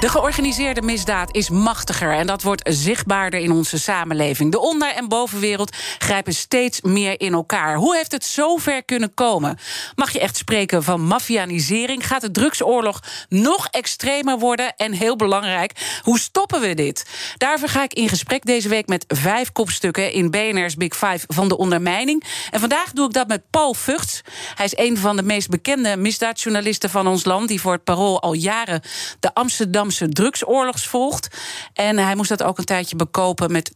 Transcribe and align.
De 0.00 0.08
georganiseerde 0.08 0.82
misdaad 0.82 1.34
is 1.34 1.50
machtiger 1.50 2.12
en 2.12 2.26
dat 2.26 2.42
wordt 2.42 2.70
zichtbaarder 2.72 3.40
in 3.40 3.52
onze 3.52 3.78
samenleving. 3.78 4.52
De 4.52 4.60
onder- 4.60 4.94
en 4.94 5.08
bovenwereld 5.08 5.76
grijpen 5.98 6.34
steeds 6.34 6.80
meer 6.80 7.20
in 7.20 7.32
elkaar. 7.32 7.76
Hoe 7.76 7.96
heeft 7.96 8.12
het 8.12 8.24
zover 8.24 8.84
kunnen 8.84 9.14
komen? 9.14 9.58
Mag 9.94 10.10
je 10.10 10.20
echt 10.20 10.36
spreken 10.36 10.82
van 10.82 11.06
mafianisering? 11.06 12.06
Gaat 12.06 12.20
de 12.20 12.30
drugsoorlog 12.30 13.02
nog 13.28 13.66
extremer 13.70 14.38
worden? 14.38 14.76
En 14.76 14.92
heel 14.92 15.16
belangrijk, 15.16 16.00
hoe 16.02 16.18
stoppen 16.18 16.60
we 16.60 16.74
dit? 16.74 17.06
Daarvoor 17.36 17.68
ga 17.68 17.82
ik 17.82 17.94
in 17.94 18.08
gesprek 18.08 18.44
deze 18.44 18.68
week 18.68 18.86
met 18.86 19.04
vijf 19.08 19.52
kopstukken 19.52 20.12
in 20.12 20.30
BNR's 20.30 20.74
Big 20.74 20.96
Five 20.96 21.24
van 21.26 21.48
de 21.48 21.56
ondermijning. 21.56 22.24
En 22.50 22.60
vandaag 22.60 22.92
doe 22.92 23.06
ik 23.06 23.12
dat 23.12 23.28
met 23.28 23.50
Paul 23.50 23.74
Vugts. 23.74 24.20
Hij 24.54 24.64
is 24.64 24.76
een 24.76 24.98
van 24.98 25.16
de 25.16 25.22
meest 25.22 25.48
bekende 25.48 25.96
misdaadjournalisten 25.96 26.90
van 26.90 27.06
ons 27.06 27.24
land, 27.24 27.48
die 27.48 27.60
voor 27.60 27.72
het 27.72 27.84
parool 27.84 28.22
al 28.22 28.32
jaren 28.32 28.82
de 29.20 29.34
Amsterdam 29.34 29.85
drugsoorlogs 30.08 30.86
volgt. 30.86 31.36
En 31.72 31.98
hij 31.98 32.14
moest 32.14 32.28
dat 32.28 32.42
ook 32.42 32.58
een 32.58 32.64
tijdje 32.64 32.96
bekopen 32.96 33.52
met 33.52 33.72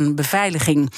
24-7 0.00 0.02
beveiliging. 0.14 0.92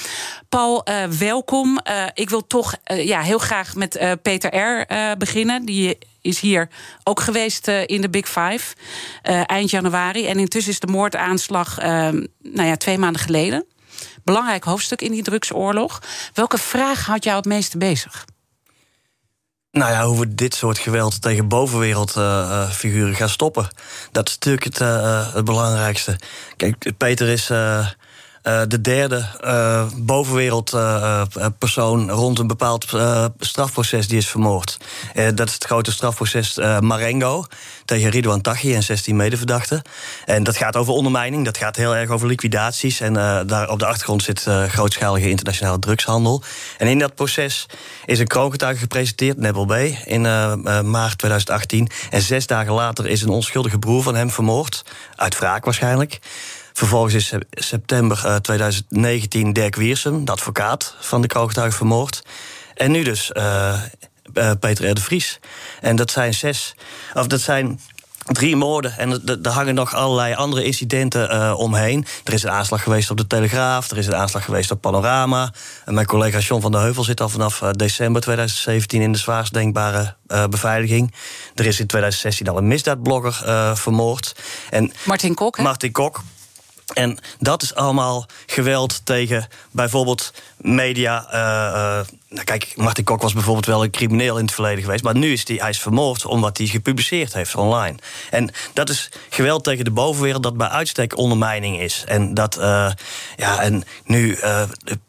Paul, 0.48 0.88
uh, 0.88 1.04
welkom. 1.04 1.80
Uh, 1.88 2.04
ik 2.14 2.30
wil 2.30 2.46
toch 2.46 2.74
uh, 2.86 3.06
ja, 3.06 3.20
heel 3.20 3.38
graag 3.38 3.74
met 3.74 4.18
Peter 4.22 4.56
R. 4.56 4.86
beginnen. 5.16 5.64
Die 5.64 5.98
is 6.20 6.40
hier 6.40 6.68
ook 7.04 7.20
geweest 7.20 7.68
in 7.68 8.00
de 8.00 8.10
Big 8.10 8.28
Five 8.28 8.74
eind 9.22 9.70
januari. 9.70 10.26
En 10.26 10.38
intussen 10.38 10.72
is 10.72 10.80
de 10.80 10.86
moordaanslag 10.86 11.76
nou 11.76 12.22
ja, 12.42 12.76
twee 12.76 12.98
maanden 12.98 13.22
geleden. 13.22 13.66
Belangrijk 14.24 14.64
hoofdstuk 14.64 15.00
in 15.00 15.12
die 15.12 15.22
drugsoorlog. 15.22 16.02
Welke 16.34 16.58
vraag 16.58 17.06
houdt 17.06 17.24
jou 17.24 17.36
het 17.36 17.46
meeste 17.46 17.78
bezig? 17.78 18.24
Nou 19.76 19.92
ja, 19.92 20.04
hoe 20.04 20.18
we 20.18 20.34
dit 20.34 20.54
soort 20.54 20.78
geweld 20.78 21.22
tegen 21.22 21.48
bovenwereldfiguren 21.48 23.10
uh, 23.10 23.16
gaan 23.16 23.28
stoppen. 23.28 23.68
Dat 24.12 24.28
is 24.28 24.34
natuurlijk 24.34 24.64
het, 24.64 24.80
uh, 24.80 25.34
het 25.34 25.44
belangrijkste. 25.44 26.18
Kijk, 26.56 26.92
Peter 26.96 27.28
is 27.28 27.50
uh, 27.50 27.86
de 28.68 28.80
derde 28.80 29.26
bovenwereldpersoon 29.96 32.10
rond 32.10 32.38
een 32.38 32.46
bepaald 32.46 32.86
strafproces 33.38 34.08
die 34.08 34.18
is 34.18 34.28
vermoord. 34.28 34.76
dat 35.34 35.48
is 35.48 35.54
het 35.54 35.64
grote 35.64 35.92
strafproces 35.92 36.58
Marengo 36.80 37.44
tegen 37.84 38.10
Ridouan 38.10 38.40
Taghi 38.40 38.74
en 38.74 38.82
16 38.82 39.16
medeverdachten. 39.16 39.82
En 40.24 40.44
dat 40.44 40.56
gaat 40.56 40.76
over 40.76 40.92
ondermijning, 40.92 41.44
dat 41.44 41.56
gaat 41.56 41.76
heel 41.76 41.96
erg 41.96 42.10
over 42.10 42.26
liquidaties. 42.26 43.00
En 43.00 43.12
daar 43.46 43.70
op 43.70 43.78
de 43.78 43.86
achtergrond 43.86 44.22
zit 44.22 44.46
grootschalige 44.68 45.28
internationale 45.28 45.78
drugshandel. 45.78 46.42
En 46.78 46.86
in 46.86 46.98
dat 46.98 47.14
proces 47.14 47.66
is 48.04 48.18
een 48.18 48.26
kroongetuige 48.26 48.80
gepresenteerd, 48.80 49.36
Nebel 49.36 49.64
B, 49.64 49.72
in 50.04 50.20
maart 50.90 51.18
2018. 51.18 51.88
En 52.10 52.22
zes 52.22 52.46
dagen 52.46 52.72
later 52.72 53.06
is 53.06 53.22
een 53.22 53.28
onschuldige 53.28 53.78
broer 53.78 54.02
van 54.02 54.14
hem 54.14 54.30
vermoord. 54.30 54.84
Uit 55.16 55.38
wraak 55.38 55.64
waarschijnlijk. 55.64 56.18
Vervolgens 56.76 57.14
is 57.14 57.32
september 57.50 58.40
2019 58.42 59.52
Dirk 59.52 59.76
Wiersum, 59.76 60.24
de 60.24 60.32
advocaat 60.32 60.94
van 61.00 61.20
de 61.20 61.26
kroongetuige, 61.26 61.76
vermoord. 61.76 62.22
En 62.74 62.90
nu 62.90 63.02
dus 63.02 63.30
uh, 63.34 63.80
uh, 64.34 64.50
Peter 64.60 64.90
R. 64.90 64.94
de 64.94 65.00
Vries. 65.00 65.40
En 65.80 65.96
dat 65.96 66.10
zijn 66.10 66.34
zes, 66.34 66.74
of 67.14 67.26
dat 67.26 67.40
zijn 67.40 67.80
drie 68.24 68.56
moorden. 68.56 68.98
En 68.98 69.40
er 69.42 69.50
hangen 69.50 69.74
nog 69.74 69.94
allerlei 69.94 70.34
andere 70.34 70.64
incidenten 70.64 71.34
uh, 71.34 71.58
omheen. 71.58 72.06
Er 72.24 72.32
is 72.32 72.42
een 72.42 72.50
aanslag 72.50 72.82
geweest 72.82 73.10
op 73.10 73.16
de 73.16 73.26
Telegraaf. 73.26 73.90
Er 73.90 73.98
is 73.98 74.06
een 74.06 74.16
aanslag 74.16 74.44
geweest 74.44 74.70
op 74.70 74.80
Panorama. 74.80 75.52
En 75.84 75.94
mijn 75.94 76.06
collega 76.06 76.38
John 76.38 76.62
van 76.62 76.72
der 76.72 76.80
Heuvel 76.80 77.04
zit 77.04 77.20
al 77.20 77.28
vanaf 77.28 77.58
december 77.58 78.22
2017 78.22 79.00
in 79.00 79.12
de 79.12 79.18
zwaarst 79.18 79.52
denkbare 79.52 80.14
uh, 80.28 80.46
beveiliging. 80.46 81.14
Er 81.54 81.66
is 81.66 81.80
in 81.80 81.86
2016 81.86 82.48
al 82.48 82.56
een 82.56 82.66
misdaadblogger 82.66 83.76
vermoord. 83.76 84.34
En 84.70 84.92
Martin 85.04 85.34
Kok. 85.34 85.56
Hè? 85.56 85.62
Martin 85.62 85.92
Kok. 85.92 86.22
En 86.94 87.18
dat 87.38 87.62
is 87.62 87.74
allemaal 87.74 88.26
geweld 88.46 89.00
tegen 89.04 89.48
bijvoorbeeld 89.70 90.32
media. 90.56 91.26
Uh, 91.26 91.38
uh, 91.38 92.06
nou 92.28 92.44
kijk, 92.44 92.72
Martin 92.76 93.04
Kok 93.04 93.22
was 93.22 93.32
bijvoorbeeld 93.32 93.66
wel 93.66 93.84
een 93.84 93.90
crimineel 93.90 94.38
in 94.38 94.44
het 94.44 94.54
verleden 94.54 94.82
geweest. 94.82 95.04
Maar 95.04 95.16
nu 95.16 95.32
is 95.32 95.48
hij, 95.48 95.56
hij 95.56 95.70
is 95.70 95.80
vermoord 95.80 96.24
omdat 96.24 96.58
hij 96.58 96.66
gepubliceerd 96.66 97.32
heeft 97.32 97.54
online. 97.54 97.96
En 98.30 98.50
dat 98.72 98.88
is 98.88 99.08
geweld 99.28 99.64
tegen 99.64 99.84
de 99.84 99.90
bovenwereld 99.90 100.42
dat 100.42 100.56
bij 100.56 100.68
uitstek 100.68 101.16
ondermijning 101.16 101.80
is. 101.80 102.04
En 102.06 102.34
dat, 102.34 102.58
uh, 102.58 102.90
ja, 103.36 103.60
en 103.60 103.84
nu 104.04 104.38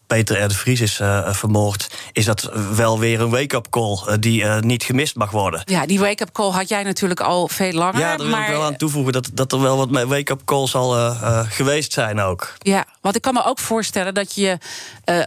Peter 0.08 0.42
R. 0.42 0.48
de 0.48 0.54
Vries 0.54 0.82
is 0.82 0.96
vermoord, 1.26 1.90
is 2.18 2.26
dat 2.26 2.52
wel 2.76 3.00
weer 3.00 3.22
een 3.22 3.30
wake-up 3.30 3.70
call 3.70 4.00
uh, 4.08 4.14
die 4.20 4.44
uh, 4.44 4.60
niet 4.60 4.84
gemist 4.84 5.16
mag 5.16 5.32
worden. 5.32 5.62
Ja, 5.66 5.86
die 5.86 6.00
wake-up 6.00 6.32
call 6.32 6.52
had 6.52 6.70
jij 6.70 6.84
natuurlijk 6.84 7.20
al 7.20 7.48
veel 7.48 7.72
langer. 7.72 8.00
Ja, 8.00 8.08
daar 8.08 8.18
wil 8.18 8.36
maar... 8.36 8.48
ik 8.48 8.56
wel 8.56 8.64
aan 8.64 8.76
toevoegen 8.76 9.14
dat, 9.14 9.30
dat 9.34 9.52
er 9.52 9.62
wel 9.62 9.78
wat 9.78 10.04
wake-up 10.04 10.42
calls 10.46 10.76
al 10.76 11.16
geweest 11.50 11.94
zijn 11.94 12.20
ook. 12.20 12.54
Ja, 12.60 12.86
want 13.02 13.16
ik 13.16 13.22
kan 13.22 13.34
me 13.34 13.46
ook 13.46 13.60
voorstellen 13.60 14.14
dat 14.14 14.36
je 14.36 14.58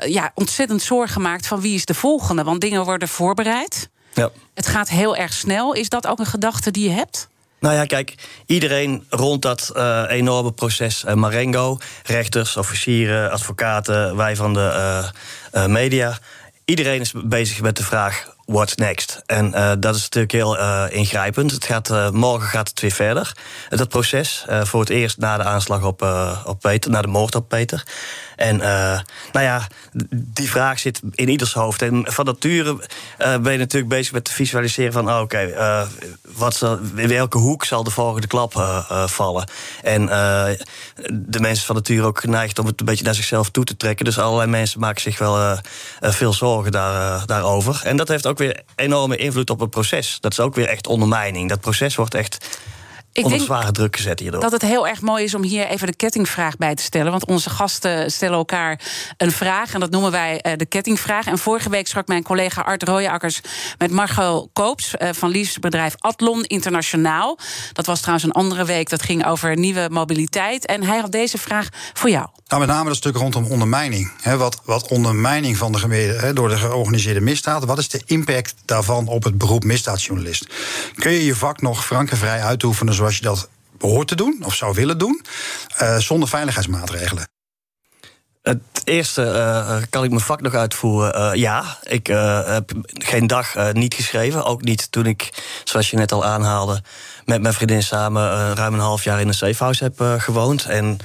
ja, 0.06 0.30
ontzettend 0.34 0.82
zorgen 0.82 1.22
maakt 1.22 1.46
van 1.46 1.60
wie 1.60 1.74
is 1.74 1.84
de 1.84 1.94
volgende. 1.94 2.44
Want 2.44 2.60
dingen 2.60 2.84
worden 2.84 3.08
voorbereid. 3.08 3.88
Ja. 4.14 4.30
Het 4.54 4.66
gaat 4.66 4.88
heel 4.88 5.16
erg 5.16 5.32
snel. 5.32 5.72
Is 5.72 5.88
dat 5.88 6.06
ook 6.06 6.18
een 6.18 6.26
gedachte 6.26 6.70
die 6.70 6.84
je 6.84 6.94
hebt? 6.94 7.28
Nou 7.60 7.74
ja, 7.74 7.84
kijk, 7.84 8.14
iedereen 8.46 9.04
rond 9.08 9.42
dat 9.42 9.72
uh, 9.76 10.04
enorme 10.08 10.52
proces 10.52 11.04
uh, 11.04 11.14
Marengo, 11.14 11.78
rechters, 12.04 12.56
officieren, 12.56 13.30
advocaten, 13.30 14.16
wij 14.16 14.36
van 14.36 14.54
de 14.54 15.02
uh, 15.52 15.66
media, 15.66 16.18
iedereen 16.70 17.00
is 17.00 17.12
bezig 17.24 17.60
met 17.60 17.76
de 17.76 17.84
vraag: 17.84 18.34
what's 18.44 18.74
next? 18.74 19.22
En 19.26 19.50
dat 19.80 19.94
is 19.94 20.02
natuurlijk 20.02 20.32
heel 20.32 20.58
ingrijpend. 20.88 21.50
Het 21.50 21.64
gaat, 21.64 22.12
morgen 22.12 22.48
gaat 22.48 22.68
het 22.68 22.80
weer 22.80 22.90
verder. 22.90 23.32
dat 23.68 23.88
proces, 23.88 24.44
voor 24.62 24.80
het 24.80 24.90
eerst 24.90 25.18
na 25.18 25.36
de 25.36 25.44
aanslag 25.44 25.84
op, 25.84 26.02
op 26.44 26.60
Peter, 26.60 26.90
na 26.90 27.02
de 27.02 27.08
moord 27.08 27.34
op 27.34 27.48
Peter. 27.48 27.86
En 28.40 28.56
uh, 28.56 29.00
nou 29.32 29.44
ja, 29.44 29.66
die 30.10 30.50
vraag 30.50 30.78
zit 30.78 31.00
in 31.14 31.28
ieders 31.28 31.52
hoofd. 31.52 31.82
En 31.82 32.04
van 32.08 32.24
nature 32.24 32.70
uh, 32.72 33.36
ben 33.36 33.52
je 33.52 33.58
natuurlijk 33.58 33.92
bezig 33.92 34.12
met 34.12 34.24
te 34.24 34.32
visualiseren 34.32 34.92
van... 34.92 35.10
Oh, 35.10 35.20
oké, 35.20 35.46
uh, 35.46 35.86
in 36.94 37.08
welke 37.08 37.38
hoek 37.38 37.64
zal 37.64 37.84
de 37.84 37.90
volgende 37.90 38.26
klap 38.26 38.52
vallen? 39.06 39.48
En 39.82 40.06
de 41.10 41.40
mensen 41.40 41.66
van 41.66 41.74
nature 41.74 42.06
ook 42.06 42.20
geneigd 42.20 42.58
om 42.58 42.66
het 42.66 42.80
een 42.80 42.86
beetje 42.86 43.04
naar 43.04 43.14
zichzelf 43.14 43.50
toe 43.50 43.64
te 43.64 43.76
trekken. 43.76 44.04
Dus 44.04 44.18
allerlei 44.18 44.50
mensen 44.50 44.80
maken 44.80 45.00
zich 45.00 45.18
wel 45.18 45.58
veel 46.00 46.32
zorgen 46.32 46.72
daar, 46.72 47.26
daarover. 47.26 47.80
En 47.84 47.96
dat 47.96 48.08
heeft 48.08 48.26
ook 48.26 48.38
weer 48.38 48.60
enorme 48.76 49.16
invloed 49.16 49.50
op 49.50 49.60
het 49.60 49.70
proces. 49.70 50.18
Dat 50.20 50.32
is 50.32 50.40
ook 50.40 50.54
weer 50.54 50.68
echt 50.68 50.86
ondermijning. 50.86 51.48
Dat 51.48 51.60
proces 51.60 51.94
wordt 51.94 52.14
echt 52.14 52.58
ik 53.26 53.32
onder 53.32 53.46
zware 53.46 53.72
druk 53.72 53.96
gezet 53.96 54.20
hierdoor. 54.20 54.40
Dat 54.40 54.52
het 54.52 54.62
heel 54.62 54.88
erg 54.88 55.00
mooi 55.00 55.24
is 55.24 55.34
om 55.34 55.42
hier 55.42 55.66
even 55.66 55.86
de 55.86 55.96
kettingvraag 55.96 56.56
bij 56.56 56.74
te 56.74 56.82
stellen. 56.82 57.10
Want 57.10 57.26
onze 57.26 57.50
gasten 57.50 58.10
stellen 58.10 58.36
elkaar 58.36 58.80
een 59.16 59.32
vraag. 59.32 59.74
En 59.74 59.80
dat 59.80 59.90
noemen 59.90 60.10
wij 60.10 60.44
uh, 60.46 60.52
de 60.56 60.66
kettingvraag. 60.66 61.26
En 61.26 61.38
vorige 61.38 61.70
week 61.70 61.86
sprak 61.86 62.06
mijn 62.06 62.22
collega 62.22 62.62
Art 62.62 62.82
Rooijakkers 62.82 63.40
met 63.78 63.90
Margot 63.90 64.48
Koops 64.52 64.94
uh, 64.98 65.08
van 65.12 65.30
liefdesbedrijf 65.30 65.94
Atlon 65.98 66.44
Internationaal. 66.44 67.38
Dat 67.72 67.86
was 67.86 68.00
trouwens 68.00 68.26
een 68.26 68.32
andere 68.32 68.64
week. 68.64 68.88
Dat 68.90 69.02
ging 69.02 69.26
over 69.26 69.56
nieuwe 69.56 69.88
mobiliteit. 69.90 70.66
En 70.66 70.82
hij 70.82 70.98
had 70.98 71.12
deze 71.12 71.38
vraag 71.38 71.68
voor 71.92 72.10
jou. 72.10 72.28
Nou, 72.46 72.62
met 72.62 72.70
name 72.70 72.88
dat 72.88 72.96
stuk 72.96 73.16
rondom 73.16 73.44
ondermijning. 73.44 74.12
He, 74.20 74.36
wat, 74.36 74.60
wat 74.64 74.88
ondermijning 74.88 75.56
van 75.56 75.72
de 75.72 75.78
he, 75.78 76.32
door 76.32 76.48
de 76.48 76.58
georganiseerde 76.58 77.20
misdaad. 77.20 77.64
Wat 77.64 77.78
is 77.78 77.88
de 77.88 78.02
impact 78.06 78.54
daarvan 78.64 79.06
op 79.06 79.24
het 79.24 79.38
beroep 79.38 79.64
misdaadjournalist? 79.64 80.46
Kun 80.94 81.12
je 81.12 81.24
je 81.24 81.34
vak 81.34 81.60
nog 81.60 81.86
frank 81.86 82.10
en 82.10 82.16
vrij 82.16 82.40
uitoefenen 82.40 82.94
zoals 82.94 83.09
je 83.16 83.22
dat 83.22 83.48
behoort 83.78 84.08
te 84.08 84.14
doen 84.14 84.40
of 84.44 84.54
zou 84.54 84.74
willen 84.74 84.98
doen, 84.98 85.24
uh, 85.82 85.96
zonder 85.96 86.28
veiligheidsmaatregelen? 86.28 87.28
Het 88.42 88.60
eerste 88.84 89.22
uh, 89.22 89.76
kan 89.90 90.04
ik 90.04 90.10
mijn 90.10 90.22
vak 90.22 90.40
nog 90.40 90.54
uitvoeren. 90.54 91.38
Ja, 91.38 91.78
ik 91.82 92.06
heb 92.06 92.72
geen 92.84 93.26
dag 93.26 93.72
niet 93.72 93.94
geschreven. 93.94 94.44
Ook 94.44 94.62
niet 94.62 94.92
toen 94.92 95.06
ik, 95.06 95.42
zoals 95.64 95.90
je 95.90 95.96
net 95.96 96.12
al 96.12 96.24
aanhaalde, 96.24 96.82
met 97.24 97.42
mijn 97.42 97.54
vriendin 97.54 97.82
samen 97.82 98.54
ruim 98.54 98.74
een 98.74 98.80
half 98.80 99.04
jaar 99.04 99.20
in 99.20 99.28
een 99.28 99.34
safehouse 99.34 99.84
heb 99.84 100.20
gewoond. 100.20 100.64
En 100.64 100.98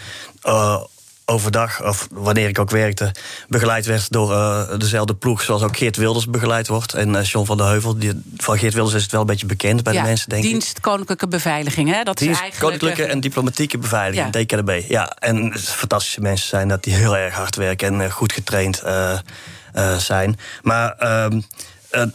overdag, 1.25 1.83
of 1.83 2.07
wanneer 2.11 2.47
ik 2.47 2.59
ook 2.59 2.69
werkte, 2.69 3.11
begeleid 3.47 3.85
werd 3.85 4.11
door 4.11 4.31
uh, 4.31 4.77
dezelfde 4.77 5.15
ploeg 5.15 5.41
zoals 5.41 5.61
ook 5.61 5.77
Geert 5.77 5.97
Wilders 5.97 6.27
begeleid 6.27 6.67
wordt. 6.67 6.93
En 6.93 7.09
uh, 7.09 7.23
John 7.23 7.45
van 7.45 7.57
der 7.57 7.67
Heuvel. 7.67 7.97
Die, 7.97 8.21
van 8.37 8.57
Geert 8.57 8.73
Wilders 8.73 8.95
is 8.95 9.01
het 9.01 9.11
wel 9.11 9.21
een 9.21 9.27
beetje 9.27 9.45
bekend 9.45 9.83
bij 9.83 9.93
de 9.93 10.01
mensen, 10.01 10.29
denk 10.29 10.43
dienst 10.43 10.77
ik. 10.77 10.83
Koninklijke 10.83 11.27
Beveiliging, 11.27 11.89
hè? 11.93 12.03
Dat 12.03 12.17
dienst 12.17 12.35
is 12.35 12.41
eigenlijk 12.41 12.79
Koninklijke 12.79 13.11
en 13.13 13.19
Diplomatieke 13.19 13.77
Beveiliging, 13.77 14.35
ja. 14.35 14.43
DKDB. 14.43 14.83
Ja, 14.87 15.09
en 15.09 15.59
fantastische 15.59 16.21
mensen 16.21 16.47
zijn 16.47 16.67
dat, 16.67 16.83
die 16.83 16.93
heel 16.93 17.17
erg 17.17 17.33
hard 17.33 17.55
werken 17.55 17.87
en 17.87 18.05
uh, 18.05 18.11
goed 18.11 18.33
getraind 18.33 18.83
zijn. 19.97 20.39
Maar 20.61 20.91
ehm, 20.91 21.39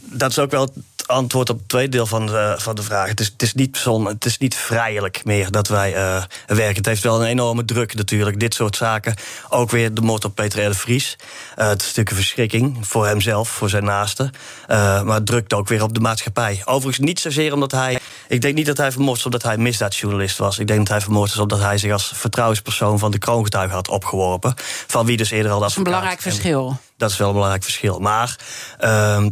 dat 0.00 0.30
is 0.30 0.38
ook 0.38 0.50
wel 0.50 0.72
antwoord 1.10 1.50
op 1.50 1.58
het 1.58 1.68
tweede 1.68 1.88
deel 1.88 2.06
van 2.06 2.26
de, 2.26 2.54
van 2.58 2.74
de 2.74 2.82
vraag. 2.82 3.08
Het 3.08 3.20
is, 3.20 3.26
het 3.26 3.42
is 3.42 3.54
niet 3.54 3.76
zon, 3.76 4.06
het 4.06 4.24
is 4.24 4.38
niet 4.38 4.54
vrijelijk 4.54 5.24
meer 5.24 5.50
dat 5.50 5.68
wij 5.68 5.96
uh, 5.96 6.22
werken. 6.46 6.76
Het 6.76 6.86
heeft 6.86 7.02
wel 7.02 7.20
een 7.20 7.26
enorme 7.26 7.64
druk 7.64 7.94
natuurlijk, 7.94 8.40
dit 8.40 8.54
soort 8.54 8.76
zaken. 8.76 9.14
Ook 9.48 9.70
weer 9.70 9.94
de 9.94 10.00
moord 10.00 10.24
op 10.24 10.34
Peter 10.34 10.64
R. 10.64 10.68
de 10.68 10.74
Vries. 10.74 11.16
Uh, 11.20 11.68
het 11.68 11.80
is 11.80 11.86
natuurlijk 11.86 12.10
een 12.10 12.16
verschrikking 12.16 12.86
voor 12.86 13.06
hemzelf, 13.06 13.48
voor 13.48 13.68
zijn 13.68 13.84
naasten. 13.84 14.30
Uh, 14.68 15.02
maar 15.02 15.14
het 15.14 15.26
drukt 15.26 15.52
ook 15.52 15.68
weer 15.68 15.82
op 15.82 15.94
de 15.94 16.00
maatschappij. 16.00 16.62
Overigens 16.64 17.06
niet 17.06 17.20
zozeer 17.20 17.52
omdat 17.52 17.72
hij... 17.72 17.98
Ik 18.28 18.40
denk 18.40 18.54
niet 18.54 18.66
dat 18.66 18.76
hij 18.76 18.92
vermoord 18.92 19.18
is 19.18 19.24
omdat 19.24 19.42
hij 19.42 19.56
misdaadjournalist 19.56 20.38
was. 20.38 20.58
Ik 20.58 20.66
denk 20.66 20.78
dat 20.78 20.88
hij 20.88 21.00
vermoord 21.00 21.30
is 21.30 21.38
omdat 21.38 21.60
hij 21.60 21.78
zich 21.78 21.92
als 21.92 22.12
vertrouwenspersoon... 22.14 22.98
van 22.98 23.10
de 23.10 23.18
kroongetuigen 23.18 23.74
had 23.74 23.88
opgeworpen. 23.88 24.54
Van 24.86 25.06
wie 25.06 25.16
dus 25.16 25.30
eerder 25.30 25.52
al... 25.52 25.60
Dat 25.60 25.70
is 25.70 25.76
een 25.76 25.82
belangrijk 25.82 26.20
verschil. 26.20 26.78
Dat 26.96 27.10
is 27.10 27.16
wel 27.16 27.26
een 27.26 27.32
belangrijk 27.32 27.64
verschil. 27.64 27.98
Maar... 27.98 28.38
Uh, 28.80 29.24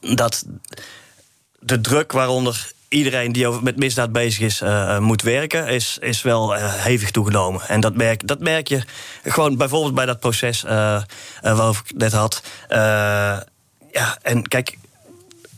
dat 0.00 0.44
de 1.58 1.80
druk 1.80 2.12
waaronder 2.12 2.72
iedereen 2.88 3.32
die 3.32 3.48
met 3.48 3.76
misdaad 3.76 4.12
bezig 4.12 4.40
is, 4.40 4.60
uh, 4.60 4.98
moet 4.98 5.22
werken, 5.22 5.66
is, 5.66 5.98
is 6.00 6.22
wel 6.22 6.56
uh, 6.56 6.74
hevig 6.74 7.10
toegenomen. 7.10 7.68
En 7.68 7.80
dat 7.80 7.94
merk, 7.94 8.26
dat 8.26 8.40
merk 8.40 8.68
je 8.68 8.82
gewoon 9.24 9.56
bijvoorbeeld 9.56 9.94
bij 9.94 10.06
dat 10.06 10.20
proces 10.20 10.62
waarover 11.42 11.82
ik 11.86 11.96
net 11.96 12.12
had. 12.12 12.42
ja, 13.92 14.18
en 14.22 14.48
kijk, 14.48 14.78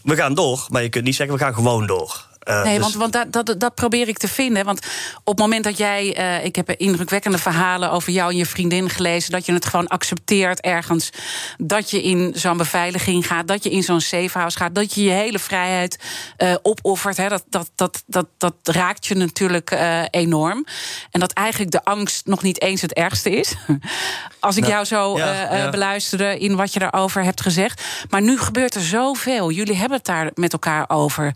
we 0.03 0.17
gaan 0.17 0.35
door, 0.35 0.67
maar 0.69 0.83
je 0.83 0.89
kunt 0.89 1.05
niet 1.05 1.15
zeggen 1.15 1.37
we 1.37 1.43
gaan 1.43 1.55
gewoon 1.55 1.87
door. 1.87 2.31
Uh, 2.45 2.65
nee, 2.65 2.79
dus... 2.79 2.83
want, 2.83 3.13
want 3.13 3.33
dat, 3.33 3.47
dat, 3.47 3.61
dat, 3.61 3.75
probeer 3.75 4.09
ik 4.09 4.19
te 4.19 4.29
vinden. 4.29 4.65
Want 4.65 4.79
op 5.25 5.27
het 5.27 5.39
moment 5.39 5.65
dat 5.65 5.79
jij. 5.79 6.19
Uh, 6.19 6.45
ik 6.45 6.57
heb 6.57 6.71
indrukwekkende 6.71 7.39
verhalen 7.39 7.91
over 7.91 8.13
jou 8.13 8.31
en 8.31 8.37
je 8.37 8.47
vriendin 8.47 8.91
gelezen. 8.91 9.33
Dat 9.33 9.47
je 9.47 9.53
het 9.53 9.65
gewoon 9.65 9.89
accepteert 9.89 10.61
ergens. 10.61 11.11
Dat 11.59 11.91
je 11.91 12.03
in 12.03 12.33
zo'n 12.37 12.57
beveiliging 12.57 13.27
gaat. 13.27 13.49
Dat 13.49 13.63
je 13.63 13.71
in 13.71 13.83
zo'n 13.83 14.01
safehouse 14.01 14.57
gaat. 14.57 14.75
Dat 14.75 14.95
je 14.95 15.03
je 15.03 15.11
hele 15.11 15.39
vrijheid 15.39 15.99
uh, 16.39 16.55
opoffert. 16.63 17.17
Hè, 17.17 17.29
dat, 17.29 17.45
dat, 17.49 17.71
dat, 17.75 18.03
dat, 18.07 18.27
dat 18.39 18.55
raakt 18.63 19.07
je 19.07 19.15
natuurlijk 19.15 19.77
enorm. 20.11 20.67
En 21.11 21.21
dat 21.21 21.33
eigenlijk 21.33 21.71
de 21.71 21.85
angst 21.85 22.27
nog 22.27 22.43
niet 22.43 22.61
eens 22.63 22.81
het 22.81 22.93
ergste 22.93 23.31
is. 23.31 23.55
Als 24.41 24.57
ik 24.57 24.63
nou, 24.63 24.75
jou 24.75 24.85
zo 24.85 25.19
ja, 25.19 25.57
ja. 25.57 25.71
beluisterde 25.71 26.39
in 26.39 26.57
wat 26.57 26.73
je 26.73 26.79
daarover 26.79 27.25
hebt 27.25 27.41
gezegd. 27.41 27.83
Maar 28.11 28.23
nu 28.23 28.39
gebeurt 28.39 28.75
er 28.75 28.83
zoveel. 28.83 29.51
Jullie 29.51 29.77
hebben 29.77 29.97
het 29.97 30.07
daar 30.07 30.31
met 30.35 30.53
elkaar 30.53 30.85
over. 30.89 31.35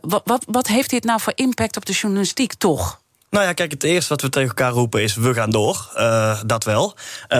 wat 0.00 0.33
wat, 0.46 0.66
heeft 0.66 0.90
dit 0.90 1.04
nou 1.04 1.20
voor 1.20 1.32
impact 1.36 1.76
op 1.76 1.86
de 1.86 1.92
journalistiek 1.92 2.54
toch? 2.54 3.02
Nou 3.34 3.46
ja, 3.46 3.52
kijk, 3.52 3.70
het 3.70 3.82
eerste 3.82 4.08
wat 4.08 4.22
we 4.22 4.28
tegen 4.28 4.48
elkaar 4.48 4.70
roepen 4.70 5.02
is: 5.02 5.14
we 5.14 5.34
gaan 5.34 5.50
door. 5.50 5.90
Uh, 5.96 6.40
dat 6.46 6.64
wel. 6.64 6.94
Uh, 7.28 7.38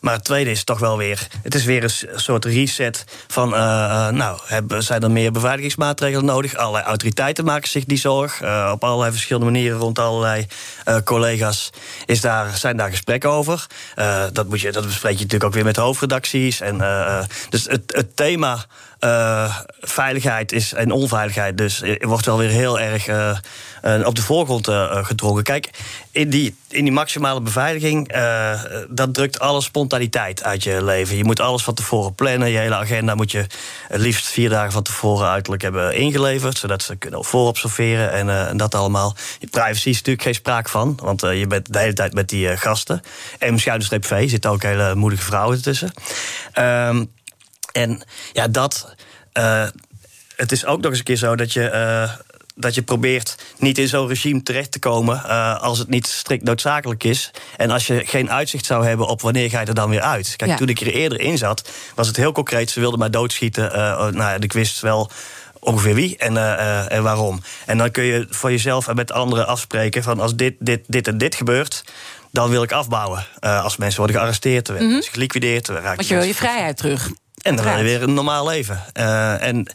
maar 0.00 0.14
het 0.14 0.24
tweede 0.24 0.50
is 0.50 0.64
toch 0.64 0.78
wel 0.78 0.96
weer: 0.96 1.28
het 1.42 1.54
is 1.54 1.64
weer 1.64 1.82
een 1.82 2.20
soort 2.20 2.44
reset 2.44 3.04
van. 3.26 3.52
Uh, 3.52 3.58
nou, 4.08 4.40
hebben, 4.44 4.82
zijn 4.82 5.02
er 5.02 5.10
meer 5.10 5.32
beveiligingsmaatregelen 5.32 6.24
nodig? 6.24 6.56
Allerlei 6.56 6.84
autoriteiten 6.84 7.44
maken 7.44 7.68
zich 7.68 7.84
die 7.84 7.98
zorg. 7.98 8.42
op 8.72 8.84
allerlei 8.84 9.12
verschillende 9.12 9.50
manieren 9.50 9.78
rond 9.78 9.98
allerlei 9.98 10.46
collega's 11.04 11.70
is 12.06 12.20
daar, 12.20 12.56
zijn 12.56 12.76
daar 12.76 12.90
gesprekken 12.90 13.30
over. 13.30 13.66
dat, 14.32 14.48
moet 14.48 14.60
je, 14.60 14.72
dat 14.72 14.86
bespreek 14.86 15.12
je 15.12 15.22
natuurlijk 15.22 15.44
ook 15.44 15.54
weer 15.54 15.64
met 15.64 15.76
hoofdredacties. 15.76 16.60
En, 16.60 16.78
dus 17.48 17.64
het, 17.64 17.82
het 17.86 18.16
thema. 18.16 18.66
Uh, 19.00 19.56
veiligheid 19.80 20.52
is, 20.52 20.72
en 20.72 20.90
onveiligheid 20.90 21.58
dus 21.58 21.82
wordt 21.98 22.26
wel 22.26 22.38
weer 22.38 22.48
heel 22.48 22.80
erg 22.80 23.08
uh, 23.08 23.36
op 24.04 24.14
de 24.14 24.22
voorgrond 24.22 24.68
gedrongen. 24.90 25.42
Kijk, 25.42 25.70
in 26.10 26.30
die, 26.30 26.56
in 26.68 26.84
die 26.84 26.92
maximale 26.92 27.40
beveiliging, 27.40 28.14
dat 28.88 29.14
drukt 29.14 29.38
alle 29.38 29.60
spontaniteit 29.60 30.42
uit 30.42 30.62
je 30.62 30.84
leven. 30.84 31.16
Je 31.16 31.24
moet 31.24 31.40
alles 31.40 31.62
van 31.62 31.74
tevoren 31.74 32.14
plannen. 32.14 32.50
Je 32.50 32.58
hele 32.58 32.74
agenda 32.74 33.14
moet 33.14 33.30
je 33.30 33.46
liefst 33.88 34.26
vier 34.26 34.48
dagen 34.48 34.72
van 34.72 34.82
tevoren 34.82 35.28
uiterlijk 35.28 35.62
hebben 35.62 35.94
ingeleverd, 35.94 36.58
zodat 36.58 36.82
ze 36.82 36.96
kunnen 36.96 37.24
voorobserveren 37.24 38.12
en, 38.12 38.56
dat 38.56 38.74
allemaal. 38.74 39.16
Je 39.38 39.46
privacy 39.46 39.88
is 39.88 39.96
natuurlijk 39.96 40.24
geen 40.24 40.34
sprake 40.34 40.70
van, 40.70 40.98
want 41.02 41.20
je 41.20 41.46
bent 41.46 41.72
de 41.72 41.78
hele 41.78 41.92
tijd 41.92 42.14
met 42.14 42.28
die 42.28 42.56
gasten. 42.56 43.02
En 43.38 43.58
schuine 43.58 43.84
V 44.00 44.30
zitten 44.30 44.50
ook 44.50 44.62
hele 44.62 44.94
moedige 44.94 45.22
vrouwen 45.22 45.56
ertussen. 45.56 45.92
Ehm, 46.52 47.04
en 47.76 48.02
ja, 48.32 48.48
dat. 48.48 48.94
Uh, 49.38 49.66
het 50.36 50.52
is 50.52 50.64
ook 50.64 50.80
nog 50.80 50.90
eens 50.90 50.98
een 50.98 51.04
keer 51.04 51.16
zo 51.16 51.36
dat 51.36 51.52
je. 51.52 51.70
Uh, 51.72 52.12
dat 52.58 52.74
je 52.74 52.82
probeert 52.82 53.34
niet 53.58 53.78
in 53.78 53.88
zo'n 53.88 54.08
regime 54.08 54.42
terecht 54.42 54.72
te 54.72 54.78
komen 54.78 55.22
uh, 55.26 55.60
als 55.60 55.78
het 55.78 55.88
niet 55.88 56.06
strikt 56.06 56.44
noodzakelijk 56.44 57.04
is. 57.04 57.30
En 57.56 57.70
als 57.70 57.86
je 57.86 58.02
geen 58.06 58.30
uitzicht 58.30 58.66
zou 58.66 58.86
hebben 58.86 59.06
op 59.06 59.20
wanneer 59.20 59.50
ga 59.50 59.60
je 59.60 59.66
er 59.66 59.74
dan 59.74 59.90
weer 59.90 60.00
uit. 60.00 60.34
Kijk, 60.36 60.50
ja. 60.50 60.56
toen 60.56 60.68
ik 60.68 60.80
er 60.80 60.86
eerder 60.86 61.20
in 61.20 61.38
zat, 61.38 61.70
was 61.94 62.06
het 62.06 62.16
heel 62.16 62.32
concreet. 62.32 62.70
Ze 62.70 62.80
wilden 62.80 62.98
mij 62.98 63.10
doodschieten. 63.10 63.76
Uh, 63.76 64.06
nou, 64.08 64.38
ik 64.40 64.52
wist 64.52 64.80
wel 64.80 65.10
ongeveer 65.60 65.94
wie 65.94 66.16
en, 66.16 66.34
uh, 66.34 66.92
en 66.92 67.02
waarom. 67.02 67.42
En 67.66 67.78
dan 67.78 67.90
kun 67.90 68.04
je 68.04 68.26
voor 68.30 68.50
jezelf 68.50 68.88
en 68.88 68.96
met 68.96 69.12
anderen 69.12 69.46
afspreken 69.46 70.02
van 70.02 70.20
als 70.20 70.36
dit, 70.36 70.54
dit, 70.58 70.80
dit 70.86 71.08
en 71.08 71.18
dit 71.18 71.34
gebeurt, 71.34 71.84
dan 72.30 72.50
wil 72.50 72.62
ik 72.62 72.72
afbouwen. 72.72 73.26
Uh, 73.40 73.64
als 73.64 73.76
mensen 73.76 73.98
worden 73.98 74.16
gearresteerd, 74.16 74.68
mm 74.68 74.76
-hmm. 74.76 75.02
geliquideerd. 75.02 75.66
Want 75.66 76.08
je 76.08 76.14
wil 76.14 76.24
je 76.24 76.34
vrijheid 76.34 76.76
terug. 76.76 77.10
En 77.46 77.56
dan 77.56 77.82
weer 77.82 78.02
een 78.02 78.14
normaal 78.14 78.46
leven. 78.46 78.82
Uh, 78.94 79.42
en 79.42 79.66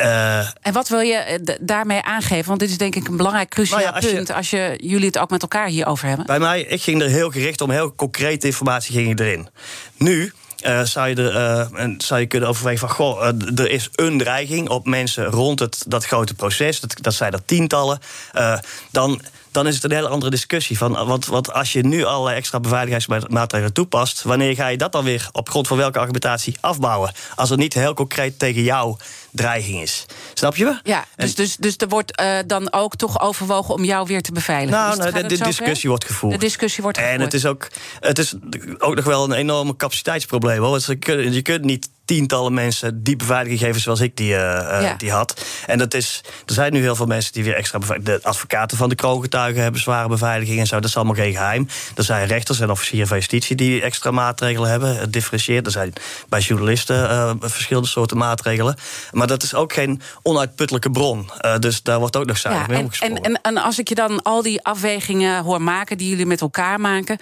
uh, 0.00 0.38
en 0.38 0.72
wat 0.72 0.88
wil 0.88 1.00
je 1.00 1.58
daarmee 1.60 2.02
aangeven? 2.02 2.46
Want 2.46 2.60
dit 2.60 2.70
is 2.70 2.78
denk 2.78 2.94
ik 2.94 3.08
een 3.08 3.16
belangrijk 3.16 3.48
cruciaal 3.48 3.78
nou 3.78 3.90
ja, 3.90 3.96
als 3.96 4.10
punt... 4.10 4.28
Je, 4.28 4.34
als 4.34 4.50
je, 4.50 4.74
jullie 4.82 5.06
het 5.06 5.18
ook 5.18 5.30
met 5.30 5.42
elkaar 5.42 5.66
hierover 5.66 6.08
hebben. 6.08 6.26
Bij 6.26 6.38
mij, 6.38 6.60
ik 6.60 6.82
ging 6.82 7.02
er 7.02 7.08
heel 7.08 7.30
gericht 7.30 7.60
om. 7.60 7.70
Heel 7.70 7.94
concrete 7.94 8.46
informatie 8.46 8.94
ging 8.94 9.10
ik 9.10 9.20
erin. 9.20 9.48
Nu 9.96 10.32
uh, 10.66 10.82
zou, 10.82 11.08
je 11.08 11.14
er, 11.14 11.34
uh, 11.80 11.94
zou 11.98 12.20
je 12.20 12.26
kunnen 12.26 12.48
overwegen 12.48 12.88
van... 12.88 12.96
goh, 12.96 13.26
er 13.56 13.70
is 13.70 13.88
een 13.94 14.18
dreiging 14.18 14.68
op 14.68 14.86
mensen 14.86 15.24
rond 15.24 15.58
het, 15.58 15.84
dat 15.86 16.04
grote 16.04 16.34
proces. 16.34 16.80
Dat, 16.80 16.94
dat 17.00 17.14
zijn 17.14 17.32
er 17.32 17.44
tientallen. 17.44 17.98
dan 18.90 19.20
dan 19.50 19.66
is 19.66 19.74
het 19.74 19.84
een 19.84 19.92
hele 19.92 20.08
andere 20.08 20.30
discussie. 20.30 20.78
Van, 20.78 21.06
want, 21.06 21.26
want 21.26 21.52
als 21.52 21.72
je 21.72 21.82
nu 21.82 22.04
allerlei 22.04 22.36
extra 22.36 22.60
beveiligingsmaatregelen 22.60 23.72
toepast, 23.72 24.22
wanneer 24.22 24.54
ga 24.54 24.66
je 24.66 24.76
dat 24.76 24.92
dan 24.92 25.04
weer 25.04 25.28
op 25.32 25.48
grond 25.48 25.66
van 25.66 25.76
welke 25.76 25.98
argumentatie 25.98 26.56
afbouwen? 26.60 27.12
Als 27.34 27.50
het 27.50 27.58
niet 27.58 27.74
heel 27.74 27.94
concreet 27.94 28.38
tegen 28.38 28.62
jou 28.62 28.96
dreiging 29.30 29.80
is. 29.80 30.06
Snap 30.34 30.56
je 30.56 30.64
me? 30.64 30.80
Ja, 30.82 31.04
dus, 31.16 31.34
dus, 31.34 31.56
dus 31.56 31.76
er 31.76 31.88
wordt 31.88 32.20
uh, 32.20 32.38
dan 32.46 32.72
ook 32.72 32.96
toch 32.96 33.20
overwogen 33.20 33.74
om 33.74 33.84
jou 33.84 34.06
weer 34.06 34.22
te 34.22 34.32
beveiligen. 34.32 34.80
Nou, 34.80 34.96
nou 34.96 35.12
de, 35.12 35.26
de 35.26 35.44
discussie 35.44 35.88
wordt 35.88 36.04
gevoerd. 36.04 36.32
De 36.32 36.38
discussie 36.38 36.82
wordt 36.82 36.98
gevoerd. 36.98 37.16
En 37.16 37.24
het 37.24 37.34
is 37.34 37.46
ook, 37.46 37.68
het 38.00 38.18
is 38.18 38.34
ook 38.78 38.94
nog 38.94 39.04
wel 39.04 39.24
een 39.24 39.32
enorme 39.32 39.76
capaciteitsprobleem. 39.76 40.62
Hoor. 40.62 40.80
Je, 40.86 40.96
kunt, 40.96 41.34
je 41.34 41.42
kunt 41.42 41.64
niet 41.64 41.88
tientallen 42.10 42.54
mensen 42.54 43.02
die 43.02 43.16
beveiliging 43.16 43.60
geven 43.60 43.80
zoals 43.80 44.00
ik 44.00 44.16
die, 44.16 44.32
uh, 44.32 44.38
ja. 44.38 44.94
die 44.96 45.10
had. 45.10 45.44
En 45.66 45.78
dat 45.78 45.94
is, 45.94 46.20
er 46.46 46.54
zijn 46.54 46.72
nu 46.72 46.80
heel 46.80 46.94
veel 46.94 47.06
mensen 47.06 47.32
die 47.32 47.44
weer 47.44 47.54
extra 47.54 47.78
De 48.02 48.18
advocaten 48.22 48.76
van 48.76 48.88
de 48.88 48.94
kroongetuigen 48.94 49.62
hebben 49.62 49.80
zware 49.80 50.08
beveiliging 50.08 50.58
en 50.58 50.66
zo. 50.66 50.74
Dat 50.74 50.88
is 50.88 50.96
allemaal 50.96 51.14
geen 51.14 51.32
geheim. 51.32 51.68
Er 51.94 52.04
zijn 52.04 52.26
rechters 52.26 52.60
en 52.60 52.70
officieren 52.70 53.08
van 53.08 53.16
justitie 53.16 53.56
die 53.56 53.82
extra 53.82 54.10
maatregelen 54.10 54.70
hebben. 54.70 54.96
Het 54.96 55.12
differentieert. 55.12 55.66
Er 55.66 55.72
zijn 55.72 55.92
bij 56.28 56.40
journalisten 56.40 56.96
uh, 57.10 57.32
verschillende 57.40 57.88
soorten 57.88 58.16
maatregelen. 58.16 58.76
Maar 59.12 59.26
dat 59.26 59.42
is 59.42 59.54
ook 59.54 59.72
geen 59.72 60.00
onuitputtelijke 60.22 60.90
bron. 60.90 61.30
Uh, 61.40 61.58
dus 61.58 61.82
daar 61.82 61.98
wordt 61.98 62.16
ook 62.16 62.26
nog 62.26 62.38
zuinig 62.38 62.66
ja, 62.66 62.72
mee 62.72 62.88
en, 63.00 63.16
en, 63.16 63.22
en, 63.22 63.40
en 63.42 63.56
als 63.56 63.78
ik 63.78 63.88
je 63.88 63.94
dan 63.94 64.22
al 64.22 64.42
die 64.42 64.62
afwegingen 64.62 65.42
hoor 65.42 65.62
maken 65.62 65.98
die 65.98 66.08
jullie 66.08 66.26
met 66.26 66.40
elkaar 66.40 66.80
maken. 66.80 67.18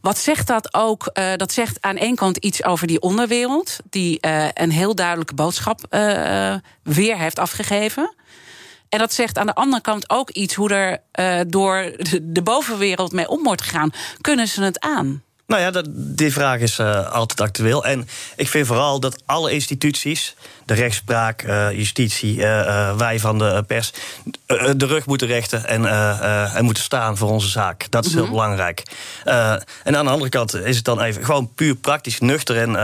Wat 0.00 0.18
zegt 0.18 0.46
dat 0.46 0.74
ook? 0.74 1.10
Dat 1.36 1.52
zegt 1.52 1.76
aan 1.80 1.96
één 1.96 2.14
kant 2.14 2.36
iets 2.36 2.64
over 2.64 2.86
die 2.86 3.00
onderwereld. 3.00 3.76
Die 3.90 4.20
een 4.54 4.70
heel 4.70 4.94
duidelijke 4.94 5.34
boodschap 5.34 5.80
uh, 5.90 6.54
weer 6.82 7.18
heeft 7.18 7.38
afgegeven. 7.38 8.14
En 8.88 8.98
dat 8.98 9.12
zegt 9.12 9.38
aan 9.38 9.46
de 9.46 9.54
andere 9.54 9.82
kant 9.82 10.10
ook 10.10 10.30
iets 10.30 10.54
hoe 10.54 10.70
er 10.70 11.00
door 11.46 11.92
de 12.22 12.42
bovenwereld 12.42 13.12
mee 13.12 13.28
om 13.28 13.42
wordt 13.42 13.62
gegaan. 13.62 13.90
Kunnen 14.20 14.48
ze 14.48 14.62
het 14.62 14.80
aan? 14.80 15.22
Nou 15.46 15.62
ja, 15.62 15.70
dat, 15.70 15.86
die 15.92 16.32
vraag 16.32 16.60
is 16.60 16.80
altijd 16.80 17.40
actueel. 17.40 17.84
En 17.84 18.08
ik 18.36 18.48
vind 18.48 18.66
vooral 18.66 19.00
dat 19.00 19.22
alle 19.26 19.52
instituties, 19.52 20.34
de 20.68 20.74
rechtspraak, 20.74 21.42
uh, 21.42 21.70
justitie, 21.70 22.36
uh, 22.36 22.96
wij 22.96 23.20
van 23.20 23.38
de 23.38 23.64
pers, 23.66 23.92
de 24.76 24.86
rug 24.86 25.06
moeten 25.06 25.26
rechten 25.26 25.66
en, 25.66 25.86
en 26.54 26.64
moeten 26.64 26.82
staan 26.82 27.16
voor 27.16 27.30
onze 27.30 27.48
zaak. 27.48 27.86
Dat 27.90 28.04
is 28.04 28.12
heel 28.12 28.20
mm 28.20 28.26
-hmm. 28.26 28.36
belangrijk. 28.36 28.82
en 29.84 29.96
aan 29.96 30.04
de 30.04 30.10
andere 30.10 30.30
kant 30.30 30.54
is 30.54 30.76
het 30.76 30.84
dan 30.84 31.00
even 31.00 31.24
gewoon 31.24 31.54
puur 31.54 31.74
praktisch, 31.74 32.20
nuchter 32.20 32.56
en 32.56 32.78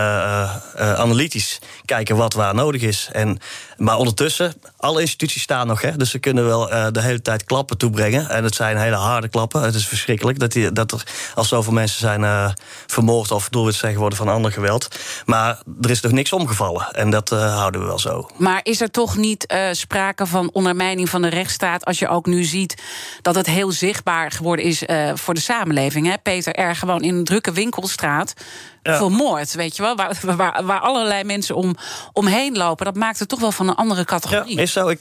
analytisch 0.77 1.59
kijken 1.85 2.17
wat 2.17 2.33
waar 2.33 2.55
nodig 2.55 2.83
is. 2.83 3.09
En 3.13 3.39
Maar 3.77 3.97
ondertussen, 3.97 4.55
alle 4.77 5.01
instituties 5.01 5.43
staan 5.43 5.67
nog. 5.67 5.81
Hè, 5.81 5.97
dus 5.97 6.11
ze 6.11 6.19
kunnen 6.19 6.47
wel 6.47 6.93
de 6.93 7.01
hele 7.01 7.23
tijd 7.23 7.45
klappen 7.45 7.79
toebrengen. 7.79 8.31
En 8.31 8.45
het 8.45 8.55
zijn 8.55 8.77
hele 8.77 8.97
harde 8.97 9.29
klappen. 9.29 9.63
Het 9.63 9.75
is 9.75 9.87
verschrikkelijk 9.87 10.39
dat, 10.39 10.53
die, 10.53 10.73
dat 10.73 10.93
er 10.93 11.03
al 11.35 11.45
zoveel 11.45 11.73
mensen 11.73 11.99
zijn 11.99 12.23
uh, 12.23 12.51
vermoord... 12.87 13.31
of 13.31 13.49
doelwit 13.49 13.75
zijn 13.75 13.93
geworden 13.93 14.19
van 14.19 14.29
ander 14.29 14.53
geweld. 14.53 14.89
Maar 15.25 15.59
er 15.81 15.91
is 15.91 16.01
nog 16.01 16.13
niks 16.13 16.33
omgevallen. 16.33 16.87
En 16.93 17.11
dat 17.11 17.33
uh, 17.33 17.57
houden 17.57 17.74
we 17.81 17.87
wel 17.87 17.99
zo. 17.99 18.31
Maar 18.37 18.61
is 18.63 18.81
er 18.81 18.91
toch 18.91 19.17
niet 19.17 19.55
sprake 19.73 20.27
van 20.27 20.51
ondermijning 20.53 21.09
van 21.09 21.23
de 21.23 21.29
rechtsstaat... 21.29 21.85
als 21.85 21.99
je 21.99 22.09
ook 22.09 22.27
nu 22.27 22.45
ziet 22.45 22.83
dat 23.23 23.35
het 23.35 23.47
heel 23.47 23.73
zichtbaar 23.73 24.31
geworden 24.31 24.65
is 24.65 24.83
voor 25.15 25.35
de 25.35 25.41
samenleving? 25.41 26.07
Hè? 26.07 26.15
Peter 26.23 26.71
R. 26.71 26.77
gewoon 26.77 27.03
in 27.03 27.15
een 27.15 27.25
drukke 27.25 27.53
winkelstraat 27.53 28.35
ja. 28.83 28.97
vermoord, 28.97 29.55
weet 29.55 29.77
je 29.77 29.83
wel. 29.83 29.97
Waar, 29.97 30.19
waar, 30.37 30.65
waar, 30.65 30.81
allerlei 30.81 31.25
mensen 31.25 31.57
om, 31.57 31.77
omheen 32.13 32.57
lopen. 32.57 32.85
Dat 32.85 32.95
maakt 32.95 33.19
het 33.19 33.29
toch 33.29 33.41
wel 33.41 33.53
van 33.53 33.69
een 33.69 33.75
andere 33.75 34.05
categorie. 34.05 34.57
Ja, 34.57 34.63
is 34.63 34.73
zo. 34.73 34.89
Ik, 34.89 35.01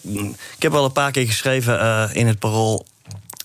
ik 0.56 0.62
heb 0.62 0.74
al 0.74 0.86
een 0.86 0.92
paar 0.92 1.12
keer 1.12 1.26
geschreven 1.26 1.80
uh, 1.80 2.10
in 2.14 2.28
het 2.28 2.40
parool 2.40 2.86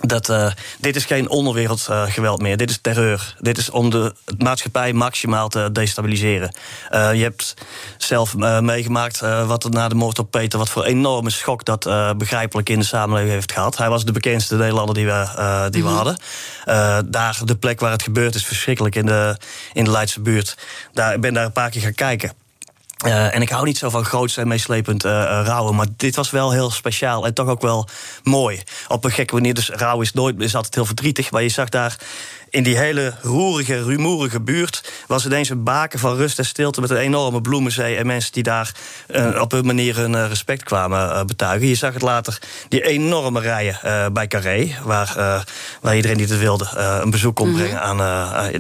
dat 0.01 0.29
uh, 0.29 0.51
dit 0.81 0.97
is 0.97 1.05
geen 1.05 1.29
onderwereldgeweld 1.29 2.39
uh, 2.39 2.45
meer. 2.45 2.57
Dit 2.57 2.71
is 2.71 2.79
terreur. 2.81 3.37
Dit 3.41 3.59
is 3.59 3.71
om 3.71 3.91
de 3.91 4.15
maatschappij 4.39 4.93
maximaal 4.93 5.49
te 5.49 5.69
destabiliseren. 5.73 6.55
Uh, 6.91 7.15
je 7.15 7.23
hebt 7.23 7.55
zelf 7.97 8.37
meegemaakt 8.61 9.21
wat 9.47 9.65
er 9.65 9.71
na 9.71 9.89
de 9.89 9.95
moord 9.95 10.19
op 10.19 10.31
Peter... 10.31 10.59
wat 10.59 10.69
voor 10.69 10.85
enorme 10.85 11.31
schok 11.31 11.65
dat 11.65 11.91
begrijpelijk 12.17 12.69
in 12.69 12.79
de 12.79 12.85
samenleving 12.85 13.33
heeft 13.33 13.53
gehad. 13.53 13.77
Hij 13.77 13.89
was 13.89 14.05
de 14.05 14.13
bekendste 14.13 14.57
Nederlander 14.57 14.95
die 14.95 15.07
we, 15.07 15.69
die 15.71 15.83
we 15.83 15.89
mhm. 15.89 15.97
hadden. 15.97 16.17
daar, 17.11 17.41
de 17.45 17.57
plek 17.57 17.81
waar 17.81 17.93
het 17.93 18.03
gebeurd 18.03 18.35
is, 18.35 18.47
verschrikkelijk 18.47 18.95
in 18.95 19.07
de, 19.07 19.37
in 19.73 19.85
de 19.85 19.91
Leidse 19.91 20.21
buurt. 20.21 20.57
Daar, 20.93 21.15
ik 21.15 21.21
ben 21.21 21.35
daar 21.35 21.45
een 21.45 21.53
paar 21.53 21.71
keer 21.71 21.83
gaan 21.83 21.95
kijken. 21.95 22.48
Uh, 23.07 23.35
en 23.35 23.43
ik 23.43 23.49
hou 23.49 23.65
niet 23.65 23.79
zo 23.79 23.91
van 23.91 24.05
groots 24.05 24.37
en 24.37 24.49
meeslepend 24.49 25.05
uh, 25.05 25.11
rouwen. 25.45 25.75
Maar 25.75 25.87
dit 25.97 26.17
was 26.17 26.31
wel 26.31 26.53
heel 26.53 26.71
speciaal 26.71 27.27
en 27.27 27.35
toch 27.35 27.49
ook 27.49 27.63
wel 27.63 27.89
mooi. 28.23 28.63
Op 28.89 29.05
een 29.05 29.11
gekke 29.11 29.35
manier. 29.35 29.55
Dus 29.55 29.71
rouw 29.71 30.01
is 30.01 30.13
nooit 30.13 30.41
is 30.41 30.55
altijd 30.55 30.75
heel 30.75 30.85
verdrietig. 30.85 31.31
Maar 31.31 31.43
je 31.43 31.49
zag 31.49 31.69
daar 31.69 31.97
in 32.51 32.63
die 32.63 32.77
hele 32.77 33.15
roerige, 33.23 33.83
rumoerige 33.83 34.41
buurt 34.41 34.93
was 35.07 35.27
ineens 35.27 35.49
een 35.49 35.63
baken 35.63 35.99
van 35.99 36.17
rust 36.17 36.39
en 36.39 36.45
stilte 36.45 36.81
met 36.81 36.91
een 36.91 36.97
enorme 36.97 37.41
bloemenzee 37.41 37.97
en 37.97 38.07
mensen 38.07 38.33
die 38.33 38.43
daar 38.43 38.75
uh, 39.11 39.41
op 39.41 39.51
hun 39.51 39.67
manier 39.67 39.97
hun 39.97 40.13
uh, 40.13 40.27
respect 40.29 40.63
kwamen 40.63 41.09
uh, 41.09 41.25
betuigen. 41.25 41.69
Je 41.69 41.75
zag 41.75 41.93
het 41.93 42.03
later, 42.03 42.39
die 42.69 42.83
enorme 42.83 43.41
rijen 43.41 44.13
bij 44.13 44.27
Carré, 44.27 44.75
waar, 44.83 45.45
waar 45.81 45.97
iedereen 45.97 46.17
die 46.17 46.27
het 46.27 46.39
wilde 46.39 46.69
een 47.03 47.11
bezoek 47.11 47.37
kon 47.37 47.49
mhm. 47.49 47.59
brengen 47.59 47.81
aan, 47.83 47.97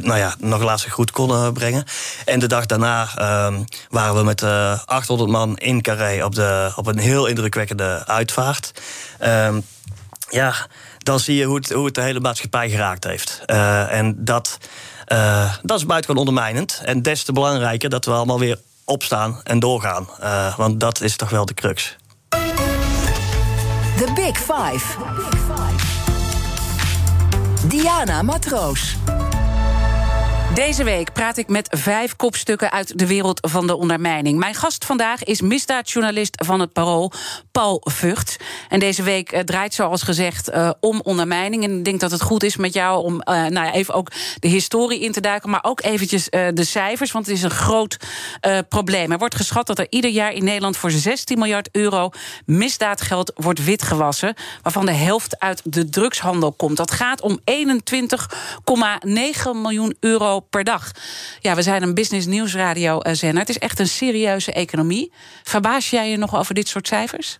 nou 0.02 0.18
ja, 0.18 0.34
nog 0.38 0.62
laatste 0.62 0.90
groet 0.90 1.10
kon 1.10 1.52
brengen. 1.52 1.84
En 2.24 2.38
de 2.38 2.46
dag 2.46 2.66
daarna 2.66 3.08
ehm, 3.16 3.62
waren 3.90 4.16
we 4.16 4.22
met 4.22 4.42
800 4.84 5.30
man 5.30 5.58
in 5.58 5.82
Carré 5.82 6.24
op, 6.24 6.34
de, 6.34 6.72
op 6.76 6.86
een 6.86 6.98
heel 6.98 7.26
indrukwekkende 7.26 8.06
uitvaart. 8.06 8.72
Ehm, 9.18 9.60
ja, 10.30 10.54
dan 10.98 11.20
zie 11.20 11.36
je 11.36 11.44
hoe 11.44 11.84
het, 11.84 11.94
de 11.94 12.02
hele 12.02 12.20
maatschappij 12.20 12.70
geraakt 12.70 13.04
heeft. 13.04 13.42
Uh, 13.46 13.92
en 13.92 14.24
dat, 14.24 14.58
uh, 15.12 15.54
dat 15.62 15.78
is 15.78 15.86
buitengewoon 15.86 16.26
ondermijnend. 16.26 16.80
En 16.84 17.02
des 17.02 17.22
te 17.22 17.32
belangrijker 17.32 17.90
dat 17.90 18.04
we 18.04 18.10
allemaal 18.10 18.38
weer 18.38 18.58
opstaan 18.84 19.40
en 19.44 19.58
doorgaan. 19.58 20.08
Uh, 20.20 20.56
want 20.56 20.80
dat 20.80 21.00
is 21.00 21.16
toch 21.16 21.30
wel 21.30 21.44
de 21.44 21.54
crux. 21.54 21.96
The 23.96 24.12
Big 24.14 24.36
Five. 24.36 24.96
Diana 27.68 28.22
Matroos. 28.22 28.96
Deze 30.54 30.84
week 30.84 31.12
praat 31.12 31.36
ik 31.36 31.48
met 31.48 31.76
vijf 31.78 32.16
kopstukken 32.16 32.70
uit 32.70 32.98
de 32.98 33.06
wereld 33.06 33.48
van 33.50 33.66
de 33.66 33.76
ondermijning. 33.76 34.38
Mijn 34.38 34.54
gast 34.54 34.84
vandaag 34.84 35.24
is 35.24 35.40
misdaadjournalist 35.40 36.44
van 36.46 36.60
het 36.60 36.72
Parool, 36.72 37.12
Paul 37.52 37.80
Vught. 37.84 38.36
En 38.68 38.78
deze 38.78 39.02
week 39.02 39.32
uh, 39.32 39.40
draait 39.40 39.74
zoals 39.74 40.02
gezegd 40.02 40.50
uh, 40.50 40.70
om 40.80 41.00
ondermijning. 41.00 41.64
En 41.64 41.78
ik 41.78 41.84
denk 41.84 42.00
dat 42.00 42.10
het 42.10 42.22
goed 42.22 42.42
is 42.42 42.56
met 42.56 42.72
jou 42.72 43.04
om 43.04 43.14
uh, 43.14 43.20
nou 43.24 43.52
ja, 43.66 43.72
even 43.72 43.94
ook 43.94 44.10
de 44.38 44.48
historie 44.48 45.00
in 45.00 45.12
te 45.12 45.20
duiken... 45.20 45.50
maar 45.50 45.64
ook 45.64 45.82
eventjes 45.82 46.28
de 46.30 46.64
cijfers, 46.64 47.12
want 47.12 47.26
het 47.26 47.36
is 47.36 47.42
een 47.42 47.50
groot 47.50 47.96
probleem. 48.68 49.12
Er 49.12 49.18
wordt 49.18 49.34
geschat 49.34 49.66
dat 49.66 49.78
er 49.78 49.86
ieder 49.90 50.10
jaar 50.10 50.32
in 50.32 50.44
Nederland 50.44 50.76
voor 50.76 50.90
16 50.90 51.38
miljard 51.38 51.68
euro... 51.72 52.10
misdaadgeld 52.44 53.32
wordt 53.34 53.64
witgewassen, 53.64 54.34
waarvan 54.62 54.86
de 54.86 54.92
helft 54.92 55.40
uit 55.40 55.60
de 55.64 55.88
drugshandel 55.88 56.52
komt. 56.52 56.76
Dat 56.76 56.90
gaat 56.90 57.20
om 57.20 57.40
21,9 57.44 57.46
miljoen 59.54 59.96
euro 60.00 60.37
per 60.40 60.64
dag. 60.64 60.90
Ja, 61.40 61.54
we 61.54 61.62
zijn 61.62 61.82
een 61.82 61.94
business 61.94 62.26
nieuwsradio 62.26 63.00
zender. 63.12 63.40
Het 63.40 63.48
is 63.48 63.58
echt 63.58 63.78
een 63.78 63.88
serieuze 63.88 64.52
economie. 64.52 65.12
Verbaas 65.42 65.90
jij 65.90 66.10
je 66.10 66.16
nog 66.16 66.36
over 66.36 66.54
dit 66.54 66.68
soort 66.68 66.86
cijfers? 66.86 67.38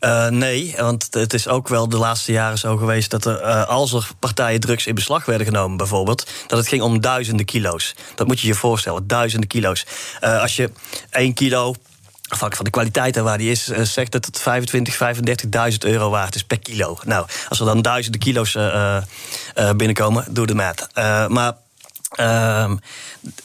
Uh, 0.00 0.28
nee, 0.28 0.74
want 0.76 1.08
het 1.10 1.34
is 1.34 1.48
ook 1.48 1.68
wel 1.68 1.88
de 1.88 1.96
laatste 1.96 2.32
jaren 2.32 2.58
zo 2.58 2.76
geweest 2.76 3.10
dat 3.10 3.24
er, 3.24 3.42
uh, 3.42 3.68
als 3.68 3.92
er 3.92 4.08
partijen 4.18 4.60
drugs 4.60 4.86
in 4.86 4.94
beslag 4.94 5.24
werden 5.24 5.46
genomen, 5.46 5.76
bijvoorbeeld, 5.76 6.30
dat 6.46 6.58
het 6.58 6.68
ging 6.68 6.82
om 6.82 7.00
duizenden 7.00 7.46
kilo's. 7.46 7.94
Dat 8.14 8.26
moet 8.26 8.40
je 8.40 8.46
je 8.46 8.54
voorstellen, 8.54 9.06
duizenden 9.06 9.48
kilo's. 9.48 9.86
Als 10.20 10.56
je 10.56 10.70
één 11.10 11.34
kilo 11.34 11.74
afhankelijk 12.28 12.56
van 12.56 12.64
de 12.64 12.70
kwaliteit 12.70 13.16
en 13.16 13.24
waar 13.24 13.38
die 13.38 13.50
is, 13.50 13.64
zegt 13.66 14.12
dat 14.12 14.24
het 14.24 14.40
25, 14.40 14.98
35.000 15.72 15.78
euro 15.78 16.10
waard 16.10 16.34
is 16.34 16.44
per 16.44 16.58
kilo. 16.58 16.98
Nou, 17.04 17.26
als 17.48 17.60
er 17.60 17.66
dan 17.66 17.82
duizenden 17.82 18.20
kilo's 18.20 18.56
binnenkomen, 19.76 20.24
doe 20.30 20.46
de 20.46 20.54
maat. 20.54 20.88
Maar 21.28 21.52
ehm, 22.16 22.76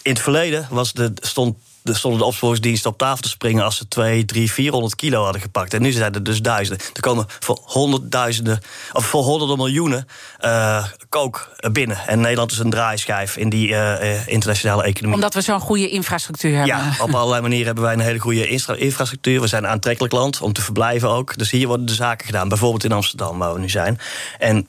in 0.02 0.12
het 0.12 0.22
verleden 0.22 0.68
was 0.70 0.94
de, 0.94 1.12
stond 1.16 1.56
er 1.90 1.96
stonden 1.96 2.20
de 2.20 2.26
opsporingsdiensten 2.26 2.92
op 2.92 2.98
tafel 2.98 3.22
te 3.22 3.30
springen 3.30 3.64
als 3.64 3.78
ze 3.78 3.88
2, 3.88 4.26
3, 4.26 4.52
400 4.52 4.96
kilo 4.96 5.24
hadden 5.24 5.42
gepakt. 5.42 5.74
En 5.74 5.82
nu 5.82 5.92
zijn 5.92 6.14
er 6.14 6.24
dus 6.24 6.42
duizenden. 6.42 6.86
Er 6.94 7.02
komen 7.02 7.26
voor 7.40 7.60
honderdduizenden, 7.64 8.60
of 8.94 9.06
voor 9.06 9.24
honderden 9.24 9.58
miljoenen 9.58 10.08
uh, 10.42 10.86
kook 11.10 11.50
binnen. 11.72 11.98
En 12.08 12.20
Nederland 12.20 12.52
is 12.52 12.58
een 12.58 12.70
draaischijf 12.70 13.38
in 13.38 13.50
die 13.50 13.68
uh, 13.70 14.28
internationale 14.28 14.84
economie. 14.84 15.16
Omdat 15.16 15.34
we 15.34 15.42
zo'n 15.42 15.60
goede 15.60 15.90
infrastructuur 15.90 16.56
hebben. 16.56 16.76
Ja, 16.76 16.94
op 17.00 17.14
allerlei 17.14 17.42
manieren 17.42 17.66
hebben 17.66 17.84
wij 17.84 17.94
een 17.94 18.00
hele 18.00 18.20
goede 18.20 18.48
infrastructuur. 18.78 19.42
We 19.42 19.48
zijn 19.48 19.64
een 19.64 19.70
aantrekkelijk 19.70 20.14
land 20.14 20.42
om 20.42 20.54
te 20.54 20.62
verblijven 20.62 21.10
ook. 21.10 21.38
Dus 21.38 21.52
hier 21.52 21.68
worden 21.68 21.86
de 21.86 21.94
zaken 21.94 22.26
gedaan. 22.26 22.50
Bijvoorbeeld 22.50 22.84
in 22.84 22.92
Amsterdam, 22.92 23.38
waar 23.38 23.54
we 23.54 23.60
nu 23.60 23.70
zijn. 23.70 24.00
En 24.40 24.68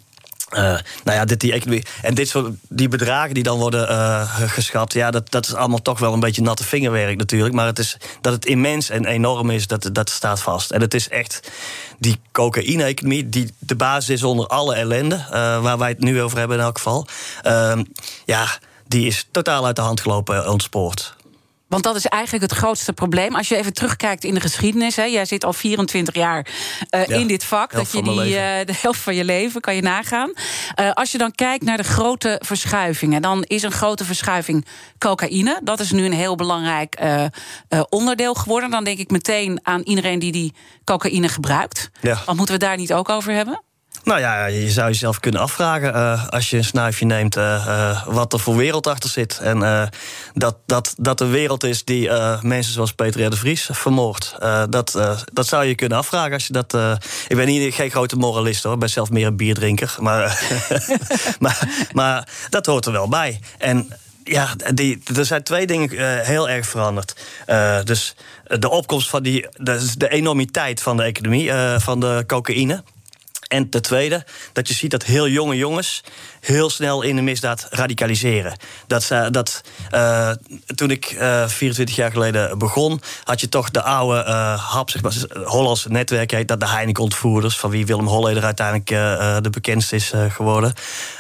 uh, 0.50 0.60
nou 1.04 1.16
ja, 1.18 1.24
dit, 1.24 1.40
die 1.40 1.52
economie. 1.52 1.84
En 2.02 2.14
dit 2.14 2.28
soort 2.28 2.54
die 2.68 2.88
bedragen 2.88 3.34
die 3.34 3.42
dan 3.42 3.58
worden 3.58 3.90
uh, 3.90 4.42
geschat, 4.46 4.92
ja, 4.92 5.10
dat, 5.10 5.30
dat 5.30 5.46
is 5.46 5.54
allemaal 5.54 5.82
toch 5.82 5.98
wel 5.98 6.12
een 6.12 6.20
beetje 6.20 6.42
natte 6.42 6.64
vingerwerk 6.64 7.16
natuurlijk. 7.16 7.54
Maar 7.54 7.66
het 7.66 7.78
is, 7.78 7.96
dat 8.20 8.32
het 8.32 8.46
immens 8.46 8.90
en 8.90 9.04
enorm 9.04 9.50
is, 9.50 9.66
dat, 9.66 9.90
dat 9.92 10.10
staat 10.10 10.40
vast. 10.40 10.70
En 10.70 10.80
het 10.80 10.94
is 10.94 11.08
echt 11.08 11.50
die 11.98 12.20
cocaïne-economie, 12.32 13.28
die 13.28 13.54
de 13.58 13.76
basis 13.76 14.08
is 14.08 14.22
onder 14.22 14.46
alle 14.46 14.74
ellende, 14.74 15.14
uh, 15.14 15.62
waar 15.62 15.78
wij 15.78 15.88
het 15.88 16.00
nu 16.00 16.22
over 16.22 16.38
hebben 16.38 16.56
in 16.56 16.62
elk 16.62 16.76
geval. 16.76 17.06
Ehm, 17.42 17.84
ja, 18.24 18.46
die 18.86 19.06
is 19.06 19.26
totaal 19.30 19.66
uit 19.66 19.76
de 19.76 19.82
hand 19.82 20.00
gelopen, 20.00 20.50
ontspoord. 20.50 21.14
Want 21.70 21.82
dat 21.82 21.96
is 21.96 22.06
eigenlijk 22.06 22.50
het 22.50 22.60
grootste 22.60 22.92
probleem. 22.92 23.34
Als 23.34 23.48
je 23.48 23.56
even 23.56 23.72
terugkijkt 23.72 24.24
in 24.24 24.34
de 24.34 24.40
geschiedenis. 24.40 24.96
Hè, 24.96 25.04
jij 25.04 25.24
zit 25.24 25.44
al 25.44 25.52
24 25.52 26.14
jaar 26.14 26.46
uh, 26.90 27.08
in 27.08 27.26
dit 27.26 27.44
vak. 27.44 27.72
Dat 27.72 27.92
je 27.92 28.02
die, 28.02 28.12
uh, 28.12 28.32
de 28.64 28.74
helft 28.80 29.00
van 29.00 29.14
je 29.14 29.24
leven 29.24 29.60
kan 29.60 29.74
je 29.74 29.82
nagaan. 29.82 30.32
Uh, 30.80 30.90
als 30.92 31.12
je 31.12 31.18
dan 31.18 31.32
kijkt 31.34 31.64
naar 31.64 31.76
de 31.76 31.82
grote 31.82 32.40
verschuivingen. 32.44 33.22
Dan 33.22 33.42
is 33.42 33.62
een 33.62 33.72
grote 33.72 34.04
verschuiving 34.04 34.66
cocaïne. 34.98 35.60
Dat 35.62 35.80
is 35.80 35.90
nu 35.90 36.04
een 36.04 36.12
heel 36.12 36.34
belangrijk 36.36 37.00
onderdeel 37.88 38.34
geworden. 38.34 38.70
Dan 38.70 38.84
denk 38.84 38.98
ik 38.98 39.10
meteen 39.10 39.60
aan 39.62 39.80
iedereen 39.80 40.18
die 40.18 40.32
die 40.32 40.54
cocaïne 40.84 41.28
gebruikt. 41.28 41.90
Ja. 42.00 42.22
Want 42.26 42.36
moeten 42.36 42.54
we 42.54 42.64
daar 42.64 42.76
niet 42.76 42.92
ook 42.92 43.08
over 43.08 43.32
hebben? 43.32 43.62
Nou 44.04 44.20
ja, 44.20 44.46
je 44.46 44.70
zou 44.70 44.88
jezelf 44.88 45.20
kunnen 45.20 45.40
afvragen 45.40 45.94
uh, 45.94 46.28
als 46.28 46.50
je 46.50 46.56
een 46.56 46.64
snuifje 46.64 47.06
neemt, 47.06 47.36
uh, 47.36 47.64
uh, 47.66 48.06
wat 48.06 48.32
er 48.32 48.38
voor 48.38 48.56
wereld 48.56 48.86
achter 48.86 49.10
zit. 49.10 49.38
En 49.42 49.90
dat, 50.34 50.56
dat, 50.66 50.94
dat 50.96 51.20
een 51.20 51.30
wereld 51.30 51.64
is 51.64 51.84
die 51.84 52.10
mensen 52.42 52.72
zoals 52.72 52.92
Peter 52.92 53.30
de 53.30 53.36
Vries 53.36 53.68
vermoordt. 53.72 54.34
dat, 54.68 54.98
dat 55.32 55.46
zou 55.46 55.64
je 55.64 55.74
kunnen 55.74 55.98
afvragen 55.98 56.32
als 56.32 56.46
je 56.46 56.52
dat. 56.52 56.74
ik 57.28 57.36
ben 57.36 57.46
niet, 57.46 57.74
geen 57.74 57.90
grote 57.90 58.16
moralist 58.16 58.62
hoor, 58.62 58.72
ik 58.72 58.78
ben 58.78 58.90
zelf 58.90 59.10
meer 59.10 59.26
een 59.26 59.36
bierdrinker. 59.36 59.94
Maar, 59.98 60.42
maar, 61.38 61.68
maar 61.92 62.28
dat 62.50 62.66
hoort 62.66 62.86
er 62.86 62.92
wel 62.92 63.08
bij. 63.08 63.40
En 63.58 63.88
ja, 64.24 64.54
die, 64.74 65.02
er 65.16 65.24
zijn 65.24 65.42
twee 65.42 65.66
dingen 65.66 66.24
heel 66.24 66.48
erg 66.48 66.66
veranderd. 66.66 67.16
dus 67.84 68.14
de 68.44 68.70
opkomst 68.70 69.08
van 69.08 69.22
die. 69.22 69.46
De, 69.56 69.92
de 69.96 70.08
enormiteit 70.08 70.82
van 70.82 70.96
de 70.96 71.02
economie, 71.02 71.52
van 71.78 72.00
de 72.00 72.24
cocaïne. 72.26 72.82
En 73.50 73.68
ten 73.68 73.82
tweede, 73.82 74.24
dat 74.52 74.68
je 74.68 74.74
ziet 74.74 74.90
dat 74.90 75.02
heel 75.02 75.28
jonge 75.28 75.56
jongens 75.56 76.02
heel 76.40 76.70
snel 76.70 77.02
in 77.02 77.16
de 77.16 77.22
misdaad 77.22 77.66
radicaliseren. 77.70 78.56
Dat, 78.86 79.08
dat, 79.30 79.60
uh, 79.94 80.30
toen 80.74 80.90
ik 80.90 81.12
uh, 81.12 81.42
eh, 81.42 81.48
24 81.48 81.96
jaar 81.96 82.10
geleden 82.10 82.58
begon, 82.58 83.00
had 83.24 83.40
je 83.40 83.48
toch 83.48 83.70
de 83.70 83.82
oude 83.82 84.24
uh, 84.26 84.72
hap, 84.72 84.90
zeg 84.90 85.02
maar, 85.02 85.12
Hollandse 85.44 85.88
netwerk 85.88 86.30
heet 86.30 86.48
dat, 86.48 86.60
de 86.60 86.68
Heineken-ontvoerders, 86.68 87.58
van 87.58 87.70
wie 87.70 87.86
Willem 87.86 88.06
Holleder 88.06 88.44
uiteindelijk 88.44 88.86
de 89.42 89.50
bekendste 89.50 89.96
is 89.96 90.12
geworden. 90.28 90.72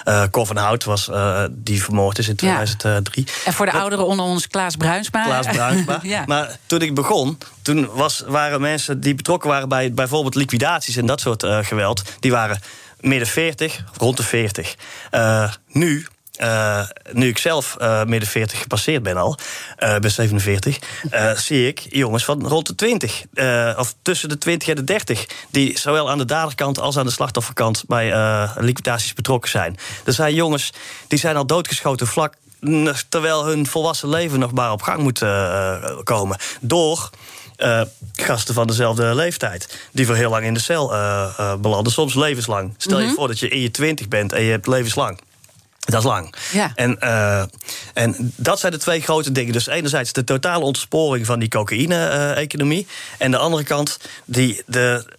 Uh, 0.04 0.22
Cor 0.30 0.46
van 0.46 0.56
Hout 0.56 0.84
was 0.84 1.10
die 1.50 1.82
vermoord 1.82 2.18
is 2.18 2.28
in 2.28 2.36
2003. 2.36 3.26
En 3.44 3.52
voor 3.52 3.66
de 3.66 3.72
ouderen 3.72 4.06
onder 4.06 4.24
ons 4.24 4.46
Klaas 4.46 4.76
Bruinsma. 4.76 5.24
Klaas 5.24 5.46
Bruinsma. 5.46 6.00
ja. 6.16 6.22
Maar 6.26 6.56
toen 6.66 6.80
ik 6.80 6.94
begon, 6.94 7.38
toen 7.74 7.88
was, 7.92 8.24
waren 8.26 8.60
mensen 8.60 9.00
die 9.00 9.14
betrokken 9.14 9.50
waren 9.50 9.68
bij 9.68 9.92
bijvoorbeeld 9.92 10.34
liquidaties 10.34 10.96
en 10.96 11.06
dat 11.06 11.20
soort 11.20 11.44
geweld, 11.44 12.02
die 12.20 12.30
waren 12.30 12.60
midden 13.00 13.28
40, 13.28 13.84
rond 13.96 14.16
de 14.16 14.22
40. 14.22 14.76
nu 15.66 16.06
uh, 16.40 16.82
nu 17.12 17.28
ik 17.28 17.38
zelf 17.38 17.76
uh, 17.80 18.04
midden 18.04 18.28
40 18.28 18.58
gepasseerd 18.60 19.02
ben 19.02 19.16
al, 19.16 19.38
uh, 19.78 19.98
ben 19.98 20.10
47, 20.10 20.78
zie 21.46 21.66
ik 21.66 21.86
jongens 21.90 22.24
van 22.24 22.46
rond 22.46 22.66
de 22.66 22.74
20, 22.74 23.24
of 23.76 23.94
tussen 24.02 24.28
de 24.28 24.38
20 24.38 24.68
en 24.68 24.74
de 24.74 24.84
30, 24.84 25.26
die 25.50 25.78
zowel 25.78 26.10
aan 26.10 26.18
de 26.18 26.24
daderkant 26.24 26.78
als 26.78 26.98
aan 26.98 27.06
de 27.06 27.12
slachtofferkant 27.12 27.84
bij 27.86 28.12
liquidaties 28.56 29.12
betrokken 29.12 29.50
zijn. 29.50 29.76
Er 30.04 30.12
zijn 30.12 30.34
jongens 30.34 30.72
die 31.08 31.18
zijn 31.18 31.36
al 31.36 31.46
doodgeschoten 31.46 32.06
vlak 32.06 32.34
terwijl 33.08 33.46
hun 33.46 33.66
volwassen 33.66 34.08
leven 34.08 34.38
nog 34.38 34.52
maar 34.52 34.72
op 34.72 34.82
gang 34.82 35.02
moet 35.02 35.24
komen. 36.04 36.38
Door 36.60 37.10
uh, 37.62 37.82
gasten 38.12 38.54
van 38.54 38.66
dezelfde 38.66 39.14
leeftijd. 39.14 39.78
Die 39.92 40.06
voor 40.06 40.14
heel 40.14 40.30
lang 40.30 40.44
in 40.44 40.54
de 40.54 40.60
cel 40.60 40.92
uh, 40.92 41.54
belanden, 41.54 41.92
soms 41.92 42.14
levenslang. 42.14 42.74
Stel 42.76 42.98
je 42.98 43.06
mhm. 43.06 43.14
voor 43.14 43.28
dat 43.28 43.38
je 43.38 43.48
in 43.48 43.60
je 43.60 43.70
twintig 43.70 44.08
bent 44.08 44.32
en 44.32 44.42
je 44.42 44.50
hebt 44.50 44.66
levenslang. 44.66 45.20
Dat 45.90 46.00
is 46.00 46.06
lang. 46.06 46.34
Ja. 46.52 46.72
En, 46.74 46.96
uh, 47.00 47.42
en 47.94 48.32
dat 48.36 48.60
zijn 48.60 48.72
de 48.72 48.78
twee 48.78 49.00
grote 49.00 49.32
dingen. 49.32 49.52
Dus 49.52 49.66
enerzijds 49.66 50.12
de 50.12 50.24
totale 50.24 50.64
ontsporing 50.64 51.26
van 51.26 51.38
die 51.38 51.48
cocaïne-economie. 51.48 52.86
en 53.18 53.30
de 53.30 53.36
andere 53.36 53.62
kant 53.62 53.98
die, 54.24 54.62
de, 54.66 55.04
eh, 55.06 55.14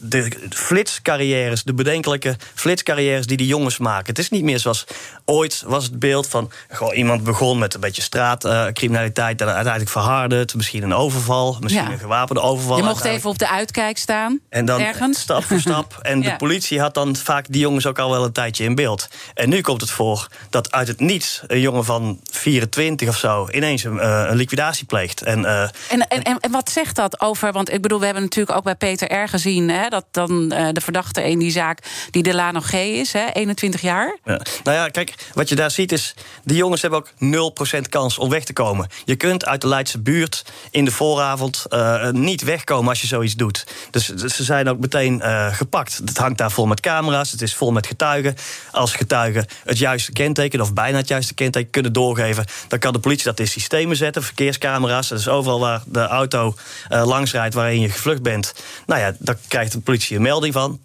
de 0.00 0.32
flitscarrières, 0.50 1.62
de 1.62 1.74
bedenkelijke 1.74 2.36
flitscarrières 2.54 3.26
die 3.26 3.36
die 3.36 3.46
jongens 3.46 3.78
maken. 3.78 4.06
Het 4.06 4.18
is 4.18 4.30
niet 4.30 4.42
meer 4.42 4.58
zoals 4.58 4.84
ooit 5.24 5.62
was 5.66 5.84
het 5.84 5.98
beeld 5.98 6.26
van 6.26 6.50
goh, 6.70 6.96
iemand 6.96 7.24
begon 7.24 7.58
met 7.58 7.74
een 7.74 7.80
beetje 7.80 8.02
straatcriminaliteit, 8.02 9.40
en 9.40 9.46
uiteindelijk 9.46 9.90
verhardde 9.90 10.36
het, 10.36 10.54
misschien 10.54 10.82
een 10.82 10.94
overval, 10.94 11.56
misschien 11.60 11.90
een 11.90 11.98
gewapende 11.98 12.40
overval. 12.40 12.76
Je 12.76 12.82
mocht 12.82 13.04
even 13.04 13.30
op 13.30 13.38
de 13.38 13.48
uitkijk 13.48 13.98
staan. 13.98 14.40
En 14.48 14.64
dan 14.64 14.80
ergens. 14.80 15.20
stap 15.20 15.44
voor 15.44 15.60
stap. 15.60 15.96
En 16.08 16.20
de 16.20 16.36
politie 16.36 16.80
had 16.80 16.94
dan 16.94 17.16
vaak 17.16 17.46
die 17.48 17.60
jongens 17.60 17.86
ook 17.86 17.98
al 17.98 18.10
wel 18.10 18.24
een 18.24 18.32
tijdje 18.32 18.64
in 18.64 18.74
beeld. 18.74 19.08
En 19.34 19.48
nu 19.48 19.60
komt 19.60 19.80
het 19.80 19.90
voor 19.90 20.28
dat 20.50 20.72
uit 20.72 20.88
het 20.88 21.00
niets 21.00 21.42
een 21.46 21.60
jongen 21.60 21.84
van 21.84 22.20
24 22.30 23.08
of 23.08 23.16
zo 23.16 23.48
ineens 23.50 23.84
een, 23.84 23.96
uh, 23.96 24.24
een 24.28 24.36
liquidatie 24.36 24.86
pleegt. 24.86 25.22
En, 25.22 25.40
uh, 25.40 25.62
en, 25.62 26.08
en, 26.08 26.22
en, 26.22 26.50
wat 26.50 26.70
zegt 26.70 26.96
dat 26.96 27.20
over? 27.20 27.52
Want 27.52 27.72
ik 27.72 27.82
bedoel, 27.82 27.98
we 27.98 28.04
hebben 28.04 28.22
natuurlijk 28.22 28.56
ook 28.56 28.64
bij 28.64 28.74
Peter 28.74 29.22
R 29.22 29.28
gezien 29.28 29.57
Hè, 29.66 29.88
dat 29.88 30.04
dan 30.10 30.52
uh, 30.52 30.68
de 30.72 30.80
verdachte 30.80 31.22
in 31.22 31.38
die 31.38 31.50
zaak, 31.50 31.78
die 32.10 32.22
de 32.22 32.34
Lano 32.34 32.60
G 32.60 32.72
is, 32.72 33.12
hè, 33.12 33.26
21 33.32 33.80
jaar. 33.80 34.18
Ja. 34.24 34.40
Nou 34.64 34.76
ja, 34.76 34.88
kijk, 34.88 35.14
wat 35.34 35.48
je 35.48 35.54
daar 35.54 35.70
ziet 35.70 35.92
is... 35.92 36.14
die 36.44 36.56
jongens 36.56 36.82
hebben 36.82 36.98
ook 36.98 37.56
0% 37.76 37.88
kans 37.88 38.18
om 38.18 38.28
weg 38.28 38.44
te 38.44 38.52
komen. 38.52 38.88
Je 39.04 39.16
kunt 39.16 39.46
uit 39.46 39.60
de 39.60 39.68
Leidse 39.68 39.98
buurt 39.98 40.44
in 40.70 40.84
de 40.84 40.90
vooravond 40.90 41.66
uh, 41.70 42.10
niet 42.10 42.42
wegkomen 42.42 42.88
als 42.88 43.00
je 43.00 43.06
zoiets 43.06 43.34
doet. 43.34 43.66
Dus, 43.90 44.06
dus 44.06 44.36
ze 44.36 44.44
zijn 44.44 44.68
ook 44.68 44.78
meteen 44.78 45.20
uh, 45.24 45.54
gepakt. 45.54 46.00
Het 46.04 46.18
hangt 46.18 46.38
daar 46.38 46.50
vol 46.50 46.66
met 46.66 46.80
camera's, 46.80 47.30
het 47.30 47.42
is 47.42 47.54
vol 47.54 47.70
met 47.70 47.86
getuigen. 47.86 48.36
Als 48.72 48.92
getuigen 48.92 49.46
het 49.64 49.78
juiste 49.78 50.12
kenteken, 50.12 50.60
of 50.60 50.72
bijna 50.72 50.96
het 50.96 51.08
juiste 51.08 51.34
kenteken 51.34 51.70
kunnen 51.70 51.92
doorgeven... 51.92 52.44
dan 52.68 52.78
kan 52.78 52.92
de 52.92 52.98
politie 52.98 53.24
dat 53.24 53.40
in 53.40 53.48
systemen 53.48 53.96
zetten, 53.96 54.22
verkeerscamera's. 54.22 55.08
Dat 55.08 55.18
is 55.18 55.28
overal 55.28 55.60
waar 55.60 55.82
de 55.86 56.06
auto 56.06 56.54
uh, 56.90 57.06
langs 57.06 57.32
rijdt 57.32 57.54
waarin 57.54 57.80
je 57.80 57.88
gevlucht 57.88 58.22
bent. 58.22 58.54
Nou 58.86 59.00
ja, 59.00 59.14
dan 59.18 59.36
krijgt 59.48 59.72
de 59.72 59.80
politie 59.80 60.16
een 60.16 60.22
melding 60.22 60.52
van. 60.52 60.80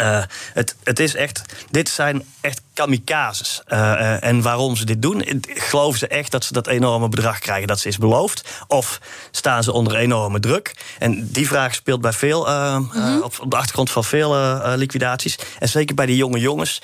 Uh, 0.00 0.22
het, 0.54 0.76
het 0.84 0.98
is 0.98 1.14
echt, 1.14 1.42
dit 1.70 1.88
zijn 1.88 2.24
echt 2.40 2.60
kamikazes. 2.74 3.62
Uh, 3.68 4.24
en 4.24 4.42
waarom 4.42 4.76
ze 4.76 4.84
dit 4.84 5.02
doen, 5.02 5.42
geloven 5.42 5.98
ze 5.98 6.06
echt 6.06 6.30
dat 6.30 6.44
ze 6.44 6.52
dat 6.52 6.66
enorme 6.66 7.08
bedrag 7.08 7.38
krijgen 7.38 7.68
dat 7.68 7.80
ze 7.80 7.88
is 7.88 7.98
beloofd? 7.98 8.48
Of 8.66 9.00
staan 9.30 9.62
ze 9.62 9.72
onder 9.72 9.96
enorme 9.96 10.40
druk? 10.40 10.74
En 10.98 11.28
die 11.32 11.46
vraag 11.46 11.74
speelt 11.74 12.00
bij 12.00 12.12
veel, 12.12 12.46
mm 12.46 13.22
op, 13.22 13.38
op, 13.40 13.50
de 13.50 13.56
achtergrond 13.56 13.90
van 13.90 14.04
veel 14.04 14.60
liquidaties. 14.76 15.38
En 15.58 15.68
zeker 15.68 15.94
bij 15.94 16.06
die 16.06 16.16
jonge 16.16 16.38
jongens. 16.38 16.82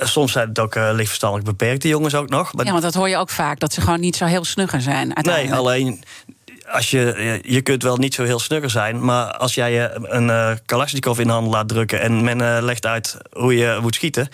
soms 0.00 0.32
zijn 0.32 0.48
het 0.48 0.58
ook 0.58 0.74
lichtverstandelijk 0.74 1.48
beperkte 1.48 1.88
jongens 1.88 2.14
ook 2.14 2.28
nog. 2.28 2.52
Maar 2.52 2.64
ja, 2.64 2.70
want 2.70 2.82
dat 2.82 2.94
hoor 2.94 3.08
je 3.08 3.16
ook 3.16 3.30
vaak, 3.30 3.60
dat 3.60 3.72
ze 3.72 3.80
gewoon 3.80 4.00
niet 4.00 4.16
zo 4.16 4.24
heel 4.24 4.44
snugger 4.44 4.80
zijn. 4.80 5.08
Nee, 5.22 5.54
alleen 5.54 6.04
als 6.70 6.90
je, 6.90 7.38
je 7.42 7.60
kunt 7.60 7.82
wel 7.82 7.96
niet 7.96 8.14
zo 8.14 8.24
heel 8.24 8.38
snugger 8.38 8.70
zijn, 8.70 9.04
maar 9.04 9.36
als 9.36 9.54
jij 9.54 9.94
een 9.94 10.28
uh, 10.28 10.52
Kalashnikov 10.66 11.18
in 11.18 11.26
de 11.26 11.32
hand 11.32 11.46
laat 11.46 11.68
drukken 11.68 12.00
en 12.00 12.24
men 12.24 12.40
uh, 12.40 12.58
legt 12.60 12.86
uit 12.86 13.16
hoe 13.32 13.56
je 13.56 13.78
moet 13.82 13.94
schieten, 13.94 14.28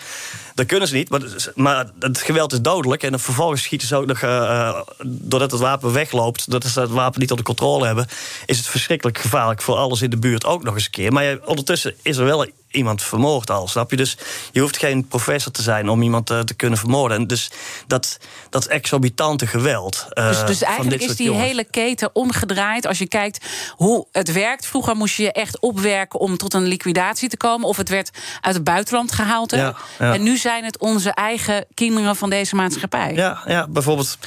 dan 0.57 0.65
kunnen 0.65 0.87
ze 0.87 0.95
niet. 0.95 1.09
Maar, 1.09 1.21
maar 1.55 1.89
het 1.99 2.21
geweld 2.21 2.53
is 2.53 2.61
dodelijk 2.61 3.03
en 3.03 3.19
vervolgens 3.19 3.61
schieten 3.61 3.87
ze 3.87 3.95
ook 3.95 4.05
nog, 4.05 4.21
uh, 4.21 4.81
doordat 5.03 5.51
het 5.51 5.59
wapen 5.59 5.93
wegloopt, 5.93 6.51
doordat 6.51 6.71
ze 6.71 6.79
het 6.79 6.89
wapen 6.89 7.19
niet 7.19 7.29
onder 7.29 7.45
controle 7.45 7.85
hebben, 7.85 8.07
is 8.45 8.57
het 8.57 8.67
verschrikkelijk 8.67 9.17
gevaarlijk 9.17 9.61
voor 9.61 9.75
alles 9.75 10.01
in 10.01 10.09
de 10.09 10.17
buurt 10.17 10.45
ook 10.45 10.63
nog 10.63 10.73
eens 10.73 10.85
een 10.85 10.91
keer. 10.91 11.13
Maar 11.13 11.37
ondertussen 11.45 11.95
is 12.01 12.17
er 12.17 12.25
wel 12.25 12.45
iemand 12.71 13.03
vermoord 13.03 13.49
al, 13.49 13.67
snap 13.67 13.89
je? 13.89 13.97
Dus 13.97 14.17
je 14.51 14.59
hoeft 14.59 14.77
geen 14.77 15.07
professor 15.07 15.51
te 15.51 15.61
zijn 15.61 15.89
om 15.89 16.01
iemand 16.01 16.25
te, 16.25 16.41
te 16.45 16.53
kunnen 16.53 16.79
vermoorden. 16.79 17.17
En 17.17 17.27
dus 17.27 17.51
dat, 17.87 18.17
dat 18.49 18.65
exorbitante 18.65 19.47
geweld. 19.47 20.07
Uh, 20.13 20.27
dus, 20.27 20.45
dus 20.45 20.61
eigenlijk 20.61 21.01
is 21.01 21.15
die 21.15 21.31
hele 21.31 21.63
keten 21.63 22.09
omgedraaid. 22.13 22.87
Als 22.87 22.97
je 22.97 23.07
kijkt 23.07 23.45
hoe 23.75 24.07
het 24.11 24.31
werkt. 24.31 24.65
Vroeger 24.65 24.95
moest 24.95 25.15
je 25.15 25.23
je 25.23 25.31
echt 25.31 25.59
opwerken 25.59 26.19
om 26.19 26.37
tot 26.37 26.53
een 26.53 26.65
liquidatie 26.65 27.29
te 27.29 27.37
komen. 27.37 27.67
Of 27.67 27.77
het 27.77 27.89
werd 27.89 28.11
uit 28.41 28.55
het 28.55 28.63
buitenland 28.63 29.11
gehaald. 29.11 29.51
Ja, 29.51 29.75
En 29.97 30.23
nu 30.23 30.37
zijn 30.37 30.46
het 30.55 30.79
onze 30.79 31.09
eigen 31.09 31.65
kinderen 31.73 32.15
van 32.15 32.29
deze 32.29 32.55
maatschappij. 32.55 33.13
Ja, 33.13 33.41
ja 33.45 33.67
bijvoorbeeld 33.67 34.17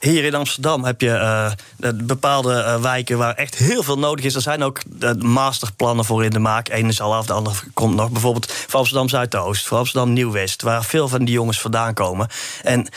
hier 0.00 0.24
in 0.24 0.34
Amsterdam 0.34 0.84
heb 0.84 1.00
je 1.00 1.08
uh, 1.08 1.90
bepaalde 1.94 2.54
uh, 2.54 2.80
wijken 2.80 3.18
waar 3.18 3.34
echt 3.34 3.54
heel 3.54 3.82
veel 3.82 3.98
nodig 3.98 4.24
is. 4.24 4.34
Er 4.34 4.40
zijn 4.40 4.62
ook 4.62 4.80
uh, 5.00 5.12
masterplannen 5.12 6.04
voor 6.04 6.24
in 6.24 6.30
de 6.30 6.38
maak. 6.38 6.68
Eén 6.68 6.88
is 6.88 7.00
al 7.00 7.14
af, 7.14 7.26
de 7.26 7.32
andere 7.32 7.56
komt 7.74 7.94
nog. 7.94 8.10
Bijvoorbeeld 8.10 8.52
voor 8.52 8.78
Amsterdam 8.78 9.08
Zuidoost, 9.08 9.66
voor 9.66 9.78
Amsterdam 9.78 10.12
Nieuw-West, 10.12 10.62
waar 10.62 10.84
veel 10.84 11.08
van 11.08 11.24
die 11.24 11.34
jongens 11.34 11.60
vandaan 11.60 11.94
komen. 11.94 12.28
En 12.62 12.88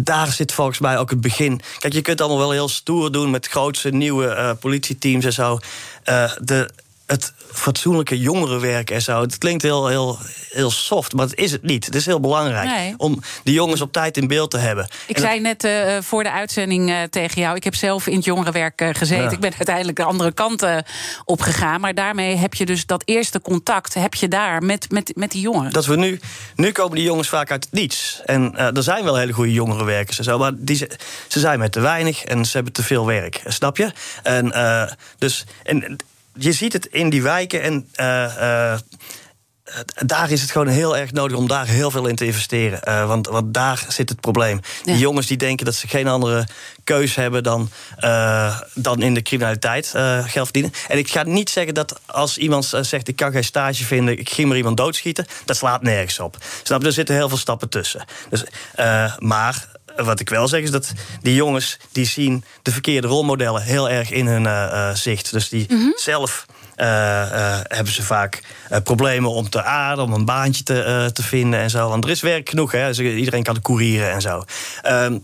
daar 0.00 0.32
zit 0.32 0.52
volgens 0.52 0.78
mij 0.78 0.98
ook 0.98 1.10
het 1.10 1.20
begin. 1.20 1.60
Kijk, 1.78 1.92
je 1.92 2.02
kunt 2.02 2.20
allemaal 2.20 2.38
wel 2.38 2.50
heel 2.50 2.68
stoer 2.68 3.12
doen 3.12 3.30
met 3.30 3.46
grootse 3.46 3.88
nieuwe 3.88 4.56
politieteams 4.60 5.24
en 5.24 5.32
zo. 5.32 5.58
de 6.40 6.68
het 7.06 7.32
fatsoenlijke 7.52 8.18
jongerenwerk 8.18 8.90
en 8.90 9.02
zo. 9.02 9.20
Het 9.20 9.38
klinkt 9.38 9.62
heel, 9.62 9.86
heel, 9.86 10.18
heel 10.50 10.70
soft, 10.70 11.12
maar 11.12 11.26
het 11.26 11.38
is 11.38 11.52
het 11.52 11.62
niet. 11.62 11.84
Het 11.84 11.94
is 11.94 12.06
heel 12.06 12.20
belangrijk 12.20 12.94
om 12.96 13.22
die 13.44 13.54
jongens 13.54 13.80
op 13.80 13.92
tijd 13.92 14.16
in 14.16 14.26
beeld 14.26 14.50
te 14.50 14.58
hebben. 14.58 14.88
Ik 15.06 15.18
zei 15.18 15.40
net 15.40 15.64
uh, 15.64 15.96
voor 16.00 16.22
de 16.22 16.30
uitzending 16.30 16.90
uh, 16.90 17.02
tegen 17.10 17.42
jou... 17.42 17.56
ik 17.56 17.64
heb 17.64 17.74
zelf 17.74 18.06
in 18.06 18.16
het 18.16 18.24
jongerenwerk 18.24 18.80
uh, 18.80 18.88
gezeten. 18.92 19.32
Ik 19.32 19.40
ben 19.40 19.52
uiteindelijk 19.56 19.96
de 19.96 20.04
andere 20.04 20.32
kant 20.32 20.66
opgegaan. 21.24 21.80
Maar 21.80 21.94
daarmee 21.94 22.36
heb 22.36 22.54
je 22.54 22.66
dus 22.66 22.86
dat 22.86 23.02
eerste 23.04 23.40
contact... 23.40 23.94
heb 23.94 24.14
je 24.14 24.28
daar 24.28 24.62
met, 24.62 24.90
met, 24.90 25.12
met 25.16 25.30
die 25.30 25.40
jongeren. 25.40 25.72
Dat 25.72 25.86
we 25.86 25.96
nu, 25.96 26.20
nu 26.56 26.72
komen 26.72 26.96
die 26.96 27.04
jongens 27.04 27.28
vaak 27.28 27.50
uit 27.50 27.64
het 27.64 27.72
niets. 27.72 28.20
En 28.24 28.56
er 28.56 28.82
zijn 28.82 29.04
wel 29.04 29.16
hele 29.16 29.32
goede 29.32 29.52
jongerenwerkers 29.52 30.18
en 30.18 30.24
zo... 30.24 30.38
maar 30.38 30.52
die, 30.54 30.76
ze 31.28 31.40
zijn 31.40 31.58
met 31.58 31.72
te 31.72 31.80
weinig 31.80 32.24
en 32.24 32.44
ze 32.44 32.52
hebben 32.52 32.72
te 32.72 32.82
veel 32.82 33.06
werk. 33.06 33.42
Snap 33.46 33.76
je? 33.76 33.92
En, 34.22 34.52
dus, 35.18 35.44
en 35.62 35.96
je 36.34 36.52
ziet 36.52 36.72
het 36.72 36.86
in 36.86 37.10
die 37.10 37.22
wijken 37.22 37.62
en 37.62 37.88
uh, 38.00 38.74
daar 40.06 40.30
is 40.30 40.40
het 40.40 40.50
gewoon 40.50 40.68
heel 40.68 40.96
erg 40.96 41.12
nodig 41.12 41.36
om 41.36 41.48
daar 41.48 41.66
heel 41.66 41.90
veel 41.90 42.06
in 42.06 42.16
te 42.16 42.24
investeren. 42.24 42.80
Uh, 42.88 43.06
want, 43.06 43.26
want 43.26 43.54
daar 43.54 43.84
zit 43.88 44.08
het 44.08 44.20
probleem. 44.20 44.60
Die 44.84 44.98
jongens 44.98 45.26
die 45.26 45.36
denken 45.36 45.64
dat 45.64 45.74
ze 45.74 45.88
geen 45.88 46.08
andere 46.08 46.46
keus 46.84 47.14
hebben 47.14 47.42
dan, 47.42 47.70
uh, 48.00 48.60
dan 48.74 49.02
in 49.02 49.14
de 49.14 49.22
criminaliteit 49.22 49.92
uh, 49.96 50.24
geld 50.24 50.44
verdienen. 50.44 50.72
En 50.88 50.98
ik 50.98 51.10
ga 51.10 51.22
niet 51.22 51.50
zeggen 51.50 51.74
dat 51.74 52.00
als 52.06 52.38
iemand 52.38 52.72
zegt: 52.80 53.08
ik 53.08 53.16
kan 53.16 53.32
geen 53.32 53.44
stage 53.44 53.84
vinden, 53.84 54.18
ik 54.18 54.30
ging 54.30 54.48
maar 54.48 54.56
iemand 54.56 54.76
doodschieten. 54.76 55.26
Dat 55.44 55.56
slaat 55.56 55.82
nergens 55.82 56.18
op. 56.18 56.36
Snap 56.62 56.80
je? 56.80 56.86
Er 56.86 56.92
zitten 56.92 57.14
heel 57.14 57.28
veel 57.28 57.38
stappen 57.38 57.68
tussen. 57.68 58.04
Dus, 58.30 58.44
maar 59.18 59.66
wat 59.96 60.20
ik 60.20 60.28
wel 60.28 60.48
zeg 60.48 60.62
is 60.62 60.70
dat 60.70 60.92
die 61.20 61.34
jongens 61.34 61.78
die 61.92 62.06
zien 62.06 62.44
de 62.62 62.72
verkeerde 62.72 63.06
rolmodellen 63.06 63.62
heel 63.62 63.90
erg 63.90 64.10
in 64.10 64.26
hun 64.26 64.44
uh, 64.44 64.94
zicht. 64.94 65.32
Dus 65.32 65.48
die 65.48 65.66
mhm. 65.68 65.90
zelf 65.96 66.46
uh, 66.76 66.86
uh, 66.86 67.58
hebben 67.62 67.92
ze 67.92 68.02
vaak 68.02 68.42
problemen 68.84 69.30
om 69.30 69.48
te 69.48 69.62
aarden, 69.62 70.04
om 70.04 70.12
een 70.12 70.24
baantje 70.24 70.62
te, 70.62 71.10
te 71.12 71.22
vinden 71.22 71.60
en 71.60 71.70
zo. 71.70 71.88
Want 71.88 72.04
er 72.04 72.10
is 72.10 72.20
werk 72.20 72.48
genoeg, 72.48 72.72
hè? 72.72 72.86
Dus 72.86 72.98
iedereen 72.98 73.42
kan 73.42 73.62
courieren 73.62 74.12
en 74.12 74.20
zo. 74.20 74.44
Ehm, 74.82 75.18